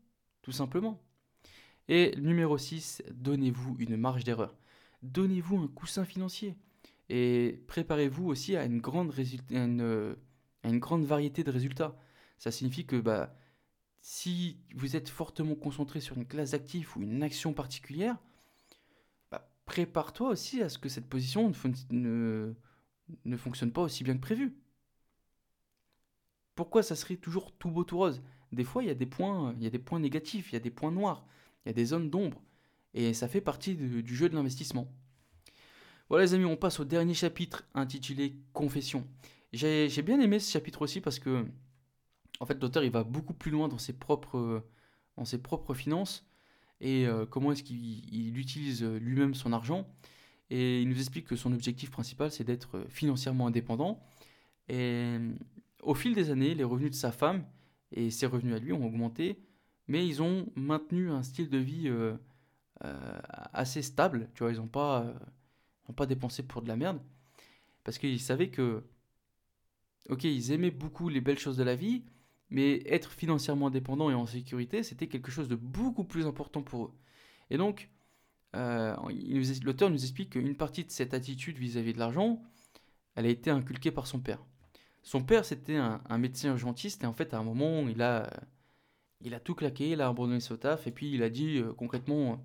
tout 0.42 0.52
simplement. 0.52 1.02
Et 1.88 2.14
numéro 2.18 2.58
6, 2.58 3.02
donnez-vous 3.10 3.76
une 3.78 3.96
marge 3.96 4.24
d'erreur. 4.24 4.54
Donnez-vous 5.02 5.56
un 5.56 5.68
coussin 5.68 6.04
financier. 6.04 6.54
Et 7.08 7.62
préparez-vous 7.66 8.26
aussi 8.26 8.56
à 8.56 8.64
une 8.64 8.80
grande, 8.80 9.14
à 9.18 10.68
une 10.68 10.78
grande 10.78 11.04
variété 11.04 11.42
de 11.44 11.50
résultats. 11.50 11.96
Ça 12.38 12.50
signifie 12.50 12.84
que 12.84 12.96
bah, 12.96 13.34
si 14.00 14.58
vous 14.74 14.96
êtes 14.96 15.08
fortement 15.08 15.54
concentré 15.54 16.00
sur 16.00 16.16
une 16.16 16.26
classe 16.26 16.52
d'actifs 16.52 16.96
ou 16.96 17.02
une 17.02 17.22
action 17.22 17.52
particulière, 17.52 18.16
bah, 19.30 19.50
prépare-toi 19.66 20.30
aussi 20.30 20.62
à 20.62 20.68
ce 20.68 20.78
que 20.78 20.88
cette 20.88 21.08
position 21.08 21.52
ne, 21.90 22.54
ne, 23.24 23.36
fonctionne 23.36 23.72
pas 23.72 23.82
aussi 23.82 24.04
bien 24.04 24.14
que 24.14 24.20
prévu. 24.20 24.54
Pourquoi 26.54 26.82
ça 26.82 26.96
serait 26.96 27.16
toujours 27.16 27.52
tout 27.52 27.70
beau 27.70 27.84
tout 27.84 27.98
rose? 27.98 28.22
Des 28.52 28.64
fois, 28.64 28.82
il 28.82 28.86
y 28.86 28.90
a 28.90 28.94
des 28.94 29.06
points, 29.06 29.54
il 29.58 29.62
y 29.62 29.66
a 29.66 29.70
des 29.70 29.78
points 29.78 30.00
négatifs, 30.00 30.50
il 30.50 30.54
y 30.54 30.56
a 30.56 30.60
des 30.60 30.70
points 30.70 30.90
noirs, 30.90 31.26
il 31.64 31.68
y 31.68 31.70
a 31.70 31.74
des 31.74 31.84
zones 31.84 32.10
d'ombre, 32.10 32.42
et 32.94 33.12
ça 33.12 33.28
fait 33.28 33.40
partie 33.40 33.74
du 33.74 34.16
jeu 34.16 34.28
de 34.28 34.34
l'investissement. 34.34 34.90
Voilà 36.08 36.24
les 36.24 36.32
amis, 36.32 36.46
on 36.46 36.56
passe 36.56 36.80
au 36.80 36.86
dernier 36.86 37.12
chapitre 37.12 37.68
intitulé 37.74 38.34
Confession. 38.54 39.06
J'ai 39.52 40.02
bien 40.02 40.20
aimé 40.20 40.38
ce 40.38 40.50
chapitre 40.50 40.82
aussi 40.82 41.02
parce 41.02 41.18
que 41.18 41.46
en 42.40 42.46
fait, 42.46 42.60
l'auteur 42.60 42.84
il 42.84 42.90
va 42.90 43.04
beaucoup 43.04 43.34
plus 43.34 43.50
loin 43.50 43.68
dans 43.68 43.78
ses 43.78 43.92
propres, 43.92 44.64
dans 45.16 45.24
ses 45.24 45.38
propres 45.38 45.74
finances 45.74 46.28
et 46.80 47.06
euh, 47.06 47.26
comment 47.26 47.52
est-ce 47.52 47.62
qu'il 47.62 48.38
utilise 48.38 48.84
lui-même 48.84 49.34
son 49.34 49.52
argent. 49.52 49.88
Et 50.50 50.80
il 50.80 50.88
nous 50.88 50.98
explique 50.98 51.26
que 51.26 51.36
son 51.36 51.52
objectif 51.52 51.90
principal, 51.90 52.30
c'est 52.30 52.44
d'être 52.44 52.84
financièrement 52.88 53.48
indépendant. 53.48 54.00
Et 54.68 55.18
au 55.82 55.94
fil 55.94 56.14
des 56.14 56.30
années, 56.30 56.54
les 56.54 56.64
revenus 56.64 56.90
de 56.90 56.96
sa 56.96 57.12
femme 57.12 57.44
et 57.92 58.10
ses 58.10 58.26
revenus 58.26 58.54
à 58.54 58.58
lui 58.58 58.72
ont 58.72 58.86
augmenté, 58.86 59.42
mais 59.88 60.06
ils 60.06 60.22
ont 60.22 60.46
maintenu 60.54 61.10
un 61.10 61.22
style 61.22 61.50
de 61.50 61.58
vie 61.58 61.88
euh, 61.88 62.16
euh, 62.84 63.18
assez 63.52 63.82
stable. 63.82 64.30
Tu 64.34 64.42
vois, 64.42 64.52
ils 64.52 64.58
n'ont 64.58 64.68
pas, 64.68 65.12
pas 65.96 66.06
dépensé 66.06 66.42
pour 66.42 66.62
de 66.62 66.68
la 66.68 66.76
merde. 66.76 67.00
Parce 67.84 67.98
qu'ils 67.98 68.20
savaient 68.20 68.50
que, 68.50 68.84
ok, 70.08 70.24
ils 70.24 70.52
aimaient 70.52 70.70
beaucoup 70.70 71.08
les 71.08 71.20
belles 71.20 71.38
choses 71.38 71.56
de 71.56 71.64
la 71.64 71.74
vie, 71.74 72.04
mais 72.50 72.82
être 72.86 73.12
financièrement 73.12 73.66
indépendant 73.66 74.10
et 74.10 74.14
en 74.14 74.26
sécurité, 74.26 74.82
c'était 74.82 75.06
quelque 75.06 75.30
chose 75.30 75.48
de 75.48 75.56
beaucoup 75.56 76.04
plus 76.04 76.26
important 76.26 76.62
pour 76.62 76.86
eux. 76.86 76.92
Et 77.50 77.58
donc, 77.58 77.90
euh, 78.56 78.96
l'auteur 79.62 79.90
nous 79.90 80.02
explique 80.02 80.30
qu'une 80.30 80.56
partie 80.56 80.84
de 80.84 80.90
cette 80.90 81.14
attitude 81.14 81.58
vis-à-vis 81.58 81.92
de 81.92 81.98
l'argent, 81.98 82.42
elle 83.14 83.26
a 83.26 83.28
été 83.28 83.50
inculquée 83.50 83.90
par 83.90 84.06
son 84.06 84.20
père. 84.20 84.42
Son 85.02 85.22
père, 85.22 85.44
c'était 85.44 85.76
un, 85.76 86.18
médecin 86.18 86.50
urgentiste, 86.50 87.04
et 87.04 87.06
en 87.06 87.12
fait, 87.12 87.32
à 87.34 87.38
un 87.38 87.42
moment, 87.42 87.86
il 87.88 88.02
a, 88.02 88.30
il 89.20 89.34
a 89.34 89.40
tout 89.40 89.54
claqué, 89.54 89.90
il 89.90 90.00
a 90.00 90.08
abandonné 90.08 90.40
son 90.40 90.56
taf, 90.56 90.86
et 90.86 90.90
puis 90.90 91.12
il 91.12 91.22
a 91.22 91.30
dit 91.30 91.58
euh, 91.58 91.72
concrètement, 91.72 92.44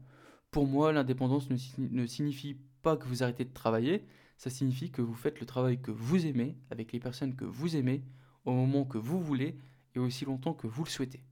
pour 0.52 0.68
moi, 0.68 0.92
l'indépendance 0.94 1.50
ne 1.50 2.06
signifie 2.06 2.58
pas 2.82 2.98
que 2.98 3.08
vous 3.08 3.24
arrêtez 3.24 3.46
de 3.46 3.54
travailler, 3.54 4.06
ça 4.38 4.50
signifie 4.50 4.92
que 4.92 5.02
vous 5.02 5.14
faites 5.14 5.40
le 5.40 5.46
travail 5.46 5.82
que 5.82 5.92
vous 5.92 6.26
aimez, 6.26 6.58
avec 6.70 6.92
les 6.92 7.00
personnes 7.00 7.36
que 7.36 7.46
vous 7.46 7.76
aimez, 7.76 8.04
au 8.46 8.52
moment 8.52 8.86
que 8.86 8.98
vous 8.98 9.22
voulez, 9.22 9.58
et 9.96 10.00
aussi 10.00 10.26
longtemps 10.26 10.54
que 10.54 10.68
vous 10.68 10.84
le 10.84 10.90
souhaitez. 10.90 11.24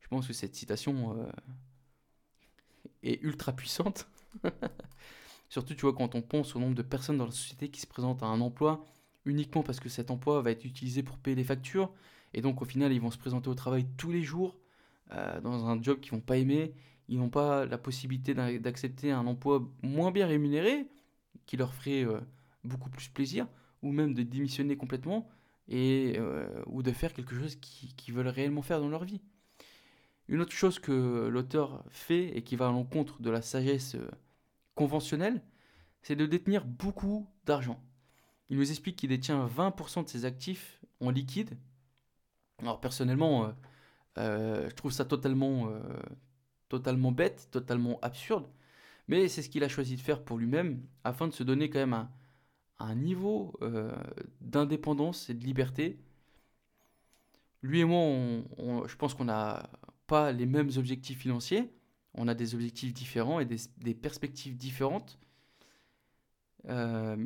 Je 0.00 0.08
pense 0.08 0.26
que 0.26 0.32
cette 0.32 0.54
citation 0.54 1.18
euh, 1.18 1.30
est 3.02 3.22
ultra 3.22 3.52
puissante. 3.52 4.08
Surtout, 5.48 5.74
tu 5.74 5.82
vois, 5.82 5.94
quand 5.94 6.14
on 6.14 6.22
pense 6.22 6.56
au 6.56 6.60
nombre 6.60 6.74
de 6.74 6.82
personnes 6.82 7.18
dans 7.18 7.26
la 7.26 7.30
société 7.30 7.70
qui 7.70 7.80
se 7.80 7.86
présentent 7.86 8.22
à 8.22 8.26
un 8.26 8.40
emploi 8.40 8.84
uniquement 9.24 9.62
parce 9.62 9.80
que 9.80 9.88
cet 9.88 10.10
emploi 10.10 10.42
va 10.42 10.50
être 10.50 10.64
utilisé 10.64 11.02
pour 11.02 11.18
payer 11.18 11.36
les 11.36 11.44
factures 11.44 11.90
Et 12.34 12.40
donc 12.40 12.62
au 12.62 12.64
final, 12.64 12.92
ils 12.92 13.00
vont 13.00 13.10
se 13.10 13.18
présenter 13.18 13.48
au 13.48 13.54
travail 13.54 13.86
tous 13.96 14.10
les 14.10 14.22
jours 14.22 14.56
euh, 15.12 15.40
dans 15.40 15.66
un 15.66 15.80
job 15.82 16.00
qu'ils 16.00 16.12
vont 16.12 16.20
pas 16.20 16.36
aimer. 16.36 16.74
Ils 17.08 17.18
n'ont 17.18 17.30
pas 17.30 17.66
la 17.66 17.78
possibilité 17.78 18.34
d'accepter 18.58 19.12
un 19.12 19.26
emploi 19.26 19.70
moins 19.82 20.10
bien 20.10 20.26
rémunéré, 20.26 20.86
qui 21.46 21.56
leur 21.56 21.74
ferait 21.74 22.04
euh, 22.04 22.20
beaucoup 22.64 22.90
plus 22.90 23.08
plaisir, 23.08 23.46
ou 23.82 23.92
même 23.92 24.14
de 24.14 24.22
démissionner 24.22 24.76
complètement, 24.76 25.28
et, 25.68 26.14
euh, 26.18 26.46
ou 26.66 26.82
de 26.82 26.92
faire 26.92 27.12
quelque 27.12 27.34
chose 27.34 27.56
qu'ils 27.56 28.14
veulent 28.14 28.28
réellement 28.28 28.62
faire 28.62 28.80
dans 28.80 28.88
leur 28.88 29.04
vie. 29.04 29.20
Une 30.28 30.40
autre 30.40 30.52
chose 30.52 30.78
que 30.78 31.28
l'auteur 31.28 31.84
fait 31.90 32.36
et 32.36 32.42
qui 32.42 32.56
va 32.56 32.68
à 32.68 32.72
l'encontre 32.72 33.20
de 33.20 33.30
la 33.30 33.42
sagesse 33.42 33.96
conventionnelle, 34.74 35.42
c'est 36.02 36.16
de 36.16 36.26
détenir 36.26 36.64
beaucoup 36.64 37.26
d'argent. 37.46 37.82
Il 38.50 38.58
nous 38.58 38.70
explique 38.70 38.96
qu'il 38.96 39.08
détient 39.08 39.46
20% 39.46 40.04
de 40.04 40.08
ses 40.08 40.24
actifs 40.24 40.80
en 41.00 41.10
liquide. 41.10 41.56
Alors 42.60 42.80
personnellement, 42.80 43.46
euh, 43.46 43.52
euh, 44.18 44.68
je 44.70 44.74
trouve 44.74 44.92
ça 44.92 45.04
totalement, 45.04 45.68
euh, 45.68 45.80
totalement 46.68 47.12
bête, 47.12 47.48
totalement 47.50 47.98
absurde. 48.02 48.46
Mais 49.08 49.28
c'est 49.28 49.42
ce 49.42 49.48
qu'il 49.48 49.64
a 49.64 49.68
choisi 49.68 49.96
de 49.96 50.00
faire 50.00 50.22
pour 50.22 50.38
lui-même 50.38 50.82
afin 51.04 51.26
de 51.26 51.32
se 51.32 51.42
donner 51.42 51.68
quand 51.70 51.78
même 51.78 51.94
un, 51.94 52.10
un 52.78 52.94
niveau 52.94 53.58
d'indépendance 54.40 55.30
et 55.30 55.34
de 55.34 55.44
liberté. 55.44 55.98
Lui 57.62 57.80
et 57.80 57.84
moi, 57.84 58.42
je 58.86 58.96
pense 58.96 59.14
qu'on 59.14 59.24
n'a 59.24 59.70
pas 60.06 60.32
les 60.32 60.46
mêmes 60.46 60.70
objectifs 60.76 61.18
financiers. 61.18 61.70
On 62.14 62.28
a 62.28 62.34
des 62.34 62.54
objectifs 62.54 62.92
différents 62.92 63.40
et 63.40 63.46
des, 63.46 63.94
perspectives 63.94 64.56
différentes. 64.56 65.18
Euh, 66.68 67.16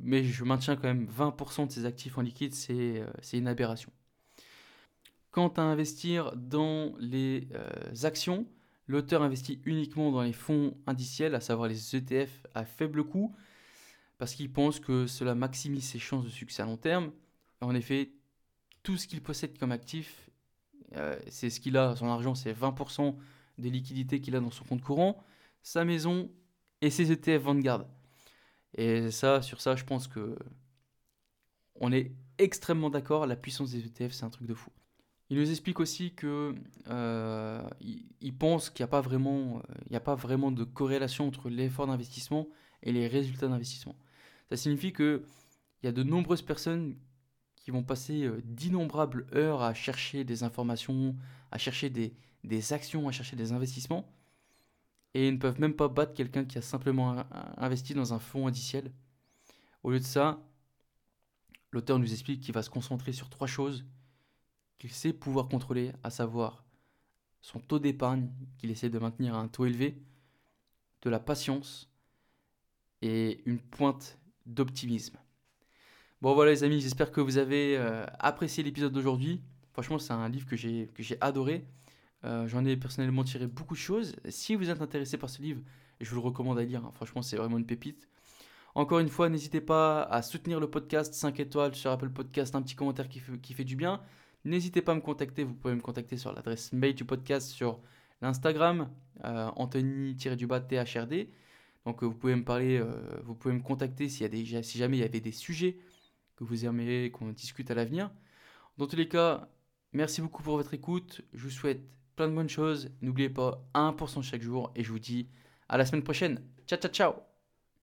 mais 0.00 0.24
je 0.24 0.44
maintiens 0.44 0.76
quand 0.76 0.88
même 0.88 1.06
20% 1.06 1.66
de 1.66 1.72
ses 1.72 1.86
actifs 1.86 2.18
en 2.18 2.22
liquide, 2.22 2.54
euh, 2.70 3.06
c'est 3.22 3.38
une 3.38 3.48
aberration. 3.48 3.92
Quant 5.30 5.48
à 5.48 5.62
investir 5.62 6.34
dans 6.36 6.94
les 6.98 7.48
euh, 7.54 7.68
actions, 8.02 8.46
l'auteur 8.86 9.22
investit 9.22 9.60
uniquement 9.64 10.10
dans 10.10 10.22
les 10.22 10.32
fonds 10.32 10.76
indiciels, 10.86 11.34
à 11.34 11.40
savoir 11.40 11.68
les 11.68 11.96
ETF 11.96 12.46
à 12.54 12.64
faible 12.64 13.04
coût, 13.04 13.34
parce 14.18 14.34
qu'il 14.34 14.52
pense 14.52 14.80
que 14.80 15.06
cela 15.06 15.34
maximise 15.34 15.84
ses 15.84 15.98
chances 15.98 16.24
de 16.24 16.30
succès 16.30 16.62
à 16.62 16.66
long 16.66 16.76
terme. 16.76 17.12
En 17.60 17.74
effet, 17.74 18.10
tout 18.82 18.96
ce 18.96 19.06
qu'il 19.06 19.22
possède 19.22 19.58
comme 19.58 19.72
actif, 19.72 20.30
c'est 21.28 21.50
ce 21.50 21.60
qu'il 21.60 21.76
a, 21.76 21.96
son 21.96 22.08
argent, 22.08 22.34
c'est 22.34 22.52
20% 22.52 23.16
des 23.58 23.70
liquidités 23.70 24.20
qu'il 24.20 24.36
a 24.36 24.40
dans 24.40 24.50
son 24.50 24.64
compte 24.64 24.82
courant, 24.82 25.22
sa 25.62 25.84
maison 25.84 26.30
et 26.80 26.90
ses 26.90 27.12
ETF 27.12 27.42
Vanguard. 27.42 27.84
Et 28.76 29.10
ça, 29.10 29.42
sur 29.42 29.60
ça, 29.60 29.76
je 29.76 29.84
pense 29.84 30.06
que 30.08 30.36
on 31.80 31.92
est 31.92 32.12
extrêmement 32.38 32.90
d'accord. 32.90 33.26
La 33.26 33.36
puissance 33.36 33.70
des 33.70 33.84
ETF, 33.86 34.12
c'est 34.12 34.24
un 34.24 34.30
truc 34.30 34.46
de 34.46 34.54
fou. 34.54 34.70
Il 35.30 35.38
nous 35.38 35.50
explique 35.50 35.78
aussi 35.80 36.14
que 36.14 36.54
euh, 36.88 37.62
pense 38.38 38.70
qu'il 38.70 38.84
n'y 38.84 38.88
il 39.90 39.96
a 39.96 40.00
pas 40.00 40.14
vraiment 40.14 40.50
de 40.50 40.64
corrélation 40.64 41.26
entre 41.28 41.50
l'effort 41.50 41.86
d'investissement 41.86 42.48
et 42.82 42.92
les 42.92 43.06
résultats 43.06 43.48
d'investissement. 43.48 43.94
Ça 44.50 44.56
signifie 44.56 44.92
que 44.92 45.24
il 45.82 45.86
y 45.86 45.88
a 45.88 45.92
de 45.92 46.02
nombreuses 46.02 46.42
personnes 46.42 46.96
qui 47.56 47.70
vont 47.70 47.82
passer 47.84 48.24
euh, 48.24 48.40
d'innombrables 48.44 49.26
heures 49.34 49.62
à 49.62 49.74
chercher 49.74 50.24
des 50.24 50.42
informations, 50.42 51.14
à 51.50 51.58
chercher 51.58 51.90
des, 51.90 52.14
des 52.44 52.72
actions, 52.72 53.08
à 53.08 53.12
chercher 53.12 53.36
des 53.36 53.52
investissements, 53.52 54.12
et 55.14 55.28
ils 55.28 55.34
ne 55.34 55.38
peuvent 55.38 55.60
même 55.60 55.74
pas 55.74 55.88
battre 55.88 56.14
quelqu'un 56.14 56.44
qui 56.44 56.58
a 56.58 56.62
simplement 56.62 57.24
investi 57.56 57.94
dans 57.94 58.12
un 58.14 58.18
fonds 58.18 58.46
indiciel. 58.46 58.92
Au 59.82 59.90
lieu 59.90 59.98
de 59.98 60.04
ça, 60.04 60.40
l'auteur 61.70 61.98
nous 61.98 62.12
explique 62.12 62.40
qu'il 62.40 62.54
va 62.54 62.62
se 62.62 62.70
concentrer 62.70 63.12
sur 63.12 63.30
trois 63.30 63.46
choses 63.46 63.84
qu'il 64.78 64.90
sait 64.90 65.12
pouvoir 65.12 65.48
contrôler, 65.48 65.92
à 66.02 66.10
savoir 66.10 66.64
son 67.40 67.58
taux 67.58 67.78
d'épargne 67.78 68.30
qu'il 68.58 68.70
essaie 68.70 68.90
de 68.90 68.98
maintenir 68.98 69.34
à 69.34 69.38
un 69.38 69.48
taux 69.48 69.66
élevé, 69.66 70.00
de 71.02 71.10
la 71.10 71.20
patience 71.20 71.90
et 73.02 73.42
une 73.46 73.60
pointe 73.60 74.18
d'optimisme. 74.48 75.16
Bon 76.20 76.34
voilà 76.34 76.50
les 76.50 76.64
amis, 76.64 76.80
j'espère 76.80 77.12
que 77.12 77.20
vous 77.20 77.38
avez 77.38 77.76
euh, 77.76 78.04
apprécié 78.18 78.64
l'épisode 78.64 78.92
d'aujourd'hui. 78.92 79.40
Franchement, 79.72 80.00
c'est 80.00 80.12
un 80.12 80.28
livre 80.28 80.46
que 80.46 80.56
j'ai 80.56 80.88
adoré. 81.20 81.64
Euh, 82.24 82.48
j'en 82.48 82.64
ai 82.64 82.76
personnellement 82.76 83.22
tiré 83.22 83.46
beaucoup 83.46 83.74
de 83.74 83.78
choses. 83.78 84.16
Si 84.28 84.56
vous 84.56 84.70
êtes 84.70 84.82
intéressé 84.82 85.16
par 85.16 85.30
ce 85.30 85.40
livre, 85.40 85.60
je 86.00 86.10
vous 86.10 86.16
le 86.16 86.22
recommande 86.22 86.58
à 86.58 86.64
lire. 86.64 86.84
Hein. 86.84 86.90
Franchement, 86.94 87.22
c'est 87.22 87.36
vraiment 87.36 87.58
une 87.58 87.66
pépite. 87.66 88.08
Encore 88.74 88.98
une 88.98 89.08
fois, 89.08 89.28
n'hésitez 89.28 89.60
pas 89.60 90.02
à 90.02 90.22
soutenir 90.22 90.60
le 90.60 90.68
podcast 90.68 91.14
5 91.14 91.38
étoiles 91.40 91.74
sur 91.74 91.90
Apple 91.90 92.10
Podcast, 92.10 92.54
un 92.54 92.62
petit 92.62 92.74
commentaire 92.74 93.08
qui 93.08 93.20
fait, 93.20 93.38
qui 93.38 93.54
fait 93.54 93.64
du 93.64 93.76
bien. 93.76 94.00
N'hésitez 94.44 94.82
pas 94.82 94.92
à 94.92 94.94
me 94.94 95.00
contacter. 95.00 95.44
Vous 95.44 95.54
pouvez 95.54 95.74
me 95.74 95.80
contacter 95.80 96.16
sur 96.16 96.32
l'adresse 96.32 96.72
mail 96.72 96.94
du 96.94 97.04
podcast 97.04 97.48
sur 97.48 97.80
l'Instagram, 98.20 98.88
euh, 99.24 99.50
Anthony-du-bas 99.56 100.60
THRD. 100.60 101.28
Donc 101.88 102.02
euh, 102.02 102.06
vous 102.06 102.14
pouvez 102.14 102.36
me 102.36 102.44
parler, 102.44 102.82
vous 103.24 103.34
pouvez 103.34 103.54
me 103.54 103.62
contacter 103.62 104.08
s'il 104.10 104.34
y 104.34 104.56
a 104.56 104.62
si 104.62 104.76
jamais 104.76 104.98
il 104.98 105.00
y 105.00 105.04
avait 105.04 105.20
des 105.20 105.32
sujets 105.32 105.78
que 106.36 106.44
vous 106.44 106.66
aimeriez 106.66 107.10
qu'on 107.10 107.32
discute 107.32 107.70
à 107.70 107.74
l'avenir. 107.74 108.10
Dans 108.76 108.86
tous 108.86 108.96
les 108.96 109.08
cas, 109.08 109.48
merci 109.92 110.20
beaucoup 110.20 110.42
pour 110.42 110.56
votre 110.56 110.74
écoute. 110.74 111.22
Je 111.32 111.44
vous 111.44 111.50
souhaite 111.50 111.80
plein 112.14 112.28
de 112.28 112.34
bonnes 112.34 112.48
choses. 112.50 112.90
N'oubliez 113.00 113.30
pas 113.30 113.64
1% 113.74 114.22
chaque 114.22 114.42
jour 114.42 114.70
et 114.76 114.84
je 114.84 114.92
vous 114.92 114.98
dis 114.98 115.30
à 115.68 115.78
la 115.78 115.86
semaine 115.86 116.04
prochaine. 116.04 116.42
Ciao, 116.66 116.78
ciao, 116.78 116.92
ciao 116.92 117.27